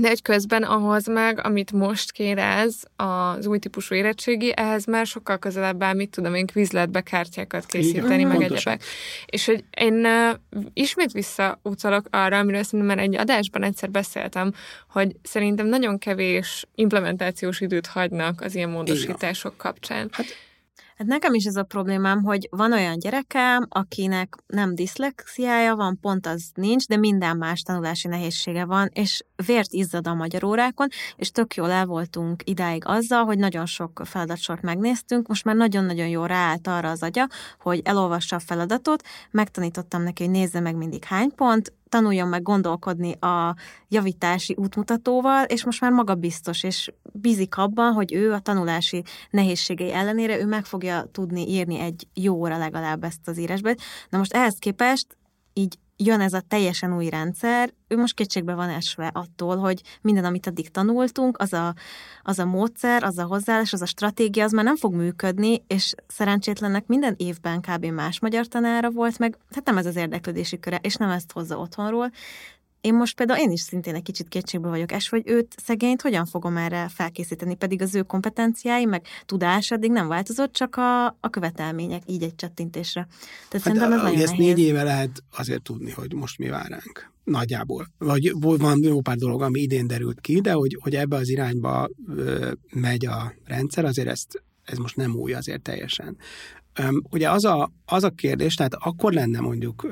de 0.00 0.08
egy 0.08 0.22
közben 0.22 0.62
ahhoz 0.62 1.06
meg, 1.06 1.44
amit 1.44 1.72
most 1.72 2.12
kérez 2.12 2.82
az 2.96 3.46
új 3.46 3.58
típusú 3.58 3.94
érettségi, 3.94 4.52
ehhez 4.56 4.84
már 4.84 5.06
sokkal 5.06 5.38
közelebb 5.38 5.82
áll, 5.82 5.94
mit 5.94 6.10
tudom 6.10 6.34
én, 6.34 6.46
kvizletbe 6.46 7.00
kártyákat 7.00 7.66
készíteni, 7.66 8.24
meg 8.24 8.42
egyebek. 8.42 8.82
És 9.26 9.46
hogy 9.46 9.64
én 9.76 10.06
uh, 10.06 10.62
ismét 10.72 11.12
visszautalok 11.12 12.06
arra, 12.10 12.38
amiről 12.38 12.62
szerintem 12.62 12.96
már 12.96 13.04
egy 13.04 13.16
adásban 13.16 13.62
egyszer 13.62 13.90
beszéltem, 13.90 14.52
hogy 14.88 15.16
szerintem 15.22 15.66
nagyon 15.66 15.98
kevés 15.98 16.66
implementációs 16.74 17.60
időt 17.60 17.86
hagynak 17.86 18.40
az 18.40 18.54
ilyen 18.54 18.70
módosítások 18.70 19.56
kapcsán. 19.56 20.08
Hát 20.12 20.26
Hát 21.00 21.08
nekem 21.08 21.34
is 21.34 21.44
ez 21.44 21.56
a 21.56 21.62
problémám, 21.62 22.22
hogy 22.22 22.48
van 22.50 22.72
olyan 22.72 22.98
gyerekem, 22.98 23.66
akinek 23.68 24.34
nem 24.46 24.74
diszlexiája 24.74 25.74
van, 25.74 25.98
pont 26.00 26.26
az 26.26 26.50
nincs, 26.54 26.86
de 26.86 26.96
minden 26.96 27.36
más 27.36 27.62
tanulási 27.62 28.08
nehézsége 28.08 28.64
van, 28.64 28.88
és 28.92 29.24
vért 29.46 29.72
izzad 29.72 30.06
a 30.06 30.14
magyar 30.14 30.44
órákon, 30.44 30.88
és 31.16 31.30
tök 31.30 31.54
jól 31.54 31.70
el 31.70 31.86
voltunk 31.86 32.42
idáig 32.44 32.82
azzal, 32.86 33.24
hogy 33.24 33.38
nagyon 33.38 33.66
sok 33.66 34.00
feladatsort 34.04 34.62
megnéztünk, 34.62 35.28
most 35.28 35.44
már 35.44 35.56
nagyon-nagyon 35.56 36.08
jól 36.08 36.26
ráállt 36.26 36.66
arra 36.66 36.90
az 36.90 37.02
agya, 37.02 37.28
hogy 37.60 37.80
elolvassa 37.84 38.36
a 38.36 38.40
feladatot, 38.40 39.02
megtanítottam 39.30 40.02
neki, 40.02 40.22
hogy 40.22 40.32
nézze 40.32 40.60
meg 40.60 40.76
mindig 40.76 41.04
hány 41.04 41.34
pont, 41.34 41.72
tanuljon 41.90 42.28
meg 42.28 42.42
gondolkodni 42.42 43.12
a 43.12 43.56
javítási 43.88 44.54
útmutatóval, 44.58 45.44
és 45.44 45.64
most 45.64 45.80
már 45.80 45.92
magabiztos, 45.92 46.62
és 46.62 46.92
bízik 47.12 47.56
abban, 47.56 47.92
hogy 47.92 48.12
ő 48.12 48.32
a 48.32 48.38
tanulási 48.40 49.02
nehézségei 49.30 49.92
ellenére 49.92 50.38
ő 50.40 50.46
meg 50.46 50.64
fogja 50.64 51.04
tudni 51.12 51.48
írni 51.48 51.78
egy 51.78 52.06
jó 52.14 52.34
óra 52.34 52.58
legalább 52.58 53.04
ezt 53.04 53.28
az 53.28 53.38
írásbet. 53.38 53.80
Na 54.08 54.18
most 54.18 54.32
ehhez 54.32 54.56
képest 54.58 55.06
így 55.52 55.78
jön 56.04 56.20
ez 56.20 56.32
a 56.32 56.40
teljesen 56.40 56.96
új 56.96 57.08
rendszer, 57.08 57.72
ő 57.88 57.96
most 57.96 58.14
kétségbe 58.14 58.54
van 58.54 58.68
esve 58.68 59.10
attól, 59.14 59.56
hogy 59.56 59.82
minden, 60.00 60.24
amit 60.24 60.46
addig 60.46 60.70
tanultunk, 60.70 61.38
az 61.38 61.52
a, 61.52 61.74
az 62.22 62.38
a 62.38 62.44
módszer, 62.44 63.02
az 63.02 63.18
a 63.18 63.24
hozzáállás, 63.24 63.72
az 63.72 63.82
a 63.82 63.86
stratégia, 63.86 64.44
az 64.44 64.52
már 64.52 64.64
nem 64.64 64.76
fog 64.76 64.94
működni, 64.94 65.62
és 65.66 65.94
szerencsétlennek 66.06 66.86
minden 66.86 67.14
évben 67.16 67.60
kb. 67.60 67.84
más 67.84 68.20
magyar 68.20 68.46
tanára 68.46 68.90
volt, 68.90 69.18
meg 69.18 69.36
hát 69.54 69.64
nem 69.64 69.78
ez 69.78 69.86
az 69.86 69.96
érdeklődési 69.96 70.58
köre, 70.58 70.78
és 70.82 70.94
nem 70.94 71.10
ezt 71.10 71.32
hozza 71.32 71.58
otthonról, 71.58 72.10
én 72.80 72.94
most 72.94 73.16
például 73.16 73.40
én 73.40 73.50
is 73.50 73.60
szintén 73.60 73.94
egy 73.94 74.02
kicsit 74.02 74.28
kétségbe 74.28 74.68
vagyok 74.68 74.92
es, 74.92 75.08
hogy 75.08 75.22
őt 75.26 75.54
szegényt 75.64 76.02
hogyan 76.02 76.26
fogom 76.26 76.56
erre 76.56 76.88
felkészíteni, 76.88 77.54
pedig 77.54 77.82
az 77.82 77.94
ő 77.94 78.02
kompetenciái, 78.02 78.84
meg 78.84 79.06
tudás 79.24 79.70
addig 79.70 79.90
nem 79.90 80.08
változott, 80.08 80.52
csak 80.52 80.76
a, 80.76 81.06
a 81.06 81.30
követelmények 81.30 82.02
így 82.06 82.22
egy 82.22 82.34
csattintésre. 82.34 83.00
Tehát 83.02 83.50
hát, 83.50 83.60
szerintem 83.60 83.92
ez 83.92 84.02
nagyon 84.02 84.20
ezt 84.20 84.36
négy 84.36 84.58
éve 84.58 84.82
lehet 84.82 85.22
azért 85.36 85.62
tudni, 85.62 85.90
hogy 85.90 86.14
most 86.14 86.38
mi 86.38 86.48
vár 86.48 86.68
ránk. 86.68 87.12
Nagyjából. 87.24 87.86
Vagy 87.98 88.32
van 88.40 88.82
jó 88.82 89.00
pár 89.00 89.16
dolog, 89.16 89.42
ami 89.42 89.60
idén 89.60 89.86
derült 89.86 90.20
ki, 90.20 90.40
de 90.40 90.52
hogy, 90.52 90.78
hogy 90.80 90.94
ebbe 90.94 91.16
az 91.16 91.28
irányba 91.28 91.88
ö, 92.08 92.52
megy 92.74 93.06
a 93.06 93.34
rendszer, 93.44 93.84
azért 93.84 94.08
ezt, 94.08 94.42
ez 94.64 94.78
most 94.78 94.96
nem 94.96 95.14
új 95.14 95.32
azért 95.32 95.62
teljesen. 95.62 96.16
Ugye 97.10 97.30
az 97.30 97.44
a, 97.44 97.72
az 97.84 98.04
a 98.04 98.10
kérdés, 98.10 98.54
tehát 98.54 98.74
akkor 98.74 99.12
lenne 99.12 99.40
mondjuk 99.40 99.86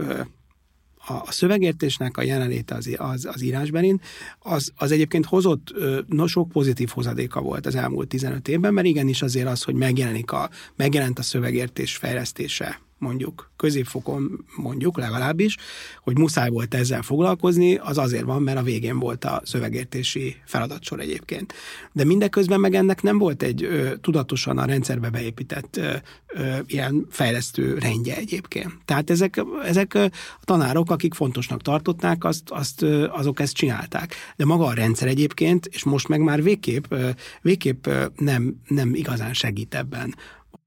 a, 1.09 1.23
a 1.27 1.33
szövegértésnek 1.33 2.17
a 2.17 2.23
jelenléte 2.23 2.75
az, 2.75 2.89
az, 2.97 3.25
az 3.25 3.43
írásberin, 3.43 4.01
az, 4.39 4.73
az 4.77 4.93
egyébként 4.93 5.25
hozott 5.27 5.75
no, 6.07 6.27
sok 6.27 6.49
pozitív 6.49 6.89
hozadéka 6.89 7.41
volt 7.41 7.67
az 7.67 7.75
elmúlt 7.75 8.09
15 8.09 8.49
évben, 8.49 8.75
mert 8.75 8.87
igenis 8.87 9.23
azért 9.23 9.49
az, 9.49 9.63
hogy 9.63 9.75
megjelenik 9.75 10.33
a, 10.33 10.51
megjelent 10.77 11.19
a 11.19 11.23
szövegértés 11.23 11.97
fejlesztése 11.97 12.81
mondjuk 12.99 13.51
középfokon 13.57 14.45
mondjuk 14.57 14.99
legalábbis, 14.99 15.57
hogy 16.03 16.19
muszáj 16.19 16.49
volt 16.49 16.75
ezzel 16.75 17.03
foglalkozni, 17.03 17.77
az 17.77 17.99
azért 17.99 18.25
van, 18.25 18.43
mert 18.43 18.59
a 18.59 18.63
végén 18.63 18.99
volt 18.99 19.25
a 19.25 19.41
szövegértési 19.45 20.37
feladatsor 20.45 21.01
egyébként. 21.01 21.53
De 21.93 22.05
mindeközben 22.05 22.61
meg 22.61 22.75
ennek 22.75 23.03
nem 23.03 23.19
volt 23.19 23.43
egy 23.43 23.63
ö, 23.63 23.97
tudatosan 23.97 24.59
a 24.59 24.65
rendszerbe 24.65 25.11
beépített 25.11 25.77
ö, 25.77 25.95
ö, 26.27 26.57
ilyen 26.67 27.07
fejlesztő 27.11 27.79
rendje 27.79 28.17
egyébként. 28.17 28.73
Tehát 28.85 29.11
ezek, 29.11 29.43
ezek 29.65 29.95
a 29.95 30.45
tanárok, 30.45 30.91
akik 30.91 31.15
fontosnak 31.15 31.63
tartották, 31.63 32.25
azt, 32.25 32.51
azt, 32.51 32.83
azok 33.11 33.41
ezt 33.41 33.55
csinálták. 33.55 34.15
De 34.37 34.45
maga 34.45 34.65
a 34.65 34.75
rendszer 34.75 35.09
egyébként, 35.09 35.67
és 35.67 35.85
most 35.85 36.09
meg 36.09 36.21
már 36.21 36.43
végképp, 36.43 36.95
végképp 37.43 37.87
nem, 38.17 38.57
nem 38.67 38.95
igazán 38.95 39.35
segít 39.35 39.75
ebben 39.75 40.15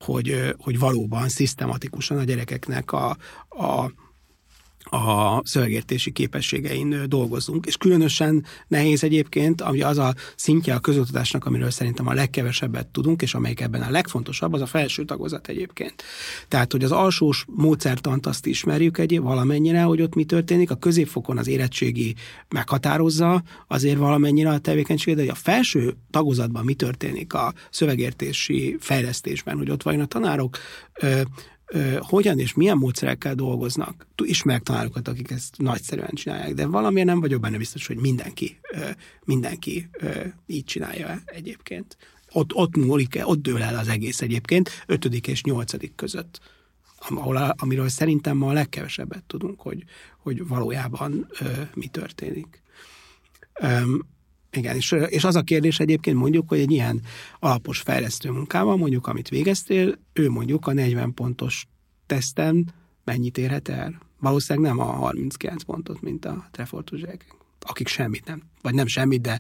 hogy, 0.02 0.56
hogy 0.58 0.80
valóban 0.80 1.30
szisztematikusan 1.30 2.18
a 2.18 2.24
gyerekeknek 2.24 2.91
a, 2.91 3.18
a 3.49 3.91
a 4.84 5.42
szövegértési 5.44 6.12
képességein 6.12 7.04
dolgozunk. 7.08 7.66
És 7.66 7.78
különösen 7.78 8.46
nehéz 8.68 9.04
egyébként, 9.04 9.62
ami 9.62 9.82
az 9.82 9.98
a 9.98 10.14
szintje 10.36 10.74
a 10.74 10.80
közoktatásnak, 10.80 11.46
amiről 11.46 11.70
szerintem 11.70 12.08
a 12.08 12.14
legkevesebbet 12.14 12.88
tudunk, 12.88 13.22
és 13.22 13.34
amelyik 13.34 13.60
ebben 13.60 13.82
a 13.82 13.90
legfontosabb, 13.90 14.54
az 14.54 14.62
a 14.62 14.66
felső 14.66 15.06
tagozat 15.06 15.48
egyébként. 15.48 16.04
Tehát, 16.48 16.72
hogy 16.72 16.84
az 16.84 16.92
alsós 16.92 17.46
módszertant 17.48 18.26
azt 18.26 18.46
ismerjük 18.46 18.98
egy 18.98 19.20
valamennyire, 19.20 19.82
hogy 19.82 20.02
ott 20.02 20.16
mi 20.16 20.24
történik, 20.24 20.72
a 20.72 20.76
középfokon 20.76 21.38
az 21.38 21.48
érettségi 21.48 22.16
meghatározza 22.50 23.44
azért 23.68 23.98
valamennyire 23.98 24.50
a 24.50 24.58
tevékenységet, 24.58 25.20
de 25.20 25.26
hogy 25.26 25.32
a 25.32 25.42
felső 25.44 25.96
tagozatban 26.12 26.66
mi 26.66 26.74
történik 26.74 27.34
a 27.34 27.54
szövegértési 27.70 28.78
fejlesztésben, 28.80 29.58
hogy 29.58 29.70
ott 29.70 29.84
vajon 29.84 30.02
a 30.02 30.06
tanárok 30.06 30.58
hogyan 31.99 32.39
és 32.39 32.53
milyen 32.53 32.78
módszerekkel 32.78 33.36
dolgoznak. 33.36 34.07
Ismerek 34.24 34.61
tanárokat, 34.61 35.07
akik 35.07 35.32
ezt 35.32 35.57
nagyszerűen 35.57 36.13
csinálják, 36.13 36.53
de 36.53 36.65
valamiért 36.65 37.07
nem 37.07 37.19
vagyok 37.19 37.41
benne 37.41 37.57
biztos, 37.57 37.88
hogy 37.88 37.97
mindenki, 37.97 38.59
mindenki 39.24 39.89
így 40.45 40.63
csinálja 40.63 41.22
egyébként. 41.26 41.97
Ott, 42.32 42.53
ott 42.53 42.76
múlik, 42.76 43.19
ott 43.24 43.41
dől 43.41 43.61
el 43.61 43.78
az 43.78 43.88
egész 43.88 44.22
egyébként, 44.22 44.84
ötödik 44.86 45.28
és 45.28 45.43
nyolcadik 45.43 45.95
között 45.95 46.39
ahol, 47.09 47.38
amiről 47.38 47.89
szerintem 47.89 48.38
ma 48.38 48.49
a 48.49 48.53
legkevesebbet 48.53 49.24
tudunk, 49.24 49.61
hogy, 49.61 49.84
hogy 50.17 50.47
valójában 50.47 51.28
mi 51.74 51.88
történik. 51.88 52.61
Igen, 54.52 54.76
és, 54.76 54.91
és 54.91 55.24
az 55.24 55.36
a 55.36 55.41
kérdés 55.41 55.80
egyébként 55.80 56.18
mondjuk, 56.18 56.49
hogy 56.49 56.60
egy 56.60 56.72
ilyen 56.72 57.02
alapos 57.39 57.80
fejlesztő 57.80 58.32
munkával, 58.32 58.78
mondjuk 58.78 59.08
amit 59.08 59.30
végeztél, 59.30 59.99
ő 60.14 60.30
mondjuk 60.30 60.68
a 60.68 60.74
40 60.74 61.14
pontos 61.14 61.68
teszten 62.06 62.74
mennyit 63.04 63.38
érhet 63.38 63.68
el? 63.68 64.02
Valószínűleg 64.20 64.70
nem 64.70 64.80
a 64.80 64.91
39 64.91 65.64
pontot, 65.64 66.02
mint 66.02 66.26
a 66.26 66.47
Trefortos 66.52 67.02
akik 67.62 67.88
semmit 67.88 68.26
nem, 68.26 68.41
vagy 68.62 68.74
nem 68.74 68.88
semmit, 68.88 69.22
de 69.22 69.39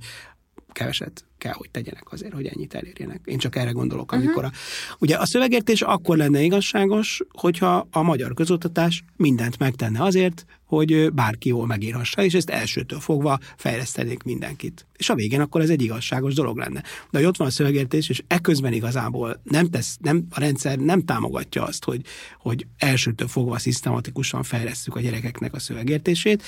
keveset 0.71 1.25
kell, 1.41 1.53
hogy 1.53 1.69
tegyenek 1.69 2.11
azért, 2.11 2.33
hogy 2.33 2.45
ennyit 2.45 2.73
elérjenek. 2.73 3.21
Én 3.25 3.37
csak 3.37 3.55
erre 3.55 3.71
gondolok, 3.71 4.11
mhm. 4.11 4.21
amikor 4.21 4.43
a... 4.43 4.51
Ugye 4.99 5.17
a 5.17 5.25
szövegértés 5.25 5.81
akkor 5.81 6.17
lenne 6.17 6.41
igazságos, 6.41 7.21
hogyha 7.31 7.87
a 7.91 8.01
magyar 8.01 8.33
közoktatás 8.33 9.03
mindent 9.15 9.57
megtenne 9.57 10.03
azért, 10.03 10.45
hogy 10.71 11.13
bárki 11.13 11.49
jól 11.49 11.65
megírhassa, 11.65 12.23
és 12.23 12.33
ezt 12.33 12.49
elsőtől 12.49 12.99
fogva 12.99 13.39
fejlesztenék 13.57 14.23
mindenkit. 14.23 14.85
És 14.97 15.09
a 15.09 15.15
végén 15.15 15.41
akkor 15.41 15.61
ez 15.61 15.69
egy 15.69 15.81
igazságos 15.81 16.33
dolog 16.33 16.57
lenne. 16.57 16.81
De 17.09 17.17
hogy 17.17 17.25
ott 17.25 17.37
van 17.37 17.47
a 17.47 17.51
szövegértés, 17.51 18.09
és 18.09 18.23
eközben 18.27 18.73
igazából 18.73 19.41
nem 19.43 19.69
tesz, 19.69 19.97
nem, 20.01 20.25
a 20.29 20.39
rendszer 20.39 20.77
nem 20.77 21.05
támogatja 21.05 21.63
azt, 21.63 21.83
hogy, 21.83 22.01
hogy 22.39 22.65
elsőtől 22.77 23.27
fogva 23.27 23.59
szisztematikusan 23.59 24.43
fejlesztjük 24.43 24.95
a 24.95 24.99
gyerekeknek 24.99 25.53
a 25.53 25.59
szövegértését, 25.59 26.43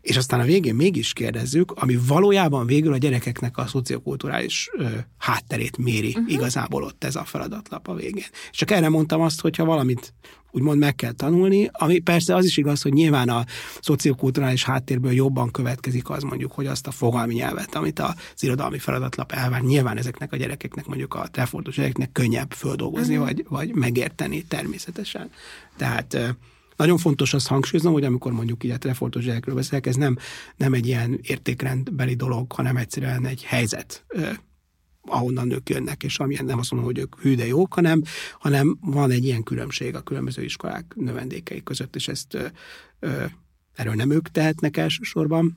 és 0.00 0.16
aztán 0.16 0.40
a 0.40 0.44
végén 0.44 0.74
mégis 0.74 1.12
kérdezzük, 1.12 1.72
ami 1.72 1.98
valójában 2.06 2.66
végül 2.66 2.92
a 2.92 2.96
gyerekeknek 2.96 3.58
a 3.58 3.66
szociokulturális 3.66 4.37
ö, 4.76 4.88
hátterét 5.18 5.76
méri 5.76 6.08
uh-huh. 6.08 6.32
igazából 6.32 6.82
ott 6.82 7.04
ez 7.04 7.16
a 7.16 7.24
feladatlap 7.24 7.88
a 7.88 7.94
végén. 7.94 8.24
Csak 8.50 8.70
erre 8.70 8.88
mondtam 8.88 9.20
azt, 9.20 9.40
hogyha 9.40 9.64
valamit 9.64 10.12
úgymond 10.50 10.78
meg 10.78 10.94
kell 10.94 11.12
tanulni, 11.12 11.70
ami 11.72 11.98
persze 11.98 12.34
az 12.34 12.44
is 12.44 12.56
igaz, 12.56 12.82
hogy 12.82 12.92
nyilván 12.92 13.28
a 13.28 13.44
szociokulturális 13.80 14.64
háttérből 14.64 15.12
jobban 15.12 15.50
következik 15.50 16.10
az 16.10 16.22
mondjuk, 16.22 16.52
hogy 16.52 16.66
azt 16.66 16.86
a 16.86 16.90
fogalmi 16.90 17.34
nyelvet, 17.34 17.74
amit 17.74 17.98
az 17.98 18.14
irodalmi 18.42 18.78
feladatlap 18.78 19.32
elvár, 19.32 19.60
nyilván 19.60 19.96
ezeknek 19.96 20.32
a 20.32 20.36
gyerekeknek, 20.36 20.86
mondjuk 20.86 21.14
a 21.14 21.28
trefordos 21.30 21.74
gyerekeknek 21.74 22.12
könnyebb 22.12 22.52
földolgozni, 22.52 23.16
uh-huh. 23.16 23.28
vagy, 23.28 23.44
vagy 23.48 23.74
megérteni 23.74 24.42
természetesen. 24.42 25.30
Tehát 25.76 26.36
nagyon 26.78 26.98
fontos 26.98 27.34
azt 27.34 27.46
hangsúlyoznom, 27.46 27.92
hogy 27.92 28.04
amikor 28.04 28.32
mondjuk 28.32 28.64
így 28.64 28.70
a 28.70 28.78
trefortos 28.78 29.24
gyerekről 29.24 29.54
beszélek, 29.54 29.86
ez 29.86 29.96
nem, 29.96 30.16
nem 30.56 30.72
egy 30.72 30.86
ilyen 30.86 31.18
értékrendbeli 31.22 32.14
dolog, 32.14 32.52
hanem 32.52 32.76
egyszerűen 32.76 33.26
egy 33.26 33.44
helyzet 33.44 34.04
ahonnan 35.10 35.46
nők 35.46 35.68
jönnek, 35.68 36.02
és 36.02 36.18
amilyen 36.18 36.44
nem 36.44 36.58
azt 36.58 36.70
mondom, 36.70 36.90
hogy 36.90 36.98
ők 36.98 37.20
hű 37.20 37.34
de 37.34 37.46
jók, 37.46 37.74
hanem, 37.74 38.02
hanem 38.38 38.78
van 38.80 39.10
egy 39.10 39.24
ilyen 39.24 39.42
különbség 39.42 39.94
a 39.94 40.00
különböző 40.00 40.42
iskolák 40.42 40.94
növendékei 40.96 41.62
között, 41.62 41.96
és 41.96 42.08
ezt 42.08 42.34
ö, 42.34 42.46
ö, 42.98 43.24
erről 43.74 43.94
nem 43.94 44.10
ők 44.10 44.28
tehetnek 44.28 44.76
elsősorban, 44.76 45.56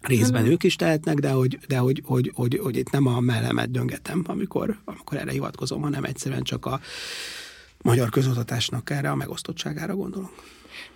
részben 0.00 0.46
ők 0.46 0.62
is 0.62 0.76
tehetnek, 0.76 1.18
de 1.18 1.30
hogy, 1.30 1.58
de 1.68 1.78
hogy, 1.78 2.02
hogy, 2.04 2.32
hogy, 2.34 2.58
hogy 2.62 2.76
itt 2.76 2.90
nem 2.90 3.06
a 3.06 3.20
mellemet 3.20 3.70
döngetem, 3.70 4.24
amikor, 4.26 4.78
amikor 4.84 5.18
erre 5.18 5.30
hivatkozom, 5.30 5.82
hanem 5.82 6.04
egyszerűen 6.04 6.42
csak 6.42 6.66
a 6.66 6.80
magyar 7.84 8.08
közoktatásnak 8.08 8.90
erre 8.90 9.10
a 9.10 9.14
megosztottságára 9.14 9.94
gondolom. 9.94 10.30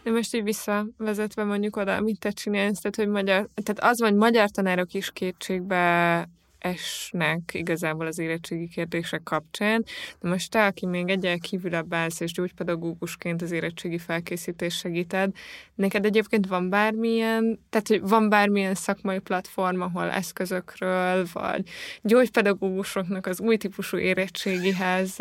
De 0.02 0.10
most 0.10 0.34
így 0.34 0.42
visszavezetve 0.42 1.44
mondjuk 1.44 1.76
oda, 1.76 1.96
amit 1.96 2.18
te 2.18 2.30
csinálsz, 2.30 2.80
tehát, 2.80 2.96
hogy 2.96 3.08
magyar, 3.08 3.48
tehát 3.62 3.92
az 3.92 4.00
van, 4.00 4.10
hogy 4.10 4.18
magyar 4.18 4.50
tanárok 4.50 4.92
is 4.94 5.10
kétségbe 5.10 6.28
esnek 6.62 7.50
igazából 7.52 8.06
az 8.06 8.18
érettségi 8.18 8.68
kérdések 8.68 9.22
kapcsán. 9.22 9.84
De 10.20 10.28
most 10.28 10.50
te, 10.50 10.66
aki 10.66 10.86
még 10.86 11.08
egyel 11.08 11.38
kívülebb 11.38 11.94
állsz, 11.94 12.20
és 12.20 12.32
gyógypedagógusként 12.32 13.42
az 13.42 13.50
érettségi 13.50 13.98
felkészítés 13.98 14.76
segíted, 14.76 15.30
neked 15.74 16.04
egyébként 16.04 16.46
van 16.46 16.70
bármilyen, 16.70 17.58
tehát 17.70 17.88
hogy 17.88 18.00
van 18.00 18.28
bármilyen 18.28 18.74
szakmai 18.74 19.18
platform, 19.18 19.80
ahol 19.80 20.10
eszközökről, 20.10 21.26
vagy 21.32 21.68
gyógypedagógusoknak 22.02 23.26
az 23.26 23.40
új 23.40 23.56
típusú 23.56 23.96
érettségihez 23.96 25.16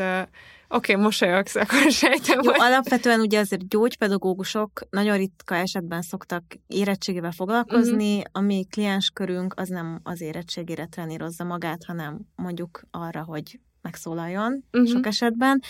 Oké, 0.74 0.92
okay, 0.92 1.04
mosolyogsz, 1.04 1.56
akkor 1.56 1.92
sejtem. 1.92 2.40
Jó, 2.44 2.52
hogy... 2.52 2.60
alapvetően 2.62 3.20
ugye 3.20 3.40
azért 3.40 3.68
gyógypedagógusok 3.68 4.82
nagyon 4.90 5.18
ritka 5.18 5.56
esetben 5.56 6.02
szoktak 6.02 6.44
érettségével 6.68 7.32
foglalkozni, 7.32 8.18
uh-huh. 8.18 8.32
a 8.32 8.40
mi 8.40 8.66
klienskörünk 8.70 9.54
az 9.60 9.70
nem 9.70 10.00
az 10.04 10.22
érettségére 10.22 10.86
trenírozza 10.86 11.44
magát, 11.44 11.84
hanem 11.84 12.20
mondjuk 12.36 12.82
arra, 12.92 13.24
hogy 13.24 13.60
megszólaljon 13.82 14.64
uh-huh. 14.72 14.92
sok 14.92 15.06
esetben. 15.06 15.62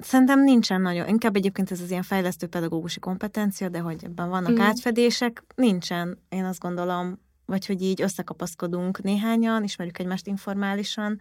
Szerintem 0.00 0.42
nincsen 0.42 0.80
nagyon, 0.80 1.08
inkább 1.08 1.36
egyébként 1.36 1.70
ez 1.70 1.80
az 1.80 1.90
ilyen 1.90 2.02
fejlesztő 2.02 2.46
pedagógusi 2.46 2.98
kompetencia, 2.98 3.68
de 3.68 3.78
hogy 3.78 4.04
ebben 4.04 4.28
vannak 4.28 4.50
uh-huh. 4.50 4.66
átfedések, 4.66 5.44
nincsen, 5.54 6.18
én 6.28 6.44
azt 6.44 6.60
gondolom, 6.60 7.20
vagy 7.46 7.66
hogy 7.66 7.82
így 7.82 8.02
összekapaszkodunk 8.02 9.02
néhányan, 9.02 9.64
ismerjük 9.64 9.98
egymást 9.98 10.26
informálisan, 10.26 11.20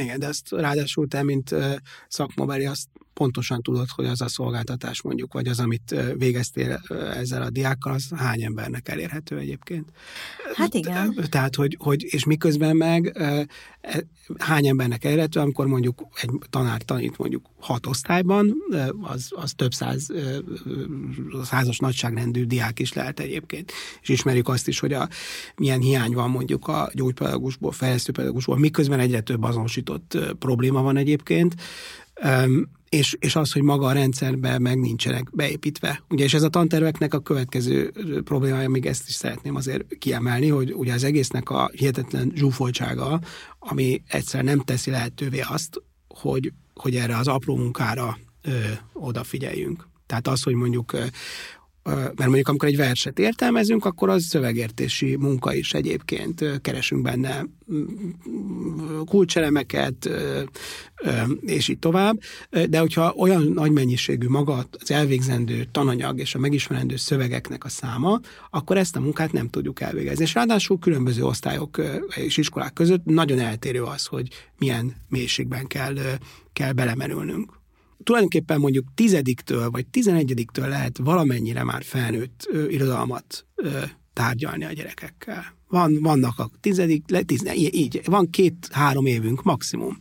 igen, 0.00 0.18
de 0.18 0.26
azt 0.26 0.50
ráadásul 0.50 1.08
te, 1.08 1.22
mint 1.22 1.54
szakmabeli, 2.08 2.66
azt 2.66 2.88
pontosan 3.16 3.62
tudod, 3.62 3.88
hogy 3.88 4.06
az 4.06 4.20
a 4.20 4.28
szolgáltatás 4.28 5.02
mondjuk, 5.02 5.32
vagy 5.32 5.48
az, 5.48 5.60
amit 5.60 5.94
végeztél 6.14 6.82
ezzel 7.14 7.42
a 7.42 7.50
diákkal, 7.50 7.92
az 7.92 8.08
hány 8.16 8.42
embernek 8.42 8.88
elérhető 8.88 9.38
egyébként. 9.38 9.88
Hát 10.54 10.74
igen. 10.74 11.14
Tehát, 11.28 11.54
hogy, 11.54 11.76
hogy 11.78 12.04
és 12.10 12.24
miközben 12.24 12.76
meg 12.76 13.12
e, 13.14 13.46
hány 14.38 14.66
embernek 14.66 15.04
elérhető, 15.04 15.40
amikor 15.40 15.66
mondjuk 15.66 16.06
egy 16.20 16.30
tanár 16.50 16.82
tanít 16.82 17.18
mondjuk 17.18 17.46
hat 17.60 17.86
osztályban, 17.86 18.54
az, 19.00 19.28
az 19.30 19.52
több 19.56 19.72
száz, 19.72 20.08
százas 21.42 21.78
nagyságrendű 21.78 22.44
diák 22.44 22.78
is 22.78 22.92
lehet 22.92 23.20
egyébként. 23.20 23.72
És 24.00 24.08
ismerjük 24.08 24.48
azt 24.48 24.68
is, 24.68 24.78
hogy 24.78 24.92
a, 24.92 25.08
milyen 25.56 25.80
hiány 25.80 26.12
van 26.12 26.30
mondjuk 26.30 26.68
a 26.68 26.90
gyógypedagógusból, 26.92 27.72
fejlesztőpedagógusból, 27.72 28.58
miközben 28.58 29.00
egyre 29.00 29.20
több 29.20 29.42
azonosított 29.42 30.18
probléma 30.38 30.82
van 30.82 30.96
egyébként 30.96 31.54
és, 32.88 33.16
és 33.18 33.36
az, 33.36 33.52
hogy 33.52 33.62
maga 33.62 33.86
a 33.86 33.92
rendszerbe 33.92 34.58
meg 34.58 34.80
nincsenek 34.80 35.30
beépítve. 35.32 36.02
Ugye, 36.08 36.24
és 36.24 36.34
ez 36.34 36.42
a 36.42 36.48
tanterveknek 36.48 37.14
a 37.14 37.20
következő 37.20 37.92
problémája, 38.24 38.68
még 38.68 38.86
ezt 38.86 39.08
is 39.08 39.14
szeretném 39.14 39.54
azért 39.54 39.98
kiemelni, 39.98 40.48
hogy 40.48 40.72
ugye 40.72 40.92
az 40.92 41.04
egésznek 41.04 41.50
a 41.50 41.70
hihetetlen 41.72 42.32
zsúfoltsága, 42.34 43.20
ami 43.58 44.02
egyszer 44.08 44.44
nem 44.44 44.60
teszi 44.60 44.90
lehetővé 44.90 45.40
azt, 45.40 45.82
hogy, 46.08 46.52
hogy 46.74 46.96
erre 46.96 47.16
az 47.16 47.28
apró 47.28 47.56
munkára 47.56 48.18
ö, 48.42 48.50
odafigyeljünk. 48.92 49.88
Tehát 50.06 50.28
az, 50.28 50.42
hogy 50.42 50.54
mondjuk 50.54 50.92
mert 51.86 52.24
mondjuk 52.24 52.48
amikor 52.48 52.68
egy 52.68 52.76
verset 52.76 53.18
értelmezünk, 53.18 53.84
akkor 53.84 54.08
az 54.08 54.24
szövegértési 54.24 55.16
munka 55.16 55.54
is 55.54 55.74
egyébként. 55.74 56.60
Keresünk 56.60 57.02
benne 57.02 57.46
kulcselemeket, 59.04 60.10
és 61.40 61.68
így 61.68 61.78
tovább. 61.78 62.20
De 62.68 62.78
hogyha 62.78 63.14
olyan 63.16 63.42
nagy 63.42 63.70
mennyiségű 63.70 64.28
maga 64.28 64.66
az 64.80 64.90
elvégzendő 64.90 65.68
tananyag 65.72 66.18
és 66.18 66.34
a 66.34 66.38
megismerendő 66.38 66.96
szövegeknek 66.96 67.64
a 67.64 67.68
száma, 67.68 68.20
akkor 68.50 68.76
ezt 68.76 68.96
a 68.96 69.00
munkát 69.00 69.32
nem 69.32 69.48
tudjuk 69.48 69.80
elvégezni. 69.80 70.24
És 70.24 70.34
ráadásul 70.34 70.78
különböző 70.78 71.24
osztályok 71.24 71.82
és 72.14 72.36
iskolák 72.36 72.72
között 72.72 73.04
nagyon 73.04 73.38
eltérő 73.38 73.82
az, 73.82 74.06
hogy 74.06 74.28
milyen 74.58 74.94
mélységben 75.08 75.66
kell, 75.66 75.96
kell 76.52 76.72
belemerülnünk 76.72 77.64
tulajdonképpen 78.02 78.60
mondjuk 78.60 78.84
tizediktől 78.94 79.70
vagy 79.70 79.86
tizenegyediktől 79.86 80.68
lehet 80.68 80.98
valamennyire 80.98 81.64
már 81.64 81.82
felnőtt 81.84 82.48
ö, 82.50 82.68
irodalmat 82.68 83.46
ö, 83.54 83.78
tárgyalni 84.12 84.64
a 84.64 84.72
gyerekekkel. 84.72 85.54
Van, 85.68 85.98
vannak 86.00 86.38
a 86.38 86.50
tizedik, 86.60 87.10
le, 87.10 87.22
tizne, 87.22 87.54
így, 87.54 88.00
van 88.04 88.30
két-három 88.30 89.06
évünk 89.06 89.42
maximum. 89.42 90.00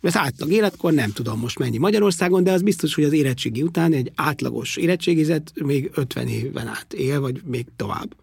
Az 0.00 0.16
átlag 0.16 0.50
életkor 0.50 0.92
nem 0.92 1.10
tudom 1.10 1.40
most 1.40 1.58
mennyi 1.58 1.78
Magyarországon, 1.78 2.44
de 2.44 2.52
az 2.52 2.62
biztos, 2.62 2.94
hogy 2.94 3.04
az 3.04 3.12
érettségi 3.12 3.62
után 3.62 3.92
egy 3.92 4.12
átlagos 4.14 4.76
érettségizet 4.76 5.52
még 5.64 5.90
50 5.94 6.28
éven 6.28 6.66
át 6.66 6.92
él, 6.92 7.20
vagy 7.20 7.40
még 7.44 7.66
tovább. 7.76 8.16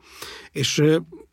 És 0.51 0.81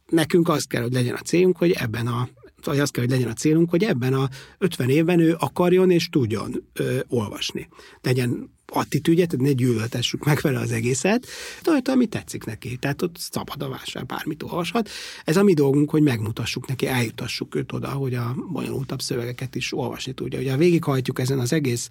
nekünk 0.08 0.48
az 0.48 0.64
kell, 0.64 0.82
hogy 0.82 0.92
legyen 0.92 1.14
a 1.14 1.18
célunk, 1.18 1.56
hogy 1.56 1.70
ebben 1.70 2.06
a 2.06 2.28
vagy 2.64 2.78
az 2.78 2.90
kell, 2.90 3.02
hogy 3.02 3.12
legyen 3.12 3.30
a 3.30 3.32
célunk, 3.32 3.70
hogy 3.70 3.84
ebben 3.84 4.14
a 4.14 4.28
50 4.58 4.88
évben 4.88 5.20
ő 5.20 5.36
akarjon 5.38 5.90
és 5.90 6.08
tudjon 6.08 6.68
ö, 6.72 6.98
olvasni. 7.08 7.68
Legyen 8.02 8.50
attitűdje, 8.72 9.26
tehát 9.26 9.46
ne 9.46 9.52
gyűlöltessük 9.52 10.24
meg 10.24 10.38
vele 10.42 10.58
az 10.58 10.72
egészet, 10.72 11.26
de 11.62 11.70
olyan, 11.70 11.82
ami 11.84 12.06
tetszik 12.06 12.44
neki. 12.44 12.76
Tehát 12.76 13.02
ott 13.02 13.16
szabad 13.18 13.62
a 13.62 13.68
vásár, 13.68 14.06
bármit 14.06 14.42
olvashat. 14.42 14.88
Ez 15.24 15.36
a 15.36 15.42
mi 15.42 15.54
dolgunk, 15.54 15.90
hogy 15.90 16.02
megmutassuk 16.02 16.66
neki, 16.66 16.86
eljutassuk 16.86 17.54
őt 17.54 17.72
oda, 17.72 17.88
hogy 17.88 18.14
a 18.14 18.34
bonyolultabb 18.52 19.00
szövegeket 19.00 19.54
is 19.54 19.72
olvasni 19.72 20.12
tudja. 20.12 20.38
Ugye 20.38 20.50
ha 20.50 20.56
végighajtjuk 20.56 21.18
ezen 21.18 21.38
az 21.38 21.52
egész 21.52 21.88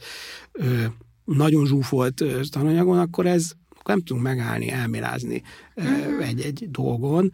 ö, 0.51 0.83
nagyon 1.25 1.65
zsúfolt 1.65 2.23
tananyagon, 2.49 2.97
akkor 2.97 3.25
ez 3.25 3.51
nem 3.85 4.01
tudunk 4.03 4.25
megállni, 4.25 4.69
elmélázni 4.69 5.41
uh-huh. 5.75 6.27
egy-egy 6.27 6.67
dolgon 6.71 7.31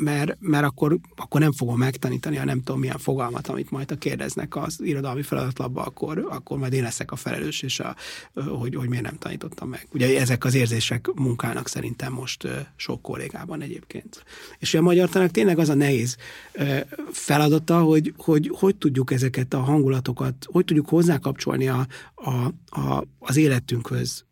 mert, 0.00 0.36
mert 0.40 0.64
akkor, 0.64 0.98
akkor 1.16 1.40
nem 1.40 1.52
fogom 1.52 1.78
megtanítani, 1.78 2.36
ha 2.36 2.44
nem 2.44 2.62
tudom 2.62 2.80
milyen 2.80 2.98
fogalmat, 2.98 3.48
amit 3.48 3.70
majd 3.70 3.90
a 3.90 3.96
kérdeznek 3.96 4.56
az 4.56 4.80
irodalmi 4.82 5.22
feladatlapba, 5.22 5.82
akkor, 5.82 6.26
akkor 6.30 6.58
majd 6.58 6.72
én 6.72 6.82
leszek 6.82 7.12
a 7.12 7.16
felelős, 7.16 7.62
és 7.62 7.80
a, 7.80 7.96
hogy, 8.34 8.74
hogy 8.74 8.88
miért 8.88 9.04
nem 9.04 9.18
tanítottam 9.18 9.68
meg. 9.68 9.86
Ugye 9.92 10.20
ezek 10.20 10.44
az 10.44 10.54
érzések 10.54 11.06
munkálnak 11.14 11.68
szerintem 11.68 12.12
most 12.12 12.48
sok 12.76 13.02
kollégában 13.02 13.62
egyébként. 13.62 14.24
És 14.58 14.74
a 14.74 14.82
magyar 14.82 15.08
tanak 15.08 15.30
tényleg 15.30 15.58
az 15.58 15.68
a 15.68 15.74
nehéz 15.74 16.16
feladata, 17.12 17.80
hogy, 17.80 18.14
hogy 18.16 18.50
hogy 18.54 18.76
tudjuk 18.76 19.12
ezeket 19.12 19.54
a 19.54 19.58
hangulatokat, 19.58 20.34
hogy 20.44 20.64
tudjuk 20.64 20.88
hozzákapcsolni 20.88 21.68
a, 21.68 21.86
a, 22.14 22.30
a, 22.80 23.04
az 23.18 23.36
életünkhöz, 23.36 24.24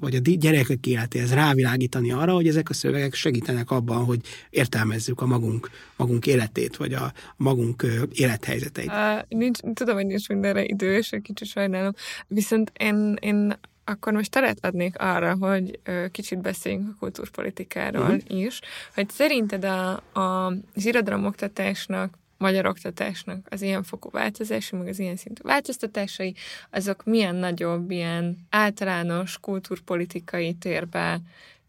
vagy 0.00 0.14
a 0.14 0.18
gyerekek 0.18 0.86
életéhez 0.86 1.34
rávilágítani 1.34 2.10
arra, 2.10 2.32
hogy 2.32 2.48
ezek 2.48 2.68
a 2.68 2.72
szövegek 2.74 3.14
segítenek 3.14 3.70
abban, 3.70 4.04
hogy 4.04 4.20
értelmezzük 4.50 5.20
a 5.20 5.26
magunk, 5.26 5.70
magunk 5.96 6.26
életét, 6.26 6.76
vagy 6.76 6.92
a 6.92 7.12
magunk 7.36 7.86
élethelyzeteit. 8.12 8.88
Uh, 8.88 9.20
nincs, 9.28 9.58
tudom, 9.74 9.94
hogy 9.94 10.06
nincs 10.06 10.28
mindenre 10.28 10.64
idő, 10.64 10.96
és 10.96 11.12
egy 11.12 11.22
kicsit 11.22 11.48
sajnálom. 11.48 11.92
Viszont 12.26 12.72
én, 12.78 13.16
én 13.20 13.56
akkor 13.84 14.12
most 14.12 14.30
teret 14.30 14.64
adnék 14.64 14.98
arra, 14.98 15.36
hogy 15.36 15.80
kicsit 16.10 16.40
beszéljünk 16.40 16.88
a 16.88 16.96
kultúrpolitikáról 16.98 18.02
uh-huh. 18.02 18.38
is, 18.40 18.60
hogy 18.94 19.10
szerinted 19.10 19.64
a, 19.64 20.02
a, 20.12 20.46
az 20.74 20.86
irodalomoktatásnak 20.86 22.18
magyar 22.44 22.66
oktatásnak 22.66 23.46
az 23.50 23.62
ilyen 23.62 23.82
fokú 23.82 24.10
változásai, 24.10 24.78
meg 24.78 24.88
az 24.88 24.98
ilyen 24.98 25.16
szintű 25.16 25.42
változtatásai, 25.42 26.34
azok 26.70 27.04
milyen 27.04 27.34
nagyobb, 27.34 27.90
ilyen 27.90 28.46
általános 28.50 29.38
kultúrpolitikai 29.38 30.54
térbe 30.54 31.20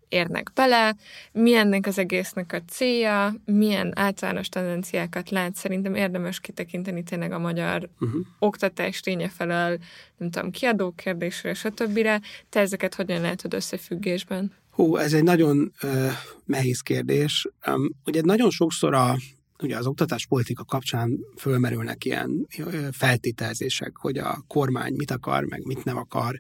érnek 0.10 0.52
bele, 0.54 0.96
mi 1.32 1.54
ennek 1.56 1.88
az 1.88 1.98
egésznek 1.98 2.54
a 2.54 2.62
célja, 2.70 3.36
milyen 3.46 3.92
általános 3.96 4.50
tendenciákat 4.50 5.30
lát, 5.30 5.56
szerintem 5.56 5.96
érdemes 5.96 6.40
kitekinteni 6.40 7.04
tényleg 7.04 7.32
a 7.32 7.40
magyar 7.40 7.90
uh-huh. 8.00 8.22
oktatás 8.40 9.00
ténye 9.00 9.30
felől, 9.30 9.78
nem 10.18 10.30
tudom, 10.30 10.52
kiadó 10.52 10.92
kérdésre, 10.92 11.54
stb. 11.54 12.08
Te 12.50 12.60
ezeket 12.60 12.96
hogyan 12.96 13.22
látod 13.22 13.54
összefüggésben? 13.54 14.54
Hú, 14.72 14.96
ez 14.96 15.14
egy 15.14 15.24
nagyon 15.24 15.74
uh, 15.84 16.12
nehéz 16.46 16.80
kérdés. 16.80 17.48
Um, 17.68 17.90
ugye 18.06 18.22
nagyon 18.24 18.50
sokszor 18.50 18.94
a 18.94 19.16
ugye 19.62 19.78
az 19.78 19.86
oktatáspolitika 19.86 20.64
kapcsán 20.64 21.20
fölmerülnek 21.38 22.06
ilyen 22.06 22.48
feltételezések, 22.92 23.98
hogy 23.98 24.18
a 24.18 24.44
kormány 24.48 24.94
mit 24.94 25.12
akar, 25.12 25.44
meg 25.44 25.66
mit 25.66 25.84
nem 25.84 25.98
akar. 25.98 26.40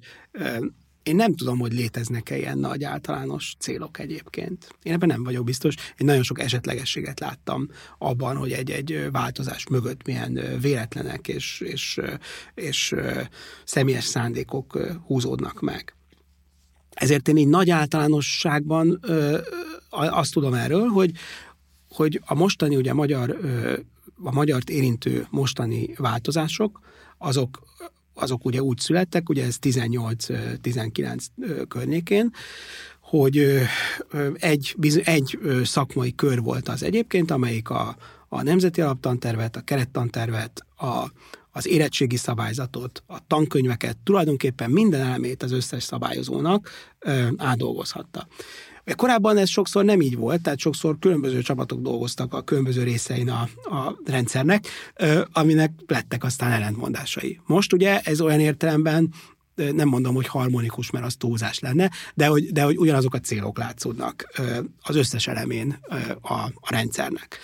Én 1.03 1.15
nem 1.15 1.33
tudom, 1.35 1.59
hogy 1.59 1.73
léteznek-e 1.73 2.37
ilyen 2.37 2.57
nagy 2.57 2.83
általános 2.83 3.55
célok 3.59 3.99
egyébként. 3.99 4.67
Én 4.83 4.93
ebben 4.93 5.07
nem 5.07 5.23
vagyok 5.23 5.43
biztos. 5.43 5.75
Én 5.75 6.05
nagyon 6.05 6.23
sok 6.23 6.39
esetlegességet 6.39 7.19
láttam 7.19 7.67
abban, 7.97 8.37
hogy 8.37 8.51
egy-egy 8.51 9.07
változás 9.11 9.67
mögött 9.67 10.05
milyen 10.05 10.39
véletlenek 10.61 11.27
és, 11.27 11.59
és, 11.59 12.01
és 12.53 12.95
személyes 13.63 14.03
szándékok 14.03 14.79
húzódnak 15.05 15.59
meg. 15.59 15.95
Ezért 16.89 17.27
én 17.27 17.37
így 17.37 17.47
nagy 17.47 17.69
általánosságban 17.69 18.99
azt 19.89 20.33
tudom 20.33 20.53
erről, 20.53 20.87
hogy 20.87 21.11
hogy 21.95 22.21
a 22.25 22.33
mostani, 22.33 22.75
ugye 22.75 22.91
a 22.91 22.93
magyar, 22.93 23.37
a 24.23 24.31
magyart 24.31 24.69
érintő 24.69 25.27
mostani 25.29 25.93
változások, 25.97 26.79
azok 27.17 27.63
azok 28.17 28.45
ugye 28.45 28.61
úgy 28.61 28.79
születtek, 28.79 29.29
ugye 29.29 29.45
ez 29.45 29.57
18-19 29.61 31.25
környékén, 31.67 32.31
hogy 32.99 33.61
egy, 34.33 34.75
egy 35.03 35.39
szakmai 35.63 36.15
kör 36.15 36.41
volt 36.41 36.67
az 36.67 36.83
egyébként, 36.83 37.31
amelyik 37.31 37.69
a, 37.69 37.95
a 38.27 38.41
nemzeti 38.41 38.81
alaptantervet, 38.81 39.55
a 39.55 39.61
kerettantervet, 39.61 40.65
a, 40.77 41.03
az 41.51 41.67
érettségi 41.67 42.15
szabályzatot, 42.15 43.03
a 43.07 43.27
tankönyveket, 43.27 43.97
tulajdonképpen 44.03 44.71
minden 44.71 45.01
elemét 45.01 45.43
az 45.43 45.51
összes 45.51 45.83
szabályozónak 45.83 46.69
ö, 46.99 47.27
átdolgozhatta. 47.37 48.27
Korábban 48.95 49.37
ez 49.37 49.49
sokszor 49.49 49.85
nem 49.85 50.01
így 50.01 50.15
volt, 50.15 50.41
tehát 50.41 50.59
sokszor 50.59 50.99
különböző 50.99 51.41
csapatok 51.41 51.81
dolgoztak 51.81 52.33
a 52.33 52.41
különböző 52.41 52.83
részein 52.83 53.29
a, 53.29 53.49
a 53.63 53.97
rendszernek, 54.05 54.67
aminek 55.31 55.71
lettek 55.87 56.23
aztán 56.23 56.51
ellentmondásai. 56.51 57.39
Most 57.45 57.73
ugye 57.73 57.99
ez 57.99 58.21
olyan 58.21 58.39
értelemben 58.39 59.13
nem 59.55 59.87
mondom, 59.87 60.15
hogy 60.15 60.27
harmonikus, 60.27 60.89
mert 60.89 61.05
az 61.05 61.15
túlzás 61.15 61.59
lenne, 61.59 61.91
de 62.13 62.27
hogy, 62.27 62.51
de 62.51 62.63
hogy 62.63 62.77
ugyanazok 62.77 63.13
a 63.13 63.19
célok 63.19 63.57
látszódnak 63.57 64.41
az 64.81 64.95
összes 64.95 65.27
elemén 65.27 65.79
a, 66.21 66.33
a 66.33 66.69
rendszernek. 66.69 67.39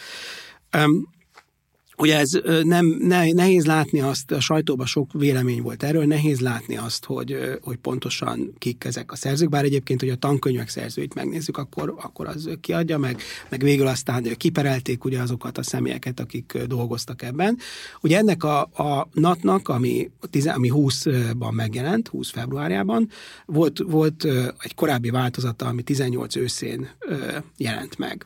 Ugye 2.02 2.18
ez 2.18 2.32
nem, 2.64 2.86
ne, 3.00 3.32
nehéz 3.32 3.66
látni 3.66 4.00
azt, 4.00 4.32
a 4.32 4.40
sajtóban 4.40 4.86
sok 4.86 5.14
vélemény 5.14 5.62
volt 5.62 5.84
erről, 5.84 6.06
nehéz 6.06 6.40
látni 6.40 6.78
azt, 6.78 7.06
hogy, 7.06 7.60
hogy 7.62 7.78
pontosan 7.78 8.54
kik 8.58 8.84
ezek 8.84 9.12
a 9.12 9.16
szerzők, 9.16 9.50
bár 9.50 9.64
egyébként, 9.64 10.00
hogy 10.00 10.10
a 10.10 10.16
tankönyvek 10.16 10.70
szerzőit 10.70 11.14
megnézzük, 11.14 11.58
akkor, 11.58 11.94
akkor 11.98 12.28
az 12.28 12.50
kiadja, 12.62 12.98
meg, 12.98 13.22
meg 13.50 13.62
végül 13.62 13.88
aztán 13.88 14.24
kiperelték 14.38 15.04
ugye 15.04 15.22
azokat 15.22 15.58
a 15.58 15.64
személyeket, 15.64 16.20
akik 16.20 16.58
dolgoztak 16.68 17.22
ebben. 17.22 17.58
Ugye 18.02 18.18
ennek 18.18 18.44
a, 18.44 18.62
a 18.62 19.08
NAT-nak, 19.14 19.70
ami, 19.70 20.10
ami 20.46 20.72
20-ban 20.74 21.52
megjelent, 21.52 22.08
20 22.08 22.30
februárjában, 22.30 23.10
volt, 23.46 23.80
volt 23.80 24.28
egy 24.60 24.76
korábbi 24.76 25.10
változata, 25.10 25.66
ami 25.66 25.82
18 25.82 26.36
őszén 26.36 26.90
jelent 27.58 27.98
meg. 27.98 28.26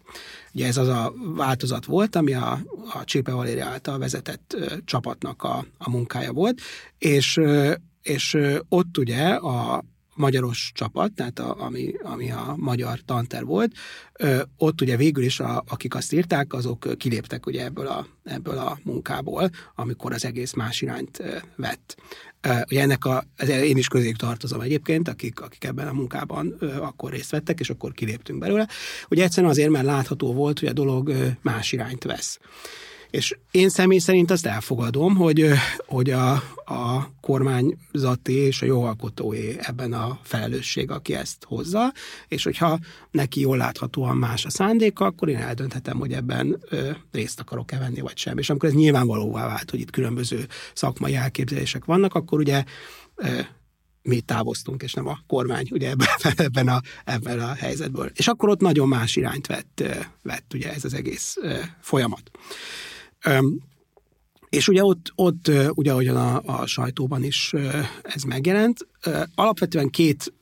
Ugye 0.56 0.68
ez 0.68 0.78
az 0.78 0.88
a 0.88 1.14
változat 1.36 1.86
volt, 1.86 2.16
ami 2.16 2.34
a, 2.34 2.60
a 2.93 3.03
Csépe 3.03 3.32
Valéria 3.32 3.66
által 3.66 3.97
vezetett 3.97 4.53
ö, 4.58 4.76
csapatnak 4.86 5.43
a, 5.43 5.66
a 5.78 5.89
munkája 5.89 6.34
volt, 6.34 6.62
és, 6.97 7.38
ö, 7.38 7.74
és 8.01 8.34
ö, 8.34 8.60
ott 8.70 8.97
ugye 8.97 9.28
a 9.28 9.84
magyaros 10.16 10.72
csapat, 10.74 11.11
tehát 11.11 11.39
a, 11.39 11.55
ami, 11.59 11.93
ami 12.03 12.32
a 12.32 12.53
magyar 12.57 12.99
tanter 13.05 13.45
volt, 13.45 13.72
ö, 14.13 14.41
ott 14.57 14.82
ugye 14.82 14.97
végül 14.97 15.24
is, 15.24 15.39
a, 15.39 15.63
akik 15.68 15.95
azt 15.95 16.13
írták, 16.13 16.53
azok 16.53 16.97
kiléptek 16.97 17.45
ugye 17.45 17.63
ebből 17.63 17.88
a, 17.88 18.07
ebből 18.24 18.57
a 18.57 18.80
munkából, 18.84 19.49
amikor 19.76 20.13
az 20.13 20.26
egész 20.26 20.53
más 20.53 20.82
irányt 20.82 21.20
ö, 21.20 21.38
vett. 21.55 21.95
Ugye 22.70 22.82
ennek 22.82 23.05
a, 23.05 23.24
én 23.47 23.78
is 23.78 23.88
közéjük 23.88 24.16
tartozom 24.16 24.61
egyébként, 24.61 25.07
akik, 25.07 25.41
akik 25.41 25.63
ebben 25.63 25.88
a 25.88 25.93
munkában 25.93 26.55
ö, 26.59 26.82
akkor 26.82 27.11
részt 27.11 27.32
vettek, 27.32 27.59
és 27.59 27.70
akkor 27.70 27.91
kiléptünk 27.91 28.39
belőle. 28.39 28.68
Ugye 29.09 29.24
egyszerűen 29.24 29.51
azért, 29.51 29.70
mert 29.70 29.86
látható 29.86 30.34
volt, 30.34 30.59
hogy 30.59 30.70
a 30.70 30.74
dolog 30.74 31.07
ö, 31.07 31.28
más 31.41 31.72
irányt 31.72 32.03
vesz. 32.03 32.39
És 33.16 33.38
én 33.51 33.70
személy 33.70 33.97
szerint 33.97 34.32
azt 34.32 34.45
elfogadom, 34.45 35.16
hogy, 35.16 35.49
hogy 35.86 36.09
a, 36.09 36.32
a 36.66 37.09
kormányzati 37.22 38.34
és 38.34 38.61
a 38.61 38.66
jogalkotóé 38.66 39.55
ebben 39.59 39.93
a 39.93 40.20
felelősség, 40.24 40.91
aki 40.91 41.16
ezt 41.16 41.43
hozza, 41.47 41.93
és 42.28 42.43
hogyha 42.43 42.80
neki 43.11 43.39
jól 43.39 43.57
láthatóan 43.57 44.18
más 44.18 44.45
a 44.45 44.49
szándéka, 44.49 45.05
akkor 45.05 45.30
én 45.30 45.38
eldönthetem, 45.38 45.97
hogy 45.97 46.11
ebben 46.11 46.63
ö, 46.70 46.91
részt 47.11 47.39
akarok-e 47.39 47.78
venni, 47.78 48.01
vagy 48.01 48.18
sem. 48.18 48.38
És 48.38 48.49
amikor 48.49 48.70
ez 48.70 48.76
nyilvánvalóvá 48.76 49.47
vált, 49.47 49.70
hogy 49.70 49.80
itt 49.80 49.91
különböző 49.91 50.45
szakmai 50.74 51.16
elképzelések 51.16 51.86
vannak, 51.86 52.13
akkor 52.13 52.39
ugye 52.39 52.63
ö, 53.16 53.39
mi 54.01 54.22
távoztunk, 54.22 54.84
és 54.84 54.93
nem 54.93 55.07
a 55.07 55.20
kormány 55.28 55.68
ugye 55.72 55.89
ebben, 55.89 56.07
ebben, 56.36 56.68
a, 56.68 56.82
ebben 57.05 57.39
a 57.39 57.53
helyzetből. 57.53 58.11
És 58.13 58.28
akkor 58.28 58.49
ott 58.49 58.61
nagyon 58.61 58.88
más 58.88 59.16
irányt 59.16 59.47
vett, 59.47 59.84
vett 60.22 60.53
ugye 60.53 60.74
ez 60.74 60.86
az 60.86 60.93
egész 60.93 61.36
folyamat. 61.82 62.32
És 64.50 64.68
ugye 64.68 64.84
ott, 64.84 65.12
ott 65.16 65.52
ugye 65.70 65.92
ahogyan 65.92 66.16
a, 66.16 66.42
a 66.46 66.66
sajtóban 66.66 67.24
is 67.24 67.54
ez 68.02 68.24
megjelent, 68.24 68.88
alapvetően 69.36 69.90
két 69.90 70.34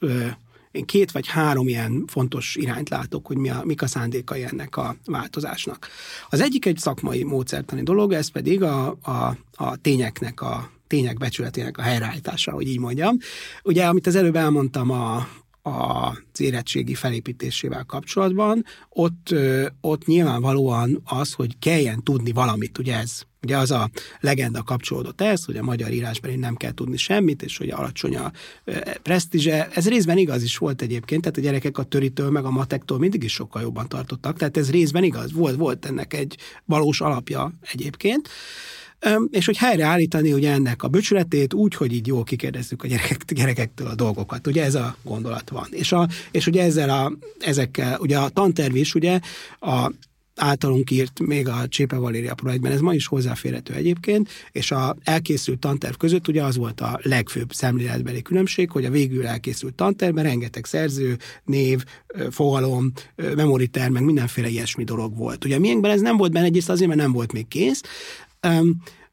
én 0.74 0.86
két 0.86 1.12
vagy 1.12 1.28
három 1.28 1.68
ilyen 1.68 2.04
fontos 2.08 2.56
irányt 2.56 2.90
látok, 2.90 3.28
hogy 3.28 3.38
mi 3.38 3.50
a, 3.50 3.62
mik 3.66 3.82
a 3.82 3.88
szándékai 3.88 4.44
ennek 4.44 4.78
a 4.78 4.96
változásnak. 5.06 5.88
Az 6.30 6.42
egyik 6.42 6.66
egy 6.66 6.78
szakmai 6.78 7.24
módszertani 7.24 7.84
dolog, 7.84 8.14
ez 8.14 8.28
pedig 8.28 8.64
a, 8.64 8.88
a, 9.02 9.38
a 9.56 9.76
tényeknek 9.76 10.42
a 10.42 10.72
tények 10.88 11.18
becsületének 11.18 11.78
a 11.78 11.82
helyreállítása, 11.82 12.52
hogy 12.52 12.68
így 12.68 12.80
mondjam. 12.80 13.18
Ugye, 13.64 13.86
amit 13.86 14.08
az 14.08 14.16
előbb 14.16 14.36
elmondtam 14.36 14.92
a, 14.92 15.28
az 15.64 16.42
érettségi 16.42 16.94
felépítésével 16.94 17.84
kapcsolatban, 17.84 18.66
ott, 18.90 19.36
ott 19.82 20.06
nyilvánvalóan 20.06 21.02
az, 21.06 21.34
hogy 21.34 21.60
kelljen 21.60 22.04
tudni 22.04 22.32
valamit, 22.32 22.78
ugye 22.78 22.98
ez 22.98 23.22
Ugye 23.44 23.58
az 23.58 23.72
a 23.72 23.90
legenda 24.20 24.64
kapcsolódott 24.64 25.22
ez, 25.22 25.46
hogy 25.46 25.58
a 25.58 25.64
magyar 25.64 25.92
írásban 25.92 26.40
nem 26.40 26.56
kell 26.56 26.72
tudni 26.72 26.98
semmit, 26.98 27.42
és 27.42 27.58
hogy 27.58 27.70
alacsony 27.70 28.16
a 28.16 28.32
presztízse. 29.02 29.70
Ez 29.74 29.88
részben 29.88 30.18
igaz 30.18 30.44
is 30.44 30.58
volt 30.58 30.82
egyébként, 30.82 31.22
tehát 31.22 31.38
a 31.38 31.42
gyerekek 31.42 31.78
a 31.78 31.84
töritől 31.84 32.30
meg 32.30 32.46
a 32.46 32.52
matektól 32.52 33.00
mindig 33.00 33.24
is 33.24 33.34
sokkal 33.34 33.62
jobban 33.62 33.88
tartottak, 33.88 34.38
tehát 34.38 34.58
ez 34.58 34.72
részben 34.72 35.04
igaz, 35.04 35.34
volt, 35.34 35.56
volt 35.56 35.86
ennek 35.86 36.14
egy 36.14 36.38
valós 36.66 37.02
alapja 37.02 37.52
egyébként. 37.72 38.30
És 39.30 39.46
hogy 39.46 39.58
helyreállítani 39.58 40.34
ugye 40.34 40.52
ennek 40.52 40.84
a 40.84 40.88
böcsületét 40.88 41.54
úgy, 41.54 41.76
hogy 41.76 41.94
így 41.94 42.08
jól 42.08 42.24
kikérdezzük 42.24 42.84
a 42.84 42.88
gyerek, 42.88 43.34
gyerekektől 43.34 43.88
a 43.88 43.96
dolgokat. 43.96 44.48
Ugye 44.48 44.64
ez 44.64 44.76
a 44.76 44.96
gondolat 45.04 45.50
van. 45.50 45.68
És, 45.70 45.92
a, 45.92 46.08
és 46.32 46.48
ugye 46.48 46.64
ezzel 46.64 46.90
a, 46.90 47.14
ezekkel, 47.40 47.98
ugye 48.00 48.18
a 48.18 48.30
tanterv 48.30 48.76
is 48.76 48.96
ugye 48.96 49.20
a 49.60 49.92
általunk 50.36 50.92
írt 50.92 51.20
még 51.20 51.48
a 51.48 51.68
Csépe 51.68 51.96
Valéria 51.96 52.34
projektben, 52.34 52.72
ez 52.72 52.80
ma 52.80 52.94
is 52.94 53.08
hozzáférhető 53.08 53.74
egyébként, 53.74 54.30
és 54.52 54.72
a 54.72 54.96
elkészült 55.04 55.60
tanterv 55.60 55.96
között 55.96 56.28
ugye 56.28 56.44
az 56.44 56.56
volt 56.56 56.82
a 56.82 57.00
legfőbb 57.02 57.54
szemléletbeli 57.54 58.22
különbség, 58.22 58.72
hogy 58.72 58.86
a 58.86 58.90
végül 58.90 59.28
elkészült 59.28 59.74
tantervben 59.74 60.24
rengeteg 60.24 60.66
szerző, 60.66 61.18
név, 61.44 61.84
fogalom, 62.30 62.92
memoriter, 63.36 63.90
meg 63.90 64.04
mindenféle 64.04 64.48
ilyesmi 64.48 64.84
dolog 64.84 65.18
volt. 65.18 65.46
Ugye 65.46 65.60
miénkben 65.60 65.92
ez 65.92 66.02
nem 66.02 66.18
volt 66.18 66.32
benne, 66.32 66.46
egyrészt 66.46 66.70
azért, 66.70 66.88
mert 66.88 67.02
nem 67.02 67.12
volt 67.12 67.32
még 67.32 67.48
kész, 67.48 67.82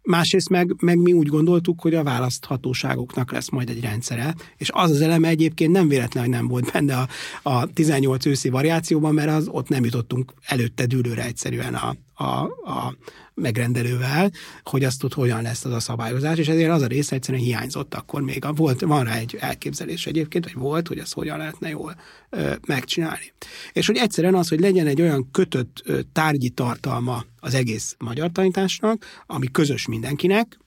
Másrészt 0.03 0.49
meg, 0.49 0.75
meg 0.79 0.99
mi 0.99 1.13
úgy 1.13 1.27
gondoltuk, 1.27 1.81
hogy 1.81 1.95
a 1.95 2.03
választhatóságoknak 2.03 3.33
lesz 3.33 3.49
majd 3.49 3.69
egy 3.69 3.81
rendszere, 3.81 4.35
és 4.57 4.71
az 4.73 4.91
az 4.91 5.01
eleme 5.01 5.29
egyébként 5.29 5.73
nem 5.73 5.89
véletlen, 5.89 6.23
hogy 6.23 6.33
nem 6.33 6.47
volt 6.47 6.71
benne 6.73 6.97
a, 6.97 7.09
a 7.43 7.67
18 7.73 8.27
őszi 8.27 8.49
variációban, 8.49 9.15
mert 9.15 9.31
az 9.31 9.49
ott 9.49 9.69
nem 9.69 9.85
jutottunk 9.85 10.33
előtte 10.47 10.87
dűlőre 10.87 11.25
egyszerűen 11.25 11.75
a, 11.75 11.97
a, 12.21 12.43
a 12.71 12.97
megrendelővel, 13.35 14.31
hogy 14.63 14.85
azt 14.85 14.99
tud, 14.99 15.13
hogyan 15.13 15.43
lesz 15.43 15.65
az 15.65 15.73
a 15.73 15.81
szabályozás, 15.81 16.39
és 16.39 16.49
ezért 16.49 16.71
az 16.71 16.83
a 16.83 16.87
rész 16.87 17.13
egyszerűen 17.13 17.43
hiányzott 17.43 17.95
akkor 17.95 18.23
még. 18.23 18.45
Volt, 18.55 18.81
van 18.81 19.05
rá 19.05 19.15
egy 19.15 19.37
elképzelés 19.41 20.07
egyébként, 20.07 20.45
hogy 20.45 20.55
volt, 20.55 20.89
hogy 20.89 20.99
ezt 20.99 21.15
hogyan 21.15 21.39
lehetne 21.39 21.69
jól 21.69 21.95
ö, 22.31 22.55
megcsinálni. 22.67 23.33
És 23.73 23.87
hogy 23.87 23.97
egyszerűen 23.97 24.35
az, 24.35 24.49
hogy 24.49 24.61
legyen 24.61 24.87
egy 24.87 25.01
olyan 25.01 25.31
kötött 25.31 25.83
ö, 25.85 26.01
tárgyi 26.13 26.49
tartalma 26.49 27.25
az 27.41 27.55
egész 27.55 27.95
magyar 27.99 28.31
tanításnak, 28.33 29.05
ami 29.27 29.51
közös 29.51 29.87
mindenkinek, 29.87 30.59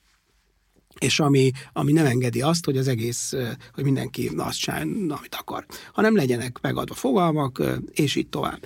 és 1.00 1.20
ami, 1.20 1.52
ami 1.74 1.92
nem 1.92 2.06
engedi 2.06 2.42
azt, 2.42 2.66
hogy 2.66 2.78
az 2.78 2.88
egész, 2.88 3.34
hogy 3.74 3.84
mindenki 3.84 4.32
azt 4.38 4.60
csinálja, 4.60 5.16
amit 5.16 5.36
akar, 5.36 5.66
hanem 5.94 6.16
legyenek 6.16 6.62
megadva 6.62 6.94
fogalmak, 6.94 7.62
és 7.92 8.16
így 8.16 8.28
tovább. 8.28 8.66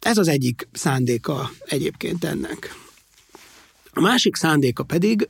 Ez 0.00 0.18
az 0.18 0.28
egyik 0.28 0.68
szándéka 0.72 1.50
egyébként 1.64 2.24
ennek. 2.24 2.74
A 3.92 4.00
másik 4.00 4.36
szándéka 4.36 4.82
pedig, 4.82 5.28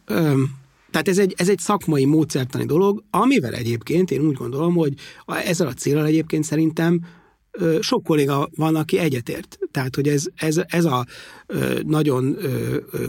tehát 0.91 1.09
ez 1.09 1.18
egy, 1.18 1.35
ez 1.37 1.49
egy 1.49 1.59
szakmai, 1.59 2.05
módszertani 2.05 2.64
dolog, 2.64 3.03
amivel 3.11 3.55
egyébként 3.55 4.11
én 4.11 4.21
úgy 4.21 4.37
gondolom, 4.37 4.75
hogy 4.75 4.95
ezzel 5.27 5.66
a 5.66 5.75
célral 5.75 6.05
egyébként 6.05 6.45
szerintem 6.45 7.01
sok 7.81 8.05
kolléga 8.05 8.49
van, 8.55 8.77
aki 8.77 8.99
egyetért. 8.99 9.59
Tehát, 9.71 9.95
hogy 9.95 10.09
ez, 10.09 10.25
ez, 10.35 10.61
ez 10.66 10.85
a 10.85 11.07
nagyon 11.83 12.37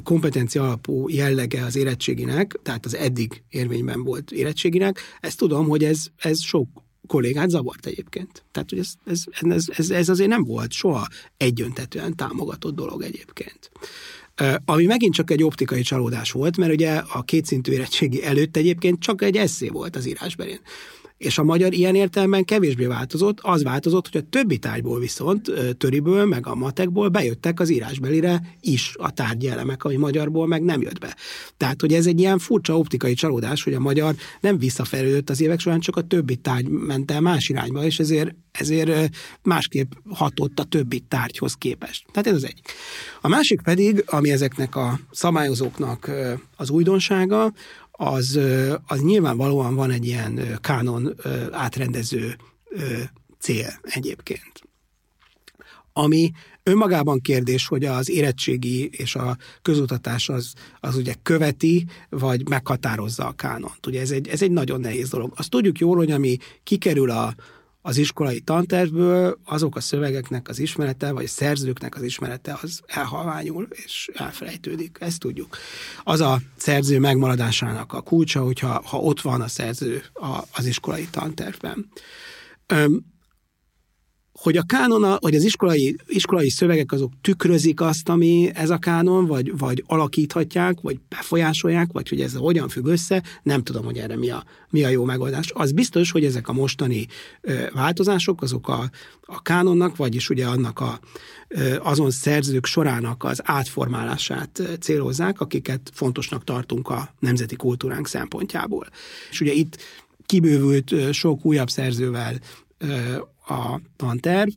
kompetencia 0.03 0.63
alapú 0.63 1.09
jellege 1.09 1.65
az 1.65 1.75
érettséginek, 1.75 2.59
tehát 2.63 2.85
az 2.85 2.95
eddig 2.95 3.43
érvényben 3.49 4.03
volt 4.03 4.31
érettséginek, 4.31 4.99
ezt 5.19 5.37
tudom, 5.37 5.67
hogy 5.67 5.83
ez, 5.83 6.05
ez 6.17 6.41
sok 6.41 6.67
kollégát 7.11 7.49
zavart 7.49 7.85
egyébként. 7.85 8.43
Tehát, 8.51 8.69
hogy 8.69 8.79
ez, 8.79 8.93
ez, 9.05 9.23
ez, 9.49 9.65
ez, 9.75 9.89
ez 9.89 10.09
azért 10.09 10.29
nem 10.29 10.43
volt 10.43 10.71
soha 10.71 11.07
egyöntetően 11.37 12.15
támogatott 12.15 12.75
dolog 12.75 13.01
egyébként. 13.01 13.71
Ami 14.65 14.85
megint 14.85 15.13
csak 15.13 15.31
egy 15.31 15.43
optikai 15.43 15.81
csalódás 15.81 16.31
volt, 16.31 16.57
mert 16.57 16.71
ugye 16.71 16.91
a 16.91 17.21
kétszintű 17.21 17.71
érettségi 17.71 18.23
előtt 18.23 18.57
egyébként 18.57 18.99
csak 18.99 19.21
egy 19.21 19.37
eszé 19.37 19.67
volt 19.67 19.95
az 19.95 20.07
írásberén. 20.07 20.59
És 21.21 21.37
a 21.37 21.43
magyar 21.43 21.73
ilyen 21.73 21.95
értelemben 21.95 22.45
kevésbé 22.45 22.85
változott, 22.85 23.39
az 23.41 23.63
változott, 23.63 24.09
hogy 24.11 24.21
a 24.21 24.29
többi 24.29 24.57
tárgyból 24.57 24.99
viszont, 24.99 25.51
töriből, 25.77 26.25
meg 26.25 26.47
a 26.47 26.55
matekból 26.55 27.09
bejöttek 27.09 27.59
az 27.59 27.69
írásbelire 27.69 28.55
is 28.61 28.93
a 28.97 29.11
tárgyi 29.11 29.47
elemek, 29.47 29.83
ami 29.83 29.95
magyarból 29.95 30.47
meg 30.47 30.63
nem 30.63 30.81
jött 30.81 30.99
be. 30.99 31.15
Tehát, 31.57 31.81
hogy 31.81 31.93
ez 31.93 32.05
egy 32.05 32.19
ilyen 32.19 32.39
furcsa 32.39 32.77
optikai 32.77 33.13
csalódás, 33.13 33.63
hogy 33.63 33.73
a 33.73 33.79
magyar 33.79 34.15
nem 34.39 34.57
visszafejlődött 34.57 35.29
az 35.29 35.41
évek 35.41 35.59
során, 35.59 35.79
csak 35.79 35.95
a 35.95 36.07
többi 36.07 36.35
tárgy 36.35 36.67
ment 36.67 37.11
el 37.11 37.21
más 37.21 37.49
irányba, 37.49 37.83
és 37.83 37.99
ezért, 37.99 38.35
ezért 38.51 39.15
másképp 39.43 39.91
hatott 40.09 40.59
a 40.59 40.63
többi 40.63 40.99
tárgyhoz 40.99 41.53
képest. 41.53 42.05
Tehát 42.11 42.27
ez 42.27 42.35
az 42.35 42.43
egy. 42.43 42.61
A 43.21 43.27
másik 43.27 43.61
pedig, 43.61 44.03
ami 44.05 44.31
ezeknek 44.31 44.75
a 44.75 44.99
szabályozóknak 45.11 46.11
az 46.55 46.69
újdonsága, 46.69 47.53
az, 48.03 48.39
az 48.87 49.01
nyilvánvalóan 49.01 49.75
van 49.75 49.91
egy 49.91 50.05
ilyen 50.05 50.57
kánon 50.61 51.15
átrendező 51.51 52.35
cél 53.39 53.79
egyébként. 53.81 54.51
Ami 55.93 56.31
önmagában 56.63 57.19
kérdés, 57.19 57.67
hogy 57.67 57.85
az 57.85 58.09
érettségi 58.09 58.89
és 58.91 59.15
a 59.15 59.37
közutatás 59.61 60.29
az, 60.29 60.53
az 60.79 60.95
ugye 60.95 61.13
követi, 61.23 61.85
vagy 62.09 62.49
meghatározza 62.49 63.27
a 63.27 63.31
kánont. 63.31 63.87
Ugye 63.87 64.01
ez 64.01 64.11
egy, 64.11 64.27
ez 64.27 64.41
egy 64.41 64.51
nagyon 64.51 64.79
nehéz 64.79 65.09
dolog. 65.09 65.33
Azt 65.35 65.49
tudjuk 65.49 65.79
jól, 65.79 65.97
hogy 65.97 66.11
ami 66.11 66.37
kikerül 66.63 67.09
a, 67.09 67.35
az 67.81 67.97
iskolai 67.97 68.39
tantervből 68.39 69.39
azok 69.45 69.75
a 69.75 69.79
szövegeknek 69.79 70.49
az 70.49 70.59
ismerete, 70.59 71.11
vagy 71.11 71.23
a 71.23 71.27
szerzőknek 71.27 71.95
az 71.95 72.03
ismerete 72.03 72.59
az 72.61 72.81
elhalványul 72.85 73.67
és 73.71 74.09
elfelejtődik. 74.13 74.97
Ezt 74.99 75.19
tudjuk. 75.19 75.57
Az 76.03 76.21
a 76.21 76.39
szerző 76.55 76.99
megmaradásának 76.99 77.93
a 77.93 78.01
kulcsa, 78.01 78.41
hogyha 78.41 78.81
ha 78.85 78.97
ott 78.97 79.21
van 79.21 79.41
a 79.41 79.47
szerző 79.47 80.03
a, 80.13 80.39
az 80.53 80.65
iskolai 80.65 81.07
tantervben. 81.11 81.89
Öm, 82.67 83.10
hogy 84.41 84.57
a 84.57 84.63
kánon, 84.63 85.17
vagy 85.19 85.35
az 85.35 85.43
iskolai, 85.43 85.95
iskolai 86.07 86.49
szövegek 86.49 86.91
azok 86.91 87.11
tükrözik 87.21 87.81
azt, 87.81 88.09
ami 88.09 88.51
ez 88.53 88.69
a 88.69 88.77
kánon, 88.77 89.25
vagy, 89.25 89.57
vagy 89.57 89.83
alakíthatják, 89.87 90.81
vagy 90.81 90.99
befolyásolják, 91.09 91.91
vagy 91.91 92.09
hogy 92.09 92.21
ez 92.21 92.33
hogyan 92.33 92.69
függ 92.69 92.85
össze, 92.85 93.23
nem 93.43 93.63
tudom, 93.63 93.85
hogy 93.85 93.97
erre 93.97 94.17
mi 94.17 94.29
a, 94.29 94.43
mi 94.69 94.83
a 94.83 94.89
jó 94.89 95.03
megoldás. 95.03 95.51
Az 95.53 95.71
biztos, 95.71 96.11
hogy 96.11 96.25
ezek 96.25 96.47
a 96.47 96.53
mostani 96.53 97.07
ö, 97.41 97.53
változások, 97.73 98.41
azok 98.41 98.67
a, 98.67 98.89
a 99.21 99.41
kánonnak, 99.41 99.95
vagyis 99.95 100.29
ugye 100.29 100.45
annak 100.45 100.79
a, 100.79 100.99
ö, 101.47 101.75
azon 101.79 102.11
szerzők 102.11 102.65
sorának 102.65 103.23
az 103.23 103.41
átformálását 103.43 104.61
célozzák, 104.79 105.41
akiket 105.41 105.91
fontosnak 105.93 106.43
tartunk 106.43 106.89
a 106.89 107.13
nemzeti 107.19 107.55
kultúránk 107.55 108.07
szempontjából. 108.07 108.87
És 109.31 109.41
ugye 109.41 109.51
itt 109.51 109.77
kibővült 110.25 111.13
sok 111.13 111.45
újabb 111.45 111.69
szerzővel 111.69 112.39
a 113.51 113.81
tanterv, 113.95 114.49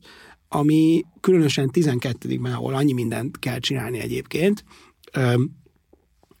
ami 0.47 1.05
különösen 1.19 1.69
12-ben, 1.73 2.53
ahol 2.53 2.73
annyi 2.73 2.93
mindent 2.93 3.39
kell 3.39 3.59
csinálni 3.59 3.99
egyébként, 3.99 4.63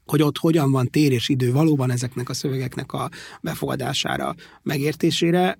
hogy 0.05 0.21
ott 0.21 0.37
hogyan 0.37 0.71
van 0.71 0.87
tér 0.87 1.11
és 1.11 1.29
idő 1.29 1.51
valóban 1.51 1.91
ezeknek 1.91 2.29
a 2.29 2.33
szövegeknek 2.33 2.93
a 2.93 3.09
befogadására, 3.41 4.35
megértésére, 4.61 5.59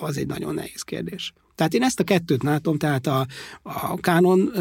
az 0.00 0.16
egy 0.16 0.26
nagyon 0.26 0.54
nehéz 0.54 0.82
kérdés. 0.82 1.32
Tehát 1.54 1.74
én 1.74 1.82
ezt 1.82 2.00
a 2.00 2.04
kettőt 2.04 2.42
látom, 2.42 2.78
tehát 2.78 3.06
a, 3.06 3.26
a 3.62 3.96
kánon 3.96 4.52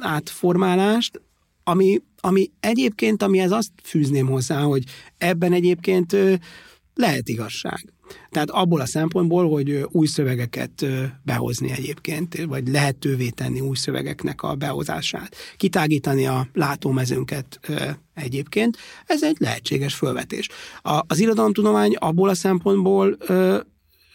átformálást, 0.00 1.20
ami, 1.64 2.02
ami 2.20 2.50
egyébként, 2.60 3.22
amihez 3.22 3.50
azt 3.50 3.70
fűzném 3.82 4.26
hozzá, 4.26 4.60
hogy 4.60 4.84
ebben 5.18 5.52
egyébként 5.52 6.16
lehet 6.94 7.28
igazság. 7.28 7.92
Tehát 8.30 8.50
abból 8.50 8.80
a 8.80 8.86
szempontból, 8.86 9.48
hogy 9.48 9.86
új 9.90 10.06
szövegeket 10.06 10.86
behozni 11.22 11.70
egyébként, 11.70 12.44
vagy 12.44 12.68
lehetővé 12.68 13.28
tenni 13.28 13.60
új 13.60 13.76
szövegeknek 13.76 14.42
a 14.42 14.54
behozását, 14.54 15.36
kitágítani 15.56 16.26
a 16.26 16.48
látómezőnket 16.52 17.60
egyébként, 18.14 18.76
ez 19.06 19.22
egy 19.22 19.36
lehetséges 19.38 19.94
fölvetés. 19.94 20.48
Az 20.82 21.18
irodalomtudomány 21.18 21.94
abból 21.94 22.28
a 22.28 22.34
szempontból 22.34 23.16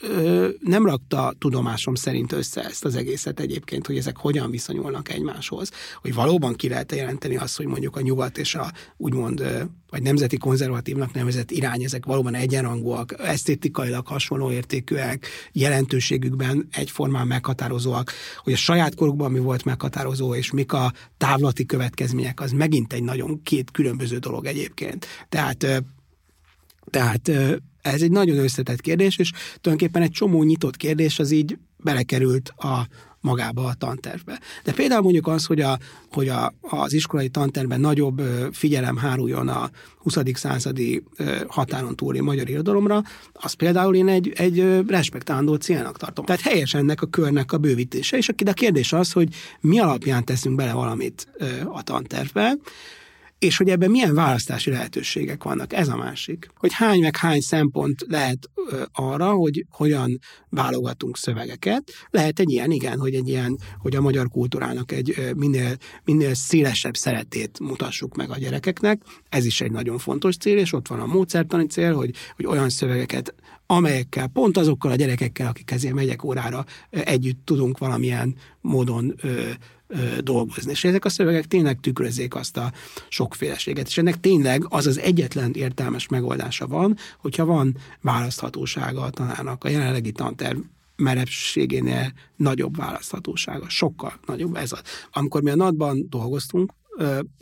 ö, 0.01 0.47
nem 0.59 0.85
rakta 0.85 1.33
tudomásom 1.39 1.95
szerint 1.95 2.31
össze 2.31 2.63
ezt 2.63 2.85
az 2.85 2.95
egészet 2.95 3.39
egyébként, 3.39 3.87
hogy 3.87 3.97
ezek 3.97 4.17
hogyan 4.17 4.51
viszonyulnak 4.51 5.09
egymáshoz, 5.09 5.71
hogy 6.01 6.13
valóban 6.13 6.53
ki 6.53 6.69
lehet 6.69 6.95
jelenteni 6.95 7.37
azt, 7.37 7.57
hogy 7.57 7.65
mondjuk 7.65 7.95
a 7.95 8.01
nyugat 8.01 8.37
és 8.37 8.55
a 8.55 8.71
úgymond 8.97 9.67
vagy 9.89 10.01
nemzeti 10.01 10.37
konzervatívnak 10.37 11.13
nevezett 11.13 11.51
irány, 11.51 11.83
ezek 11.83 12.05
valóban 12.05 12.35
egyenrangúak, 12.35 13.15
esztétikailag 13.19 14.07
hasonló 14.07 14.51
értékűek, 14.51 15.27
jelentőségükben 15.51 16.67
egyformán 16.71 17.27
meghatározóak, 17.27 18.11
hogy 18.43 18.53
a 18.53 18.57
saját 18.57 18.95
korukban 18.95 19.31
mi 19.31 19.39
volt 19.39 19.65
meghatározó, 19.65 20.35
és 20.35 20.51
mik 20.51 20.73
a 20.73 20.93
távlati 21.17 21.65
következmények, 21.65 22.39
az 22.41 22.51
megint 22.51 22.93
egy 22.93 23.03
nagyon 23.03 23.41
két 23.43 23.71
különböző 23.71 24.17
dolog 24.17 24.45
egyébként. 24.45 25.05
Tehát 25.29 25.83
tehát 26.89 27.31
ez 27.81 28.01
egy 28.01 28.11
nagyon 28.11 28.37
összetett 28.37 28.81
kérdés, 28.81 29.17
és 29.17 29.31
tulajdonképpen 29.61 30.01
egy 30.01 30.11
csomó 30.11 30.43
nyitott 30.43 30.77
kérdés 30.77 31.19
az 31.19 31.31
így 31.31 31.57
belekerült 31.77 32.49
a 32.49 32.87
magába 33.21 33.65
a 33.65 33.73
tantervbe. 33.73 34.39
De 34.63 34.73
például 34.73 35.01
mondjuk 35.01 35.27
az, 35.27 35.45
hogy, 35.45 35.61
a, 35.61 35.77
hogy 36.11 36.27
a, 36.27 36.53
az 36.61 36.93
iskolai 36.93 37.29
tantervben 37.29 37.79
nagyobb 37.79 38.21
figyelem 38.51 38.97
háruljon 38.97 39.47
a 39.47 39.69
20. 39.97 40.17
századi 40.33 41.03
határon 41.47 41.95
túli 41.95 42.19
magyar 42.19 42.49
irodalomra, 42.49 43.01
az 43.33 43.53
például 43.53 43.95
én 43.95 44.07
egy, 44.07 44.31
egy 44.35 44.83
respektálandó 44.87 45.55
célnak 45.55 45.97
tartom. 45.97 46.25
Tehát 46.25 46.41
helyes 46.41 46.73
ennek 46.73 47.01
a 47.01 47.05
körnek 47.05 47.51
a 47.51 47.57
bővítése, 47.57 48.17
és 48.17 48.29
a 48.29 48.53
kérdés 48.53 48.93
az, 48.93 49.11
hogy 49.11 49.35
mi 49.59 49.79
alapján 49.79 50.25
teszünk 50.25 50.55
bele 50.55 50.73
valamit 50.73 51.27
a 51.65 51.83
tantervbe, 51.83 52.53
és 53.39 53.57
hogy 53.57 53.69
ebben 53.69 53.91
milyen 53.91 54.13
választási 54.13 54.69
lehetőségek 54.69 55.43
vannak, 55.43 55.73
ez 55.73 55.87
a 55.87 55.95
másik. 55.95 56.49
Hogy 56.55 56.73
hány 56.73 56.99
meg 56.99 57.17
hány 57.17 57.39
szempont 57.39 58.05
lehet 58.07 58.49
arra, 58.91 59.31
hogy 59.31 59.65
hogyan 59.69 60.19
válogatunk 60.49 61.17
szövegeket. 61.17 61.91
Lehet 62.09 62.39
egy 62.39 62.51
ilyen, 62.51 62.71
igen, 62.71 62.99
hogy 62.99 63.13
egy 63.13 63.27
ilyen, 63.27 63.59
hogy 63.77 63.95
a 63.95 64.01
magyar 64.01 64.29
kultúrának 64.29 64.91
egy 64.91 65.33
minél, 65.35 65.77
minél 66.03 66.33
szélesebb 66.33 66.95
szeretét 66.95 67.59
mutassuk 67.59 68.15
meg 68.15 68.29
a 68.29 68.37
gyerekeknek. 68.37 69.01
Ez 69.29 69.45
is 69.45 69.61
egy 69.61 69.71
nagyon 69.71 69.97
fontos 69.97 70.37
cél, 70.37 70.57
és 70.57 70.73
ott 70.73 70.87
van 70.87 70.99
a 70.99 71.05
módszertani 71.05 71.65
cél, 71.65 71.93
hogy, 71.93 72.15
hogy 72.35 72.45
olyan 72.45 72.69
szövegeket 72.69 73.33
amelyekkel, 73.71 74.27
pont 74.27 74.57
azokkal 74.57 74.91
a 74.91 74.95
gyerekekkel, 74.95 75.47
akik 75.47 75.71
ezért 75.71 75.93
megyek 75.93 76.23
órára, 76.23 76.65
együtt 76.89 77.45
tudunk 77.45 77.77
valamilyen 77.77 78.35
módon 78.61 79.13
ö, 79.21 79.49
dolgozni. 80.19 80.71
És 80.71 80.83
ezek 80.83 81.05
a 81.05 81.09
szövegek 81.09 81.45
tényleg 81.45 81.79
tükrözzék 81.79 82.35
azt 82.35 82.57
a 82.57 82.71
sokféleséget. 83.07 83.87
És 83.87 83.97
ennek 83.97 84.19
tényleg 84.19 84.65
az 84.69 84.85
az 84.87 84.99
egyetlen 84.99 85.53
értelmes 85.53 86.07
megoldása 86.07 86.67
van, 86.67 86.97
hogyha 87.17 87.45
van 87.45 87.77
választhatósága 88.01 89.01
a 89.01 89.09
tanárnak. 89.09 89.63
A 89.63 89.69
jelenlegi 89.69 90.11
tanterv 90.11 90.59
merevségénél 90.95 92.13
nagyobb 92.35 92.75
választhatósága, 92.75 93.69
sokkal 93.69 94.13
nagyobb 94.25 94.55
ez 94.55 94.71
az. 94.71 94.81
Amikor 95.11 95.41
mi 95.41 95.49
a 95.49 95.55
NAD-ban 95.55 96.05
dolgoztunk, 96.09 96.73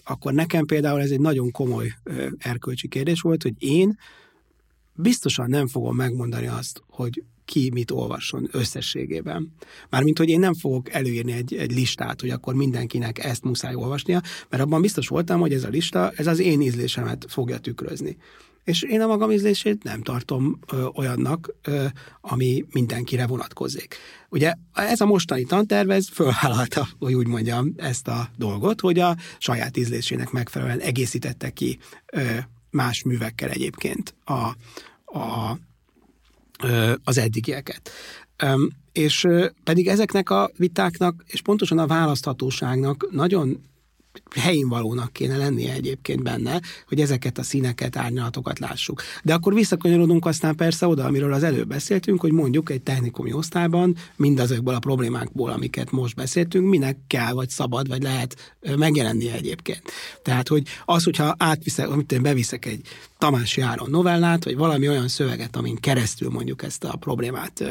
akkor 0.03 0.33
nekem 0.33 0.65
például 0.65 1.01
ez 1.01 1.11
egy 1.11 1.19
nagyon 1.19 1.51
komoly 1.51 1.93
erkölcsi 2.37 2.87
kérdés 2.87 3.21
volt, 3.21 3.43
hogy 3.43 3.53
én 3.57 3.97
biztosan 4.93 5.49
nem 5.49 5.67
fogom 5.67 5.95
megmondani 5.95 6.47
azt, 6.47 6.83
hogy 6.87 7.23
ki 7.47 7.69
mit 7.73 7.91
olvasson 7.91 8.49
összességében. 8.51 9.53
Mármint, 9.89 10.17
hogy 10.17 10.29
én 10.29 10.39
nem 10.39 10.53
fogok 10.53 10.93
előírni 10.93 11.31
egy, 11.31 11.55
egy 11.55 11.71
listát, 11.71 12.21
hogy 12.21 12.29
akkor 12.29 12.53
mindenkinek 12.53 13.23
ezt 13.23 13.43
muszáj 13.43 13.75
olvasnia, 13.75 14.21
mert 14.49 14.63
abban 14.63 14.81
biztos 14.81 15.07
voltam, 15.07 15.39
hogy 15.39 15.53
ez 15.53 15.63
a 15.63 15.69
lista, 15.69 16.11
ez 16.15 16.27
az 16.27 16.39
én 16.39 16.61
ízlésemet 16.61 17.25
fogja 17.29 17.57
tükrözni. 17.57 18.17
És 18.63 18.81
én 18.81 19.01
a 19.01 19.07
magam 19.07 19.31
ízlését 19.31 19.83
nem 19.83 20.01
tartom 20.01 20.59
ö, 20.71 20.85
olyannak, 20.95 21.55
ö, 21.63 21.85
ami 22.21 22.65
mindenkire 22.71 23.27
vonatkozik. 23.27 23.95
Ugye 24.29 24.53
ez 24.73 25.01
a 25.01 25.05
mostani 25.05 25.43
tanterv, 25.43 25.89
ez 25.89 26.07
fölvállalta, 26.09 26.87
hogy 26.99 27.13
úgy 27.13 27.27
mondjam, 27.27 27.73
ezt 27.77 28.07
a 28.07 28.29
dolgot, 28.37 28.81
hogy 28.81 28.99
a 28.99 29.15
saját 29.37 29.77
ízlésének 29.77 30.31
megfelelően 30.31 30.79
egészítette 30.79 31.49
ki 31.49 31.79
ö, 32.05 32.21
más 32.69 33.03
művekkel 33.03 33.49
egyébként 33.49 34.15
a, 34.23 34.33
a, 35.19 35.57
az 37.03 37.17
eddigieket. 37.17 37.89
És 38.91 39.27
pedig 39.63 39.87
ezeknek 39.87 40.29
a 40.29 40.51
vitáknak, 40.57 41.23
és 41.27 41.41
pontosan 41.41 41.77
a 41.77 41.87
választhatóságnak 41.87 43.07
nagyon 43.11 43.61
helyén 44.35 44.67
valónak 44.67 45.13
kéne 45.13 45.37
lennie 45.37 45.73
egyébként 45.73 46.23
benne, 46.23 46.61
hogy 46.87 46.99
ezeket 46.99 47.37
a 47.37 47.43
színeket, 47.43 47.95
árnyalatokat 47.95 48.59
lássuk. 48.59 49.01
De 49.23 49.33
akkor 49.33 49.53
visszakanyarodunk 49.53 50.25
aztán 50.25 50.55
persze 50.55 50.87
oda, 50.87 51.05
amiről 51.05 51.33
az 51.33 51.43
előbb 51.43 51.67
beszéltünk, 51.67 52.21
hogy 52.21 52.31
mondjuk 52.31 52.69
egy 52.69 52.81
technikumi 52.81 53.33
osztályban 53.33 53.95
mindazokból 54.15 54.73
a 54.73 54.79
problémákból, 54.79 55.49
amiket 55.49 55.91
most 55.91 56.15
beszéltünk, 56.15 56.69
minek 56.69 56.97
kell, 57.07 57.31
vagy 57.31 57.49
szabad, 57.49 57.87
vagy 57.87 58.01
lehet 58.01 58.55
megjelennie 58.77 59.33
egyébként. 59.33 59.81
Tehát, 60.21 60.47
hogy 60.47 60.63
az, 60.85 61.03
hogyha 61.03 61.35
átviszek, 61.37 61.89
amit 61.89 62.11
én 62.11 62.21
beviszek 62.21 62.65
egy 62.65 62.81
Tamás 63.17 63.57
Járon 63.57 63.89
novellát, 63.89 64.43
vagy 64.43 64.55
valami 64.55 64.87
olyan 64.87 65.07
szöveget, 65.07 65.55
amin 65.55 65.75
keresztül 65.75 66.29
mondjuk 66.29 66.63
ezt 66.63 66.83
a 66.83 66.95
problémát 66.95 67.63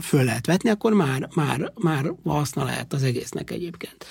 föl 0.00 0.24
lehet 0.24 0.46
vetni, 0.46 0.70
akkor 0.70 0.92
már, 0.92 1.28
már, 1.34 1.72
már 1.74 2.12
haszna 2.24 2.64
lehet 2.64 2.92
az 2.92 3.02
egésznek 3.02 3.50
egyébként. 3.50 4.06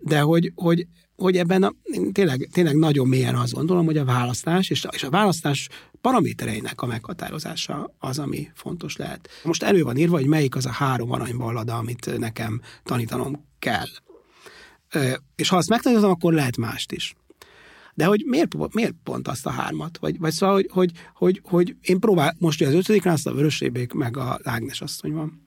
De 0.00 0.20
hogy, 0.20 0.52
hogy, 0.54 0.86
hogy 1.16 1.36
ebben 1.36 1.62
a, 1.62 1.72
tényleg, 2.12 2.48
tényleg 2.52 2.76
nagyon 2.76 3.08
mélyen 3.08 3.34
azt 3.34 3.52
gondolom, 3.52 3.84
hogy 3.84 3.96
a 3.96 4.04
választás 4.04 4.70
és 4.70 4.84
a, 4.84 4.88
és 4.92 5.02
a 5.02 5.10
választás 5.10 5.68
paramétereinek 6.00 6.82
a 6.82 6.86
meghatározása 6.86 7.94
az, 7.98 8.18
ami 8.18 8.50
fontos 8.54 8.96
lehet. 8.96 9.28
Most 9.44 9.62
elő 9.62 9.82
van 9.82 9.96
írva, 9.96 10.16
hogy 10.16 10.26
melyik 10.26 10.56
az 10.56 10.66
a 10.66 10.70
három 10.70 11.12
aranyballada, 11.12 11.76
amit 11.76 12.18
nekem 12.18 12.60
tanítanom 12.82 13.44
kell. 13.58 13.86
És 15.36 15.48
ha 15.48 15.56
azt 15.56 15.68
megtanítom, 15.68 16.10
akkor 16.10 16.32
lehet 16.32 16.56
mást 16.56 16.92
is. 16.92 17.14
De 17.94 18.04
hogy 18.04 18.22
miért, 18.26 18.74
miért 18.74 18.94
pont 19.04 19.28
azt 19.28 19.46
a 19.46 19.50
hármat? 19.50 19.98
Vagy, 19.98 20.18
vagy 20.18 20.32
szóval, 20.32 20.54
hogy, 20.54 20.68
hogy, 20.68 20.92
hogy, 21.14 21.40
hogy 21.44 21.76
én 21.80 22.00
próbál, 22.00 22.36
most 22.38 22.62
az 22.62 22.74
ötödikre 22.74 23.12
azt 23.12 23.26
a 23.26 23.34
Vörösébék 23.34 23.92
meg 23.92 24.16
a 24.16 24.38
Lágnes 24.42 24.80
asszony 24.80 25.12
van. 25.12 25.45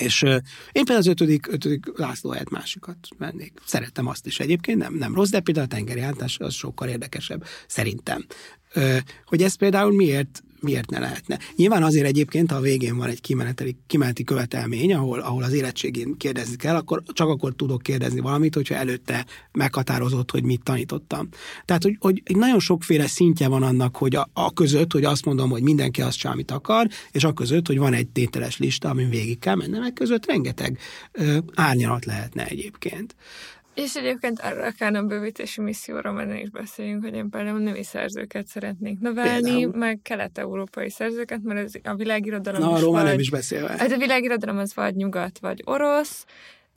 És 0.00 0.22
uh, 0.22 0.30
én 0.72 0.84
például 0.84 0.98
az 0.98 1.06
ötödik, 1.06 1.46
ötödik 1.46 1.98
László 1.98 2.30
helyett 2.30 2.50
másikat 2.50 2.96
mennék. 3.18 3.52
Szerettem 3.64 4.06
azt 4.06 4.26
is 4.26 4.40
egyébként, 4.40 4.78
nem, 4.78 4.94
nem 4.94 5.14
rossz, 5.14 5.30
de 5.30 5.40
például 5.40 5.66
a 5.66 5.68
tengeri 5.68 6.00
az 6.38 6.54
sokkal 6.54 6.88
érdekesebb, 6.88 7.44
szerintem. 7.66 8.26
Uh, 8.74 8.96
hogy 9.24 9.42
ez 9.42 9.54
például 9.54 9.92
miért 9.92 10.42
miért 10.66 10.90
ne 10.90 10.98
lehetne. 10.98 11.38
Nyilván 11.56 11.82
azért 11.82 12.06
egyébként, 12.06 12.50
ha 12.50 12.56
a 12.56 12.60
végén 12.60 12.96
van 12.96 13.08
egy 13.08 13.20
kimeneti, 13.20 13.76
kimeneti 13.86 14.24
követelmény, 14.24 14.94
ahol, 14.94 15.18
ahol 15.18 15.42
az 15.42 15.52
érettségén 15.52 16.16
kérdezni 16.16 16.56
kell, 16.56 16.74
akkor 16.74 17.02
csak 17.12 17.28
akkor 17.28 17.54
tudok 17.54 17.82
kérdezni 17.82 18.20
valamit, 18.20 18.54
hogyha 18.54 18.74
előtte 18.74 19.26
meghatározott, 19.52 20.30
hogy 20.30 20.42
mit 20.42 20.62
tanítottam. 20.62 21.28
Tehát, 21.64 21.82
hogy, 21.82 21.96
hogy 22.00 22.22
nagyon 22.26 22.60
sokféle 22.60 23.06
szintje 23.06 23.48
van 23.48 23.62
annak, 23.62 23.96
hogy 23.96 24.14
a, 24.14 24.28
a 24.32 24.52
között, 24.52 24.92
hogy 24.92 25.04
azt 25.04 25.24
mondom, 25.24 25.50
hogy 25.50 25.62
mindenki 25.62 26.02
azt 26.02 26.18
sem, 26.18 26.32
amit 26.32 26.50
akar, 26.50 26.86
és 27.10 27.24
a 27.24 27.32
között, 27.32 27.66
hogy 27.66 27.78
van 27.78 27.92
egy 27.92 28.08
tételes 28.08 28.58
lista, 28.58 28.88
amin 28.88 29.10
végig 29.10 29.38
kell 29.38 29.54
mennem, 29.54 29.80
meg 29.80 29.92
között 29.92 30.26
rengeteg 30.26 30.78
ö, 31.12 31.38
árnyalat 31.54 32.04
lehetne 32.04 32.46
egyébként. 32.46 33.14
És 33.76 33.94
egyébként 33.94 34.40
arra 34.40 34.66
a 34.66 34.72
kánon 34.78 35.06
bővítési 35.06 35.60
misszióra 35.60 36.12
menni 36.12 36.40
is 36.40 36.50
beszéljünk, 36.50 37.04
hogy 37.04 37.14
én 37.14 37.30
például 37.30 37.58
női 37.58 37.82
szerzőket 37.82 38.46
szeretnék 38.46 38.98
növelni, 38.98 39.50
például. 39.50 39.76
meg 39.76 39.98
kelet-európai 40.02 40.90
szerzőket, 40.90 41.42
mert 41.42 41.60
ez 41.60 41.72
a 41.84 41.94
világirodalom 41.94 42.60
Na, 42.60 42.72
arról 42.72 42.92
vagy, 42.92 43.04
nem 43.04 43.18
is 43.18 43.30
beszélve. 43.30 43.78
Ez 43.78 43.92
a 43.92 43.96
világirodalom 43.96 44.58
az 44.58 44.74
vagy 44.74 44.94
nyugat, 44.94 45.38
vagy 45.38 45.62
orosz, 45.64 46.24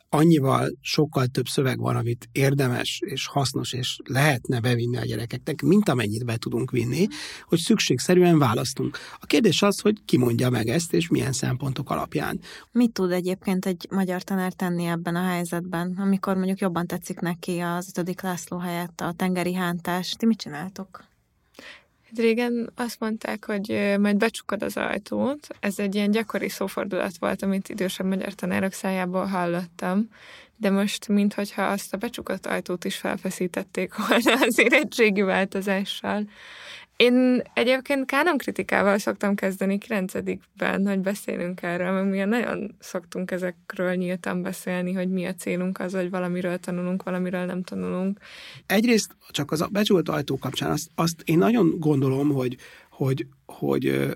annyival 0.10 0.70
sokkal 0.82 1.26
több 1.28 1.46
szöveg 1.48 1.80
van, 1.80 1.96
amit 1.96 2.30
érdemes 2.32 3.02
és 3.06 3.28
hasznos 3.28 3.74
és 3.74 3.98
lehetne 4.04 4.60
bevinni 4.60 4.98
a 4.98 5.06
gyerekeknek, 5.06 5.62
mint 5.62 5.90
amennyit 5.90 6.26
be 6.26 6.38
tudunk 6.38 6.72
vinni, 6.72 7.08
hogy 7.44 7.60
szükségszerűen 7.60 8.38
választunk. 8.38 8.98
A 9.20 9.26
kérdés 9.26 9.62
az, 9.62 9.80
hogy 9.80 9.98
ki 10.06 10.18
mondja 10.18 10.50
meg 10.50 10.68
ezt, 10.68 10.94
és 10.94 11.08
milyen 11.08 11.32
szempontok 11.32 11.90
alapján. 11.90 12.40
Mit 12.72 12.92
tud 12.92 13.12
egyébként 13.12 13.66
egy 13.66 13.88
magyar 13.90 14.24
tanár 14.24 14.54
tenni 14.54 14.86
ebben 14.86 15.16
a 15.16 15.28
helyzetben, 15.28 15.96
amikor 15.98 16.36
mondjuk 16.36 16.60
jobban 16.60 16.88
tetszik 16.88 17.20
neki 17.20 17.60
az 17.60 17.88
ötödik 17.90 18.22
László 18.22 18.58
helyett 18.58 19.02
a 19.02 19.14
tengeri 19.16 19.54
hántás? 19.54 20.12
Ti 20.18 20.26
mit 20.26 20.40
csináltok? 20.40 21.09
Régen 22.16 22.72
azt 22.76 23.00
mondták, 23.00 23.46
hogy 23.46 23.96
majd 24.00 24.18
becsukod 24.18 24.64
az 24.64 24.78
ajtót. 24.78 25.48
Ez 25.60 25.80
egy 25.80 25.96
ilyen 25.96 26.12
gyakori 26.12 26.50
szófordulat 26.50 27.18
volt, 27.20 27.42
amit 27.42 27.70
idősebb 27.70 28.06
magyar 28.06 28.34
tanárok 28.34 28.72
szájából 28.72 29.26
hallottam, 29.26 30.10
de 30.58 30.70
most, 30.70 31.08
minthogyha 31.08 31.64
azt 31.64 31.94
a 31.94 31.98
becsukott 31.98 32.46
ajtót 32.46 32.86
is 32.86 32.96
felfeszítették 32.96 33.94
volna 33.96 34.34
az 34.48 34.60
érettségi 34.60 35.22
változással. 35.22 36.30
Én 37.00 37.42
egyébként 37.54 38.06
kánon 38.06 38.38
kritikával 38.38 38.98
szoktam 38.98 39.36
kezdeni 39.36 39.78
9 39.78 40.14
hogy 40.86 41.00
beszélünk 41.00 41.62
erről, 41.62 41.92
mert 41.92 42.10
mi 42.10 42.18
nagyon 42.18 42.76
szoktunk 42.80 43.32
ezekről 43.32 43.94
nyíltan 43.94 44.42
beszélni, 44.42 44.94
hogy 44.94 45.10
mi 45.10 45.26
a 45.26 45.34
célunk 45.34 45.80
az, 45.80 45.94
hogy 45.94 46.10
valamiről 46.10 46.58
tanulunk, 46.58 47.04
valamiről 47.04 47.46
nem 47.46 47.64
tanulunk. 47.64 48.20
Egyrészt 48.66 49.16
csak 49.30 49.52
az 49.52 49.62
a 49.62 49.68
becsült 49.68 50.10
ajtó 50.10 50.38
kapcsán 50.38 50.72
azt, 50.72 50.90
azt 50.96 51.22
én 51.26 51.38
nagyon 51.38 51.76
gondolom, 51.78 52.30
hogy, 52.30 52.58
hogy, 52.90 53.28
hogy, 53.46 54.14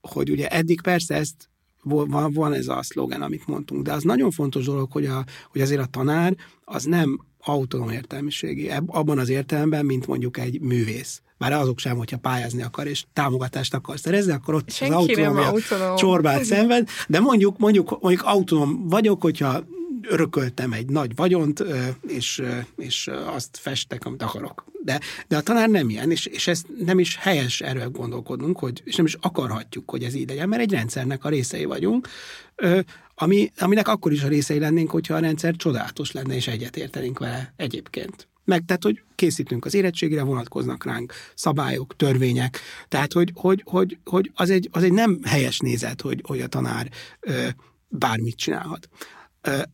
hogy 0.00 0.30
ugye 0.30 0.48
eddig 0.48 0.80
persze 0.80 1.14
ezt 1.14 1.48
van, 1.82 2.32
van 2.32 2.52
ez 2.52 2.68
a 2.68 2.82
szlogen, 2.82 3.22
amit 3.22 3.46
mondtunk, 3.46 3.82
de 3.82 3.92
az 3.92 4.02
nagyon 4.02 4.30
fontos 4.30 4.64
dolog, 4.64 4.92
hogy, 4.92 5.06
a, 5.06 5.24
hogy 5.50 5.60
azért 5.60 5.80
a 5.80 5.86
tanár 5.90 6.36
az 6.64 6.84
nem 6.84 7.20
autonóm 7.38 7.90
értelmiségi, 7.90 8.70
abban 8.86 9.18
az 9.18 9.28
értelemben, 9.28 9.84
mint 9.86 10.06
mondjuk 10.06 10.38
egy 10.38 10.60
művész. 10.60 11.22
Bár 11.40 11.52
azok 11.52 11.78
sem, 11.78 11.96
hogyha 11.96 12.18
pályázni 12.18 12.62
akar 12.62 12.86
és 12.86 13.04
támogatást 13.12 13.74
akar 13.74 13.98
szerezni, 13.98 14.32
akkor 14.32 14.54
ott 14.54 14.70
Senki 14.70 14.94
az 14.94 15.00
autonómia 15.00 15.54
csorbát 15.96 16.44
szenved, 16.44 16.88
de 17.08 17.20
mondjuk, 17.20 17.58
mondjuk, 17.58 18.00
mondjuk 18.00 18.26
autonóm 18.26 18.88
vagyok, 18.88 19.22
hogyha 19.22 19.64
örököltem 20.02 20.72
egy 20.72 20.86
nagy 20.86 21.14
vagyont, 21.16 21.64
és, 22.06 22.42
és 22.76 23.10
azt 23.26 23.58
festek, 23.60 24.04
amit 24.04 24.22
akarok. 24.22 24.64
De, 24.84 25.00
de 25.28 25.36
a 25.36 25.40
tanár 25.40 25.68
nem 25.68 25.88
ilyen, 25.88 26.10
és, 26.10 26.26
és 26.26 26.46
ez 26.46 26.62
nem 26.84 26.98
is 26.98 27.16
helyes 27.16 27.60
erről 27.60 27.88
gondolkodnunk, 27.88 28.58
hogy, 28.58 28.82
és 28.84 28.96
nem 28.96 29.06
is 29.06 29.16
akarhatjuk, 29.20 29.90
hogy 29.90 30.02
ez 30.02 30.14
így 30.14 30.28
legyen, 30.28 30.48
mert 30.48 30.62
egy 30.62 30.72
rendszernek 30.72 31.24
a 31.24 31.28
részei 31.28 31.64
vagyunk, 31.64 32.08
ami, 33.14 33.52
aminek 33.58 33.88
akkor 33.88 34.12
is 34.12 34.22
a 34.22 34.28
részei 34.28 34.58
lennénk, 34.58 34.90
hogyha 34.90 35.14
a 35.14 35.20
rendszer 35.20 35.56
csodálatos 35.56 36.12
lenne, 36.12 36.34
és 36.34 36.48
egyetértenénk 36.48 37.18
vele 37.18 37.52
egyébként. 37.56 38.29
Meg 38.50 38.64
tehát, 38.64 38.82
hogy 38.82 39.02
készítünk 39.14 39.64
az 39.64 39.74
érettségére, 39.74 40.22
vonatkoznak 40.22 40.84
ránk 40.84 41.12
szabályok, 41.34 41.96
törvények, 41.96 42.60
tehát, 42.88 43.12
hogy, 43.12 43.32
hogy, 43.34 43.62
hogy, 43.64 43.98
hogy 44.04 44.30
az, 44.34 44.50
egy, 44.50 44.68
az 44.72 44.82
egy 44.82 44.92
nem 44.92 45.18
helyes 45.24 45.58
nézet, 45.58 46.00
hogy, 46.00 46.22
hogy 46.26 46.40
a 46.40 46.46
tanár 46.46 46.90
ö, 47.20 47.48
bármit 47.88 48.36
csinálhat. 48.36 48.88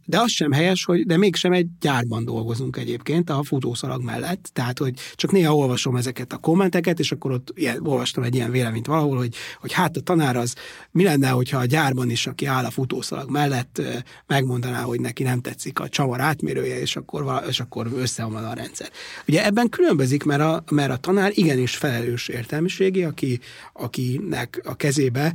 De 0.04 0.20
az 0.20 0.30
sem 0.30 0.52
helyes, 0.52 0.84
hogy 0.84 1.06
de 1.06 1.16
mégsem 1.16 1.52
egy 1.52 1.66
gyárban 1.80 2.24
dolgozunk 2.24 2.76
egyébként 2.76 3.30
a 3.30 3.42
futószalag 3.42 4.02
mellett, 4.02 4.50
tehát 4.52 4.78
hogy 4.78 4.94
csak 5.14 5.32
néha 5.32 5.56
olvasom 5.56 5.96
ezeket 5.96 6.32
a 6.32 6.36
kommenteket, 6.36 6.98
és 6.98 7.12
akkor 7.12 7.30
ott 7.30 7.52
ilyen, 7.54 7.86
olvastam 7.86 8.22
egy 8.22 8.34
ilyen 8.34 8.50
véleményt 8.50 8.86
valahol, 8.86 9.16
hogy, 9.16 9.34
hogy 9.60 9.72
hát 9.72 9.96
a 9.96 10.00
tanár 10.00 10.36
az 10.36 10.54
mi 10.90 11.02
lenne, 11.02 11.28
hogyha 11.28 11.58
a 11.58 11.64
gyárban 11.64 12.10
is, 12.10 12.26
aki 12.26 12.46
áll 12.46 12.64
a 12.64 12.70
futószalag 12.70 13.30
mellett, 13.30 13.82
megmondaná, 14.26 14.82
hogy 14.82 15.00
neki 15.00 15.22
nem 15.22 15.40
tetszik 15.40 15.80
a 15.80 15.88
csavar 15.88 16.20
átmérője, 16.20 16.80
és 16.80 16.96
akkor, 16.96 17.42
és 17.48 17.60
akkor 17.60 17.90
összeomlan 17.94 18.44
a 18.44 18.54
rendszer. 18.54 18.90
Ugye 19.28 19.44
ebben 19.44 19.68
különbözik, 19.68 20.24
mert 20.24 20.42
a, 20.42 20.64
mert 20.70 20.90
a 20.90 20.96
tanár 20.96 21.30
igenis 21.34 21.76
felelős 21.76 22.28
értelmiségi, 22.28 23.04
aki, 23.04 23.40
akinek 23.72 24.60
a 24.64 24.76
kezébe 24.76 25.34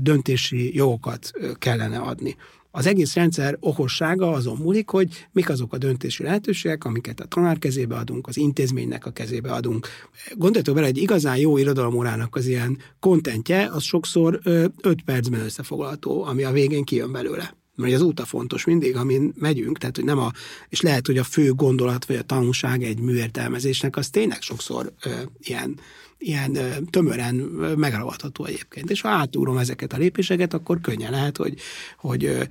döntési 0.00 0.76
jogokat 0.76 1.30
kellene 1.58 1.98
adni. 1.98 2.36
Az 2.76 2.86
egész 2.86 3.14
rendszer 3.14 3.56
okossága 3.60 4.30
azon 4.30 4.56
múlik, 4.56 4.88
hogy 4.88 5.26
mik 5.32 5.48
azok 5.48 5.72
a 5.72 5.78
döntési 5.78 6.22
lehetőségek, 6.22 6.84
amiket 6.84 7.20
a 7.20 7.24
tanár 7.24 7.58
kezébe 7.58 7.96
adunk, 7.96 8.26
az 8.26 8.36
intézménynek 8.36 9.06
a 9.06 9.10
kezébe 9.10 9.52
adunk. 9.52 9.88
Gondoljatok 10.34 10.74
bele, 10.74 10.86
egy 10.86 10.96
igazán 10.96 11.36
jó 11.36 11.56
irodalomórának 11.56 12.36
az 12.36 12.46
ilyen 12.46 12.78
kontentje, 13.00 13.68
az 13.72 13.82
sokszor 13.82 14.40
öt 14.80 15.02
percben 15.04 15.40
összefoglalható, 15.40 16.24
ami 16.24 16.42
a 16.44 16.52
végén 16.52 16.84
kijön 16.84 17.12
belőle 17.12 17.54
mert 17.76 17.94
az 17.94 18.02
út 18.02 18.20
a 18.20 18.24
fontos 18.24 18.64
mindig, 18.64 18.96
amin 18.96 19.32
megyünk, 19.36 19.78
tehát 19.78 19.96
hogy 19.96 20.04
nem 20.04 20.18
a, 20.18 20.30
és 20.68 20.80
lehet, 20.80 21.06
hogy 21.06 21.18
a 21.18 21.24
fő 21.24 21.52
gondolat 21.52 22.04
vagy 22.04 22.16
a 22.16 22.22
tanulság 22.22 22.82
egy 22.82 23.00
műértelmezésnek 23.00 23.96
az 23.96 24.08
tényleg 24.10 24.42
sokszor 24.42 24.92
ö, 25.02 25.10
ilyen 25.38 25.78
ilyen 26.24 26.58
tömören 26.90 27.34
megragadható 27.76 28.44
egyébként. 28.44 28.90
És 28.90 29.00
ha 29.00 29.08
átúrom 29.08 29.56
ezeket 29.56 29.92
a 29.92 29.96
lépéseket, 29.96 30.54
akkor 30.54 30.80
könnyen 30.80 31.10
lehet, 31.10 31.36
hogy, 31.36 31.54
hogy 31.96 32.48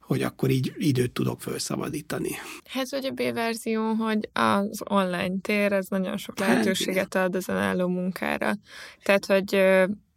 hogy 0.00 0.22
akkor 0.22 0.50
így 0.50 0.72
időt 0.78 1.10
tudok 1.10 1.42
felszabadítani. 1.42 2.30
Ez 2.74 2.90
vagy 2.90 3.04
a 3.04 3.10
B-verzió, 3.10 3.92
hogy 3.92 4.28
az 4.32 4.82
online 4.84 5.34
tér, 5.42 5.72
ez 5.72 5.86
nagyon 5.88 6.16
sok 6.16 6.38
hát, 6.38 6.48
lehetőséget 6.48 7.14
ad 7.14 7.34
az 7.34 7.48
önálló 7.48 7.88
munkára. 7.88 8.52
Tehát, 9.02 9.26
hogy 9.26 9.62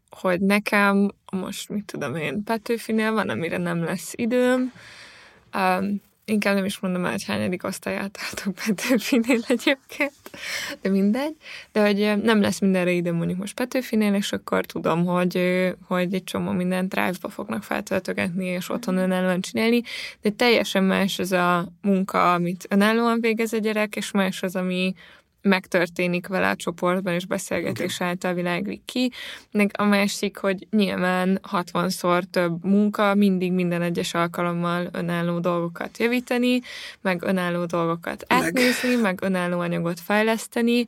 hogy 0.10 0.42
nekem 0.42 1.12
most, 1.32 1.70
mit 1.70 1.86
tudom 1.86 2.16
én, 2.16 2.44
Petőfinél 2.44 3.12
van, 3.12 3.30
amire 3.30 3.58
nem 3.58 3.84
lesz 3.84 4.14
időm, 4.16 4.72
um, 5.54 6.02
inkább 6.30 6.56
nem 6.56 6.66
is 6.66 6.80
mondom 6.80 7.06
el, 7.06 7.12
hogy 7.12 7.24
hányadik 7.24 7.64
osztályát 7.64 8.20
álltok 8.26 8.56
Petőfinél 8.66 9.40
egyébként, 9.48 10.14
de 10.82 10.90
mindegy, 10.90 11.36
de 11.72 11.86
hogy 11.86 12.22
nem 12.24 12.42
lesz 12.42 12.60
mindenre 12.60 12.92
ide 12.92 13.12
mondjuk 13.12 13.40
most 13.40 13.54
Petőfinél, 13.54 14.14
és 14.14 14.32
akkor 14.32 14.66
tudom, 14.66 15.06
hogy, 15.06 15.40
hogy 15.88 16.14
egy 16.14 16.24
csomó 16.24 16.52
mindent 16.52 16.90
drive-ba 16.90 17.30
fognak 17.30 17.64
feltöltögetni, 17.64 18.46
és 18.46 18.70
otthon 18.70 18.98
önállóan 18.98 19.42
csinálni, 19.42 19.82
de 20.22 20.30
teljesen 20.30 20.84
más 20.84 21.20
az 21.20 21.32
a 21.32 21.68
munka, 21.82 22.34
amit 22.34 22.66
önállóan 22.70 23.22
végez 23.22 23.54
a 23.54 23.58
gyerek, 23.58 23.96
és 23.96 24.12
más 24.12 24.44
az, 24.44 24.56
ami 24.56 24.94
megtörténik 25.48 26.28
vele 26.28 26.50
a 26.50 26.56
csoportban, 26.56 27.14
és 27.14 27.26
beszélgetés 27.26 27.96
okay. 27.96 28.08
által 28.08 28.34
világlik 28.34 28.82
ki. 28.86 29.12
Meg 29.52 29.72
a 29.78 29.84
másik, 29.84 30.38
hogy 30.38 30.68
nyilván 30.70 31.40
60-szor 31.52 32.24
több 32.32 32.66
munka, 32.66 33.16
mindig 33.16 33.52
minden 33.52 33.82
egyes 33.82 34.14
alkalommal 34.14 34.88
önálló 34.92 35.40
dolgokat 35.40 35.98
javítani, 35.98 36.62
meg 37.02 37.24
önálló 37.24 37.66
dolgokat 37.66 38.26
átnézni, 38.28 38.90
meg, 38.90 39.02
meg 39.02 39.20
önálló 39.22 39.60
anyagot 39.60 40.00
fejleszteni, 40.00 40.88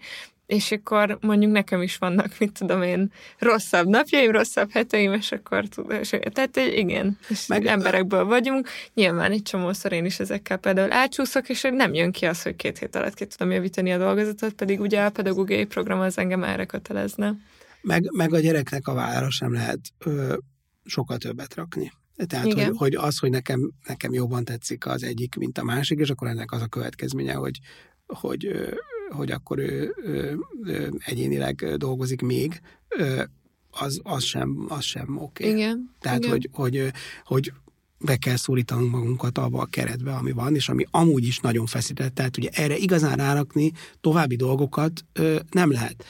és 0.50 0.72
akkor 0.72 1.18
mondjuk 1.22 1.52
nekem 1.52 1.82
is 1.82 1.98
vannak, 1.98 2.40
mit 2.40 2.52
tudom 2.52 2.82
én, 2.82 3.12
rosszabb 3.38 3.88
napjaim, 3.88 4.32
rosszabb 4.32 4.72
heteim, 4.72 5.14
és 5.14 5.32
akkor 5.32 5.64
és, 5.90 6.10
tehát 6.32 6.58
igen, 6.58 7.18
és 7.28 7.48
Meg, 7.48 7.66
emberekből 7.66 8.26
vagyunk, 8.26 8.68
nyilván 8.94 9.32
egy 9.32 9.42
csomószor 9.42 9.92
én 9.92 10.06
is 10.06 10.20
ezekkel 10.20 10.58
például 10.58 10.92
elcsúszok, 10.92 11.50
és 11.50 11.62
nem 11.62 11.94
jön 11.94 12.12
ki 12.12 12.26
az, 12.26 12.42
hogy 12.42 12.56
két 12.56 12.78
hét 12.78 12.96
alatt 12.96 13.14
ki 13.14 13.26
tudom 13.26 13.52
javítani 13.52 13.92
a 13.94 13.98
dolgozatot, 13.98 14.54
pedig 14.54 14.80
ugye 14.80 15.02
a 15.02 15.10
pedagógiai 15.10 15.66
program 15.66 16.00
az 16.00 16.18
engem 16.18 16.44
erre 16.44 16.66
kötelezne. 16.66 17.36
Meg, 17.82 18.12
meg 18.12 18.34
a 18.34 18.40
gyereknek 18.40 18.88
a 18.88 18.94
vállára 18.94 19.30
sem 19.30 19.54
lehet 19.54 19.80
ö, 19.98 20.38
sokkal 20.86 21.18
többet 21.18 21.56
rakni. 21.56 21.92
Tehát, 22.28 22.54
hogy, 22.54 22.72
hogy 22.76 22.96
az, 22.96 23.18
hogy 23.18 23.30
nekem, 23.30 23.72
nekem 23.88 24.14
jobban 24.14 24.44
tetszik 24.44 24.86
az 24.86 25.04
egyik, 25.04 25.36
mint 25.36 25.58
a 25.58 25.64
másik, 25.64 26.00
és 26.00 26.10
akkor 26.10 26.28
ennek 26.28 26.52
az 26.52 26.62
a 26.62 26.68
következménye, 26.68 27.34
hogy, 27.34 27.60
hogy 28.06 28.70
hogy 29.10 29.32
akkor 29.32 29.60
ő, 29.60 29.96
ő, 30.04 30.40
ő 30.64 30.94
egyénileg 31.06 31.76
dolgozik 31.78 32.22
még, 32.22 32.62
az, 33.72 34.00
az 34.04 34.24
sem, 34.24 34.66
az 34.68 34.84
sem 34.84 35.18
oké. 35.18 35.44
Okay. 35.44 35.56
Igen. 35.56 35.92
Tehát, 36.00 36.18
Igen. 36.18 36.32
Hogy, 36.32 36.50
hogy, 36.52 36.92
hogy 37.24 37.54
be 38.00 38.16
kell 38.16 38.36
szólítanunk 38.36 38.92
magunkat 38.92 39.38
abba 39.38 39.62
a 39.62 39.66
keretbe, 39.66 40.14
ami 40.14 40.32
van, 40.32 40.56
és 40.56 40.70
ami 40.70 40.86
amúgy 40.92 41.26
is 41.26 41.40
nagyon 41.40 41.66
feszített. 41.66 42.16
Tehát 42.16 42.38
ugye 42.38 42.50
erre 42.54 42.76
igazán 42.76 43.18
rárakni 43.18 43.72
további 44.02 44.36
dolgokat 44.36 45.06
ö, 45.14 45.40
nem 45.52 45.72
lehet. 45.72 46.06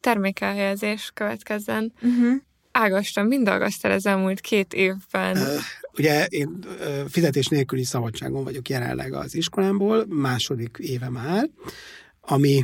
Termékelhelyezés 0.00 1.10
következzen. 1.14 1.92
Uh-huh. 2.02 2.34
Ágastam, 2.70 3.26
mind 3.26 3.48
aggasztal 3.48 3.90
az 3.90 4.06
elmúlt 4.06 4.40
két 4.40 4.74
évben. 4.74 5.36
Uh, 5.36 5.46
ugye 5.98 6.24
én 6.24 6.58
uh, 6.64 7.08
fizetés 7.08 7.46
nélküli 7.46 7.84
szabadságon 7.84 8.44
vagyok 8.44 8.68
jelenleg 8.68 9.12
az 9.12 9.34
iskolámból, 9.34 10.04
második 10.08 10.76
éve 10.80 11.08
már, 11.08 11.48
ami 12.26 12.62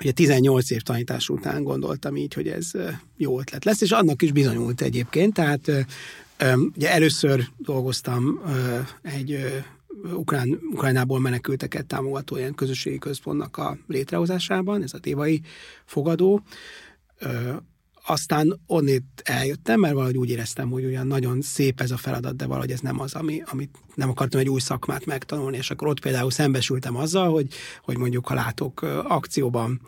ugye 0.00 0.12
18 0.12 0.70
év 0.70 0.80
tanítás 0.80 1.28
után 1.28 1.62
gondoltam 1.62 2.16
így, 2.16 2.34
hogy 2.34 2.48
ez 2.48 2.70
jó 3.16 3.40
ötlet 3.40 3.64
lesz, 3.64 3.80
és 3.80 3.90
annak 3.90 4.22
is 4.22 4.32
bizonyult 4.32 4.80
egyébként, 4.80 5.34
tehát 5.34 5.70
ugye 6.74 6.90
először 6.90 7.48
dolgoztam 7.56 8.40
egy 9.02 9.62
Ukrán, 10.12 10.58
Ukrajnából 10.72 11.20
menekülteket 11.20 11.86
támogató 11.86 12.36
ilyen 12.36 12.54
közösségi 12.54 12.98
központnak 12.98 13.56
a 13.56 13.78
létrehozásában, 13.86 14.82
ez 14.82 14.94
a 14.94 14.98
tévai 14.98 15.40
fogadó, 15.84 16.42
aztán 18.06 18.60
onnét 18.66 19.04
eljöttem, 19.22 19.80
mert 19.80 19.94
valahogy 19.94 20.16
úgy 20.16 20.30
éreztem, 20.30 20.70
hogy 20.70 20.84
olyan 20.84 21.06
nagyon 21.06 21.40
szép 21.40 21.80
ez 21.80 21.90
a 21.90 21.96
feladat, 21.96 22.36
de 22.36 22.46
valahogy 22.46 22.70
ez 22.70 22.80
nem 22.80 23.00
az, 23.00 23.14
ami, 23.14 23.42
amit 23.46 23.78
nem 23.94 24.08
akartam 24.08 24.40
egy 24.40 24.48
új 24.48 24.60
szakmát 24.60 25.06
megtanulni, 25.06 25.56
és 25.56 25.70
akkor 25.70 25.88
ott 25.88 26.00
például 26.00 26.30
szembesültem 26.30 26.96
azzal, 26.96 27.30
hogy, 27.30 27.46
hogy 27.82 27.96
mondjuk 27.96 28.26
ha 28.26 28.34
látok 28.34 28.82
akcióban 29.04 29.80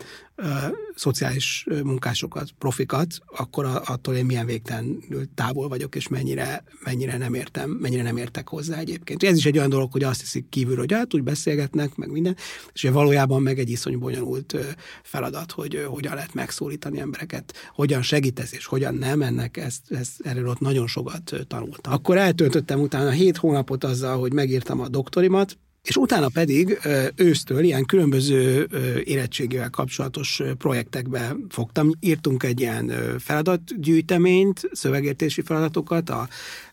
szociális 0.95 1.65
munkásokat, 1.83 2.51
profikat, 2.57 3.07
akkor 3.35 3.81
attól 3.85 4.15
én 4.15 4.25
milyen 4.25 4.45
végtelenül 4.45 5.27
távol 5.35 5.67
vagyok, 5.67 5.95
és 5.95 6.07
mennyire, 6.07 6.63
mennyire 6.83 7.17
nem 7.17 7.33
értem, 7.33 7.69
mennyire 7.69 8.03
nem 8.03 8.17
értek 8.17 8.49
hozzá 8.49 8.77
egyébként. 8.77 9.23
Ez 9.23 9.37
is 9.37 9.45
egy 9.45 9.57
olyan 9.57 9.69
dolog, 9.69 9.91
hogy 9.91 10.03
azt 10.03 10.19
hiszik 10.19 10.49
kívül, 10.49 10.77
hogy 10.77 10.93
hát 10.93 11.13
úgy 11.13 11.23
beszélgetnek, 11.23 11.95
meg 11.95 12.11
minden, 12.11 12.35
és 12.73 12.81
valójában 12.81 13.41
meg 13.41 13.59
egy 13.59 13.69
iszony 13.69 13.99
bonyolult 13.99 14.55
feladat, 15.03 15.51
hogy 15.51 15.85
hogyan 15.87 16.13
lehet 16.13 16.33
megszólítani 16.33 16.99
embereket, 16.99 17.53
hogyan 17.73 18.01
segítesz, 18.01 18.51
és 18.51 18.65
hogyan 18.65 18.95
nem, 18.95 19.21
ennek 19.21 19.57
ezt, 19.57 19.91
ezt, 19.91 20.21
erről 20.23 20.47
ott 20.47 20.59
nagyon 20.59 20.87
sokat 20.87 21.33
tanultam. 21.47 21.93
Akkor 21.93 22.17
eltöltöttem 22.17 22.79
utána 22.79 23.09
hét 23.09 23.37
hónapot 23.37 23.83
azzal, 23.93 24.19
hogy 24.19 24.33
megírtam 24.33 24.79
a 24.79 24.87
doktorimat, 24.87 25.57
és 25.83 25.95
utána 25.95 26.27
pedig 26.33 26.79
ősztől 27.15 27.63
ilyen 27.63 27.85
különböző 27.85 28.67
érettségével 29.03 29.69
kapcsolatos 29.69 30.41
projektekbe 30.57 31.35
fogtam. 31.49 31.91
Írtunk 31.99 32.43
egy 32.43 32.59
ilyen 32.59 32.91
feladatgyűjteményt, 33.19 34.69
szövegértési 34.71 35.41
feladatokat, 35.41 36.09
a, 36.09 36.19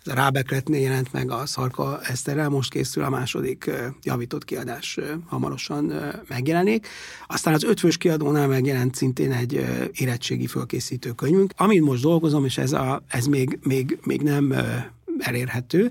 a 0.05 0.15
Rábekletnél 0.15 0.81
jelent 0.81 1.13
meg 1.13 1.31
a 1.31 1.47
Szarka 1.47 2.01
Eszterrel, 2.03 2.49
most 2.49 2.71
készül 2.71 3.05
a 3.05 3.11
második 3.11 3.71
javított 4.03 4.45
kiadás 4.45 4.99
hamarosan 5.27 5.93
megjelenik. 6.29 6.87
Aztán 7.27 7.55
az 7.55 7.65
ötvös 7.65 7.97
kiadónál 7.97 8.49
megjelent 8.49 8.95
szintén 8.95 9.33
egy 9.33 9.65
érettségi 9.93 10.47
fölkészítő 10.47 11.11
könyvünk, 11.11 11.53
amin 11.57 11.83
most 11.83 12.03
dolgozom, 12.03 12.45
és 12.45 12.59
ez, 12.59 12.73
a, 12.73 13.03
ez 13.09 13.27
még, 13.27 13.59
még, 13.63 13.99
még 14.05 14.23
nem 14.23 14.55
elérhető, 15.19 15.91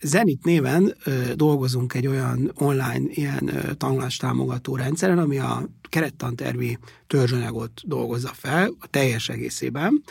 Zenit 0.00 0.44
néven 0.44 0.96
dolgozunk 1.34 1.94
egy 1.94 2.06
olyan 2.06 2.52
online 2.54 3.04
ilyen 3.08 3.48
ö, 3.48 3.74
támogató 4.18 4.76
rendszeren, 4.76 5.18
ami 5.18 5.38
a 5.38 5.68
kerettantervi 5.88 6.78
törzsanyagot 7.06 7.80
dolgozza 7.84 8.30
fel 8.34 8.74
a 8.78 8.86
teljes 8.90 9.28
egészében, 9.28 10.02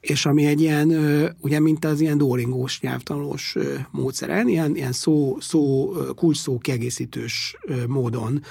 és 0.00 0.26
ami 0.26 0.46
egy 0.46 0.60
ilyen, 0.60 0.88
ugye 1.40 1.60
mint 1.60 1.84
az 1.84 2.00
ilyen 2.00 2.18
duolingós 2.18 2.80
nyelvtanulós 2.80 3.56
módszeren, 3.90 4.48
ilyen, 4.48 4.76
ilyen 4.76 4.92
szó, 4.92 5.36
szó, 5.40 5.92
kulcs 6.14 6.36
szó 6.36 6.58
kiegészítős 6.58 7.56
módon 7.86 8.42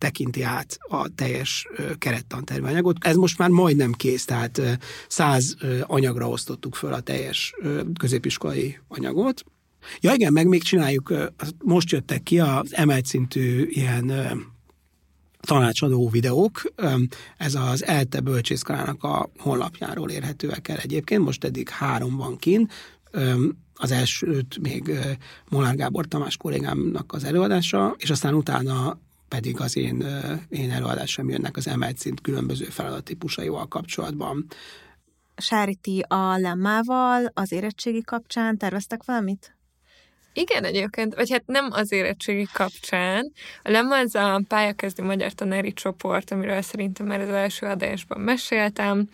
tekinti 0.00 0.42
át 0.42 0.78
a 0.88 1.08
teljes 1.14 1.66
kerettantervi 1.98 2.66
anyagot. 2.66 2.96
Ez 3.00 3.16
most 3.16 3.38
már 3.38 3.48
majdnem 3.48 3.92
kész, 3.92 4.24
tehát 4.24 4.60
száz 5.08 5.56
anyagra 5.82 6.28
osztottuk 6.28 6.74
föl 6.74 6.92
a 6.92 7.00
teljes 7.00 7.54
középiskolai 7.98 8.78
anyagot, 8.88 9.44
Ja 10.00 10.12
igen, 10.12 10.32
meg 10.32 10.46
még 10.46 10.62
csináljuk, 10.62 11.14
most 11.58 11.90
jöttek 11.90 12.22
ki 12.22 12.38
az 12.40 12.74
emelt 12.74 13.06
szintű 13.06 13.66
ilyen 13.68 14.12
tanácsadó 15.40 16.08
videók. 16.08 16.62
Ez 17.36 17.54
az 17.54 17.84
ELTE 17.84 18.20
bölcsészkarának 18.20 19.02
a 19.02 19.30
honlapjáról 19.38 20.10
érhetőek 20.10 20.68
el 20.68 20.76
egyébként, 20.76 21.24
most 21.24 21.44
eddig 21.44 21.68
három 21.68 22.16
van 22.16 22.36
kin. 22.36 22.70
Az 23.74 23.90
elsőt 23.90 24.58
még 24.58 24.92
Molár 25.48 25.76
Gábor 25.76 26.06
Tamás 26.06 26.36
kollégámnak 26.36 27.12
az 27.12 27.24
előadása, 27.24 27.94
és 27.98 28.10
aztán 28.10 28.34
utána 28.34 28.98
pedig 29.30 29.60
az 29.60 29.76
én, 29.76 30.04
én 30.48 30.70
előadásom 30.70 31.28
jönnek 31.28 31.56
az 31.56 31.66
emelt 31.68 31.98
szint 31.98 32.20
különböző 32.20 32.64
feladattípusaival 32.64 33.66
kapcsolatban. 33.66 34.46
Sáriti 35.36 36.04
a 36.08 36.36
lemmával 36.36 37.30
az 37.34 37.52
érettségi 37.52 38.02
kapcsán 38.02 38.58
terveztek 38.58 39.04
valamit? 39.04 39.54
Igen, 40.32 40.64
egyébként, 40.64 41.14
vagy 41.14 41.30
hát 41.30 41.46
nem 41.46 41.68
az 41.70 41.92
érettségi 41.92 42.46
kapcsán. 42.52 43.32
A 43.62 43.70
Lemma 43.70 43.96
ez 43.96 44.14
a 44.14 44.42
pályakezdő 44.48 45.02
magyar 45.02 45.32
tanári 45.32 45.72
csoport, 45.72 46.30
amiről 46.30 46.62
szerintem 46.62 47.06
már 47.06 47.20
az 47.20 47.28
első 47.28 47.66
adásban 47.66 48.20
meséltem, 48.20 49.08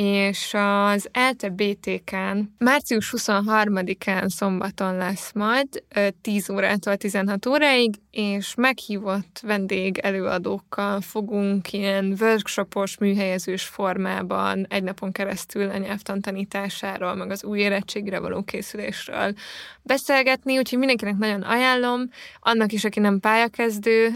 és 0.00 0.54
az 0.54 1.08
ELTE 1.12 1.48
BTK-n 1.48 2.38
március 2.58 3.14
23-án 3.16 4.28
szombaton 4.28 4.96
lesz 4.96 5.32
majd 5.32 5.82
10 6.20 6.50
órától 6.50 6.96
16 6.96 7.46
óráig, 7.46 7.94
és 8.10 8.54
meghívott 8.54 9.40
vendég 9.42 9.98
előadókkal 9.98 11.00
fogunk 11.00 11.72
ilyen 11.72 12.16
workshopos, 12.20 12.98
műhelyezős 12.98 13.62
formában 13.62 14.66
egy 14.68 14.82
napon 14.82 15.12
keresztül 15.12 15.70
a 15.70 15.76
nyelvtan 15.76 16.20
tanításáról, 16.20 17.14
meg 17.14 17.30
az 17.30 17.44
új 17.44 17.58
érettségre 17.58 18.18
való 18.18 18.42
készülésről 18.42 19.34
beszélgetni, 19.82 20.58
úgyhogy 20.58 20.78
mindenkinek 20.78 21.16
nagyon 21.16 21.42
ajánlom, 21.42 22.10
annak 22.40 22.72
is, 22.72 22.84
aki 22.84 23.00
nem 23.00 23.20
pályakezdő, 23.20 24.08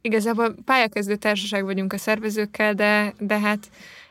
igazából 0.00 0.54
pályakezdő 0.64 1.16
társaság 1.16 1.64
vagyunk 1.64 1.92
a 1.92 1.98
szervezőkkel, 1.98 2.74
de, 2.74 3.14
de 3.18 3.38
hát 3.38 3.70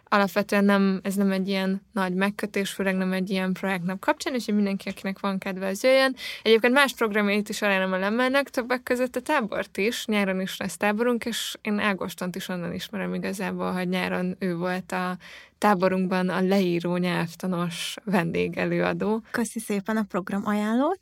alapvetően 0.10 0.66
nem, 0.66 1.00
ez 1.04 1.16
nem 1.16 1.32
egy 1.32 1.48
ilyen 1.48 1.82
nagy 1.94 2.14
megkötés, 2.14 2.70
főleg 2.70 2.96
nem 2.96 3.12
egy 3.12 3.30
ilyen 3.30 3.54
projektnap 3.54 4.00
kapcsán, 4.00 4.34
és 4.34 4.46
mindenki, 4.46 4.90
akinek 4.90 5.20
van 5.20 5.38
kedve, 5.38 5.68
az 5.68 5.84
jöjjön. 5.84 6.16
Egyébként 6.44 6.74
más 6.74 6.94
programjait 6.94 7.50
is 7.50 7.62
ajánlom 7.62 7.94
a 7.94 7.98
lemennek, 7.98 8.50
többek 8.50 8.84
között 8.84 9.16
a 9.16 9.22
tábort 9.22 9.78
is, 9.78 10.06
nyáron 10.06 10.42
is 10.42 10.58
lesz 10.58 10.78
táborunk, 10.78 11.26
és 11.26 11.56
én 11.62 11.80
Ágostant 11.80 12.36
is 12.36 12.48
onnan 12.48 12.74
ismerem 12.74 13.14
igazából, 13.14 13.72
hogy 13.72 13.90
nyáron 13.90 14.36
ő 14.40 14.56
volt 14.56 14.92
a 14.92 15.18
táborunkban 15.58 16.30
a 16.30 16.42
leíró 16.42 16.98
nyelvtanos 16.98 17.96
vendégelőadó. 18.04 19.22
Köszi 19.32 19.60
szépen 19.60 19.98
a 19.98 20.04
program 20.04 20.42
ajánlót. 20.46 21.00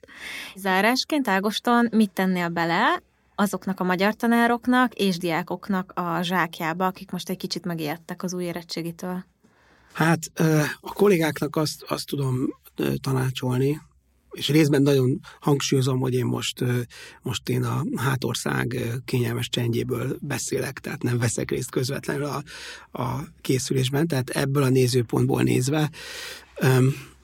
Zárásként 0.56 1.28
Ágoston 1.28 1.88
mit 1.92 2.12
tennél 2.12 2.48
bele 2.48 3.02
azoknak 3.40 3.80
a 3.80 3.84
magyar 3.84 4.16
tanároknak 4.16 4.94
és 4.94 5.18
diákoknak 5.18 5.92
a 5.96 6.22
zsákjába, 6.22 6.86
akik 6.86 7.12
most 7.12 7.30
egy 7.30 7.38
kicsit 7.38 7.66
megijedtek 7.66 8.24
az 8.24 8.34
új 8.34 8.44
érettségitől? 8.44 9.26
Hát 9.94 10.32
a 10.80 10.94
kollégáknak 10.94 11.56
azt, 11.56 11.84
azt 11.88 12.08
tudom 12.08 12.60
tanácsolni, 13.02 13.82
és 14.32 14.48
részben 14.50 14.82
nagyon 14.82 15.20
hangsúlyozom, 15.40 16.00
hogy 16.00 16.14
én 16.14 16.26
most, 16.26 16.64
most 17.22 17.50
én 17.50 17.64
a 17.64 17.84
hátország 17.96 18.78
kényelmes 19.06 19.50
csendjéből 19.50 20.18
beszélek, 20.22 20.80
tehát 20.80 21.04
nem 21.04 21.18
veszek 21.18 21.52
részt 21.52 21.70
közvetlenül 21.70 22.24
a, 22.24 22.44
a 23.02 23.24
készülésben, 23.42 24.08
tehát 24.08 24.30
ebből 24.30 24.64
a 24.64 24.70
nézőpontból 24.70 25.42
nézve 25.42 25.90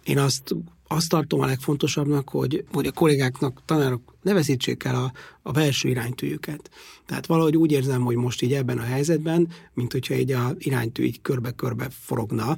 én 0.03 0.17
azt 0.17 0.55
azt 0.93 1.09
tartom 1.09 1.39
a 1.39 1.45
legfontosabbnak, 1.45 2.29
hogy, 2.29 2.65
hogy 2.71 2.87
a 2.87 2.91
kollégáknak, 2.91 3.61
tanárok 3.65 4.15
ne 4.21 4.33
veszítsék 4.33 4.83
el 4.83 4.95
a, 4.95 5.11
a 5.41 5.51
belső 5.51 5.89
iránytűjüket. 5.89 6.69
Tehát 7.05 7.25
valahogy 7.25 7.57
úgy 7.57 7.71
érzem, 7.71 8.01
hogy 8.01 8.15
most 8.15 8.41
így 8.41 8.53
ebben 8.53 8.77
a 8.77 8.83
helyzetben, 8.83 9.47
mint 9.73 9.91
hogyha 9.91 10.13
így 10.13 10.31
a 10.31 10.55
iránytű 10.57 11.03
így 11.03 11.21
körbe-körbe 11.21 11.87
forogna, 11.89 12.57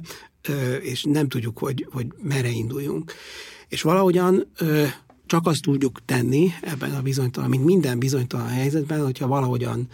és 0.80 1.04
nem 1.04 1.28
tudjuk, 1.28 1.58
hogy, 1.58 1.86
hogy 1.90 2.06
merre 2.22 2.48
induljunk. 2.48 3.12
És 3.68 3.82
valahogyan 3.82 4.46
csak 5.26 5.46
azt 5.46 5.62
tudjuk 5.62 6.04
tenni 6.04 6.50
ebben 6.62 6.94
a 6.94 7.02
bizonytalan, 7.02 7.50
mint 7.50 7.64
minden 7.64 7.98
bizonytalan 7.98 8.48
helyzetben, 8.48 9.04
hogyha 9.04 9.26
valahogyan 9.26 9.88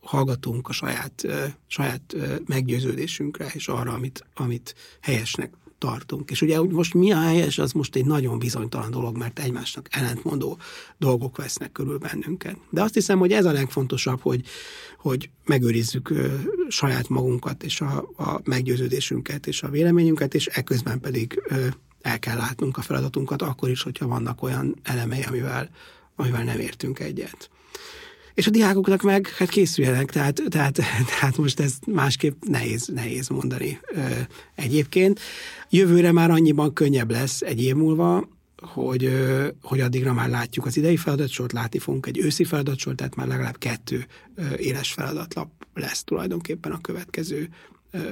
hallgatunk 0.00 0.68
a 0.68 0.72
saját, 0.72 1.26
saját 1.66 2.16
meggyőződésünkre, 2.46 3.46
és 3.54 3.68
arra, 3.68 3.92
amit, 3.92 4.24
amit 4.34 4.74
helyesnek 5.00 5.52
tartunk. 5.80 6.30
És 6.30 6.42
ugye 6.42 6.62
most 6.62 6.94
mi 6.94 7.12
a 7.12 7.20
helyes, 7.20 7.58
az 7.58 7.72
most 7.72 7.96
egy 7.96 8.04
nagyon 8.04 8.38
bizonytalan 8.38 8.90
dolog, 8.90 9.16
mert 9.16 9.38
egymásnak 9.38 9.88
ellentmondó 9.90 10.58
dolgok 10.98 11.36
vesznek 11.36 11.72
körül 11.72 11.98
bennünket. 11.98 12.56
De 12.70 12.82
azt 12.82 12.94
hiszem, 12.94 13.18
hogy 13.18 13.32
ez 13.32 13.44
a 13.44 13.52
legfontosabb, 13.52 14.20
hogy, 14.20 14.44
hogy 14.98 15.30
megőrizzük 15.44 16.12
saját 16.68 17.08
magunkat, 17.08 17.62
és 17.62 17.80
a, 17.80 18.10
a 18.16 18.40
meggyőződésünket, 18.44 19.46
és 19.46 19.62
a 19.62 19.68
véleményünket, 19.68 20.34
és 20.34 20.46
ekközben 20.46 21.00
pedig 21.00 21.42
el 22.02 22.18
kell 22.18 22.36
látnunk 22.36 22.76
a 22.76 22.82
feladatunkat, 22.82 23.42
akkor 23.42 23.68
is, 23.68 23.82
hogyha 23.82 24.06
vannak 24.06 24.42
olyan 24.42 24.76
elemei, 24.82 25.22
amivel, 25.22 25.70
amivel 26.16 26.44
nem 26.44 26.58
értünk 26.58 26.98
egyet 26.98 27.50
és 28.34 28.46
a 28.46 28.50
diákoknak 28.50 29.02
meg 29.02 29.28
hát 29.28 29.48
készüljenek, 29.48 30.10
tehát, 30.10 30.42
tehát, 30.48 30.78
tehát 31.18 31.36
most 31.36 31.60
ez 31.60 31.72
másképp 31.86 32.42
nehéz, 32.44 32.86
nehéz 32.86 33.28
mondani 33.28 33.80
egyébként. 34.54 35.20
Jövőre 35.70 36.12
már 36.12 36.30
annyiban 36.30 36.72
könnyebb 36.72 37.10
lesz 37.10 37.40
egy 37.40 37.62
év 37.62 37.74
múlva, 37.74 38.28
hogy, 38.60 39.10
hogy 39.62 39.80
addigra 39.80 40.12
már 40.12 40.28
látjuk 40.28 40.66
az 40.66 40.76
idei 40.76 40.96
feladatsort, 40.96 41.52
látni 41.52 41.78
fogunk 41.78 42.06
egy 42.06 42.18
őszi 42.18 42.44
feladatsort, 42.44 42.96
tehát 42.96 43.14
már 43.14 43.26
legalább 43.26 43.58
kettő 43.58 44.06
éles 44.56 44.92
feladatlap 44.92 45.48
lesz 45.74 46.04
tulajdonképpen 46.04 46.72
a 46.72 46.80
következő 46.80 47.48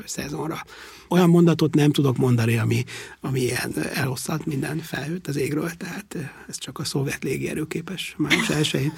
szezonra. 0.06 0.64
Olyan 1.08 1.28
mondatot 1.28 1.74
nem 1.74 1.90
tudok 1.90 2.16
mondani, 2.16 2.56
ami, 2.56 2.84
ami 3.20 3.40
ilyen 3.40 3.72
elosztat 3.94 4.46
minden 4.46 4.78
felhőt 4.78 5.26
az 5.26 5.36
égről, 5.36 5.70
tehát 5.70 6.16
ez 6.48 6.58
csak 6.58 6.78
a 6.78 6.84
szovjet 6.84 7.22
légierő 7.22 7.66
képes 7.66 8.14
május 8.18 8.48
elsőjén. 8.48 8.92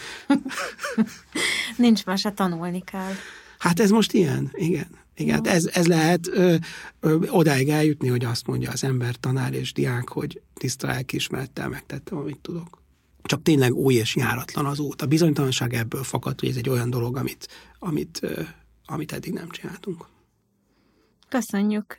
Nincs 1.77 2.05
más, 2.05 2.21
se 2.21 2.31
tanulni 2.31 2.83
kell. 2.85 3.13
Hát 3.59 3.81
ez 3.81 3.91
most 3.91 4.13
ilyen, 4.13 4.51
igen. 4.53 4.99
Igen, 5.17 5.35
hát 5.35 5.47
ez, 5.47 5.67
ez 5.73 5.87
lehet 5.87 6.29
ö, 6.29 6.55
ö, 7.01 7.17
odáig 7.29 7.69
eljutni, 7.69 8.09
hogy 8.09 8.25
azt 8.25 8.47
mondja 8.47 8.71
az 8.71 8.85
ember, 8.85 9.15
tanár 9.15 9.53
és 9.53 9.73
diák, 9.73 10.09
hogy 10.09 10.41
tiszta 10.55 10.87
lelkiismerettel 10.87 11.69
megtettem, 11.69 12.19
amit 12.19 12.39
tudok. 12.39 12.83
Csak 13.23 13.43
tényleg 13.43 13.75
új 13.75 13.95
és 13.95 14.17
járatlan 14.17 14.67
az 14.67 14.79
út. 14.79 15.03
A 15.03 15.07
bizonytalanság 15.07 15.75
ebből 15.75 16.03
fakad, 16.03 16.41
hogy 16.41 16.49
ez 16.49 16.57
egy 16.57 16.69
olyan 16.69 16.91
dolog, 16.91 17.17
amit, 17.17 17.49
amit, 17.79 18.19
ö, 18.23 18.43
amit 18.85 19.13
eddig 19.13 19.33
nem 19.33 19.49
csináltunk. 19.49 20.07
Köszönjük, 21.31 21.99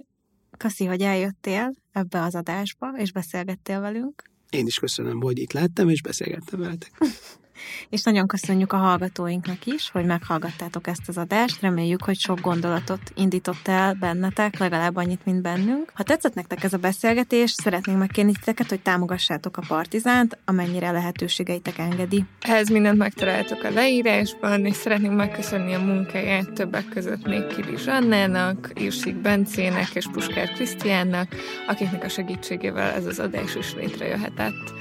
Kaszi, 0.57 0.85
hogy 0.85 1.01
eljöttél 1.01 1.73
ebbe 1.91 2.21
az 2.21 2.35
adásba, 2.35 2.93
és 2.97 3.11
beszélgettél 3.11 3.79
velünk. 3.79 4.23
Én 4.49 4.65
is 4.65 4.79
köszönöm, 4.79 5.21
hogy 5.21 5.39
itt 5.39 5.51
lettem, 5.51 5.89
és 5.89 6.01
beszélgettem 6.01 6.59
veletek. 6.59 6.91
és 7.89 8.03
nagyon 8.03 8.27
köszönjük 8.27 8.73
a 8.73 8.77
hallgatóinknak 8.77 9.65
is, 9.65 9.89
hogy 9.89 10.05
meghallgattátok 10.05 10.87
ezt 10.87 11.07
az 11.07 11.17
adást. 11.17 11.61
Reméljük, 11.61 12.03
hogy 12.03 12.19
sok 12.19 12.41
gondolatot 12.41 13.01
indított 13.15 13.67
el 13.67 13.93
bennetek, 13.93 14.57
legalább 14.57 14.95
annyit, 14.95 15.25
mint 15.25 15.41
bennünk. 15.41 15.91
Ha 15.93 16.03
tetszett 16.03 16.33
nektek 16.33 16.63
ez 16.63 16.73
a 16.73 16.77
beszélgetés, 16.77 17.51
szeretnénk 17.51 17.99
megkérni 17.99 18.31
titeket, 18.31 18.69
hogy 18.69 18.81
támogassátok 18.81 19.57
a 19.57 19.63
Partizánt, 19.67 20.37
amennyire 20.45 20.91
lehetőségeitek 20.91 21.77
engedi. 21.77 22.25
Ehhez 22.41 22.69
mindent 22.69 22.97
megtaláltok 22.97 23.63
a 23.63 23.69
leírásban, 23.69 24.65
és 24.65 24.75
szeretnénk 24.75 25.15
megköszönni 25.15 25.73
a 25.73 25.79
munkáját 25.79 26.53
többek 26.53 26.89
között 26.89 27.27
még 27.27 27.47
Kiri 27.47 27.77
Zsannának, 27.77 28.71
Irsik 28.73 29.15
Bencének 29.15 29.89
és 29.93 30.05
Puskár 30.11 30.51
Krisztiánnak, 30.51 31.35
akiknek 31.67 32.03
a 32.03 32.09
segítségével 32.09 32.91
ez 32.91 33.05
az 33.05 33.19
adás 33.19 33.55
is 33.55 33.73
létrejöhetett. 33.73 34.73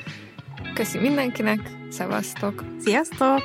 Köszi 0.74 0.98
mindenkinek, 0.98 1.60
szevasztok! 1.88 2.64
Sziasztok! 2.78 3.42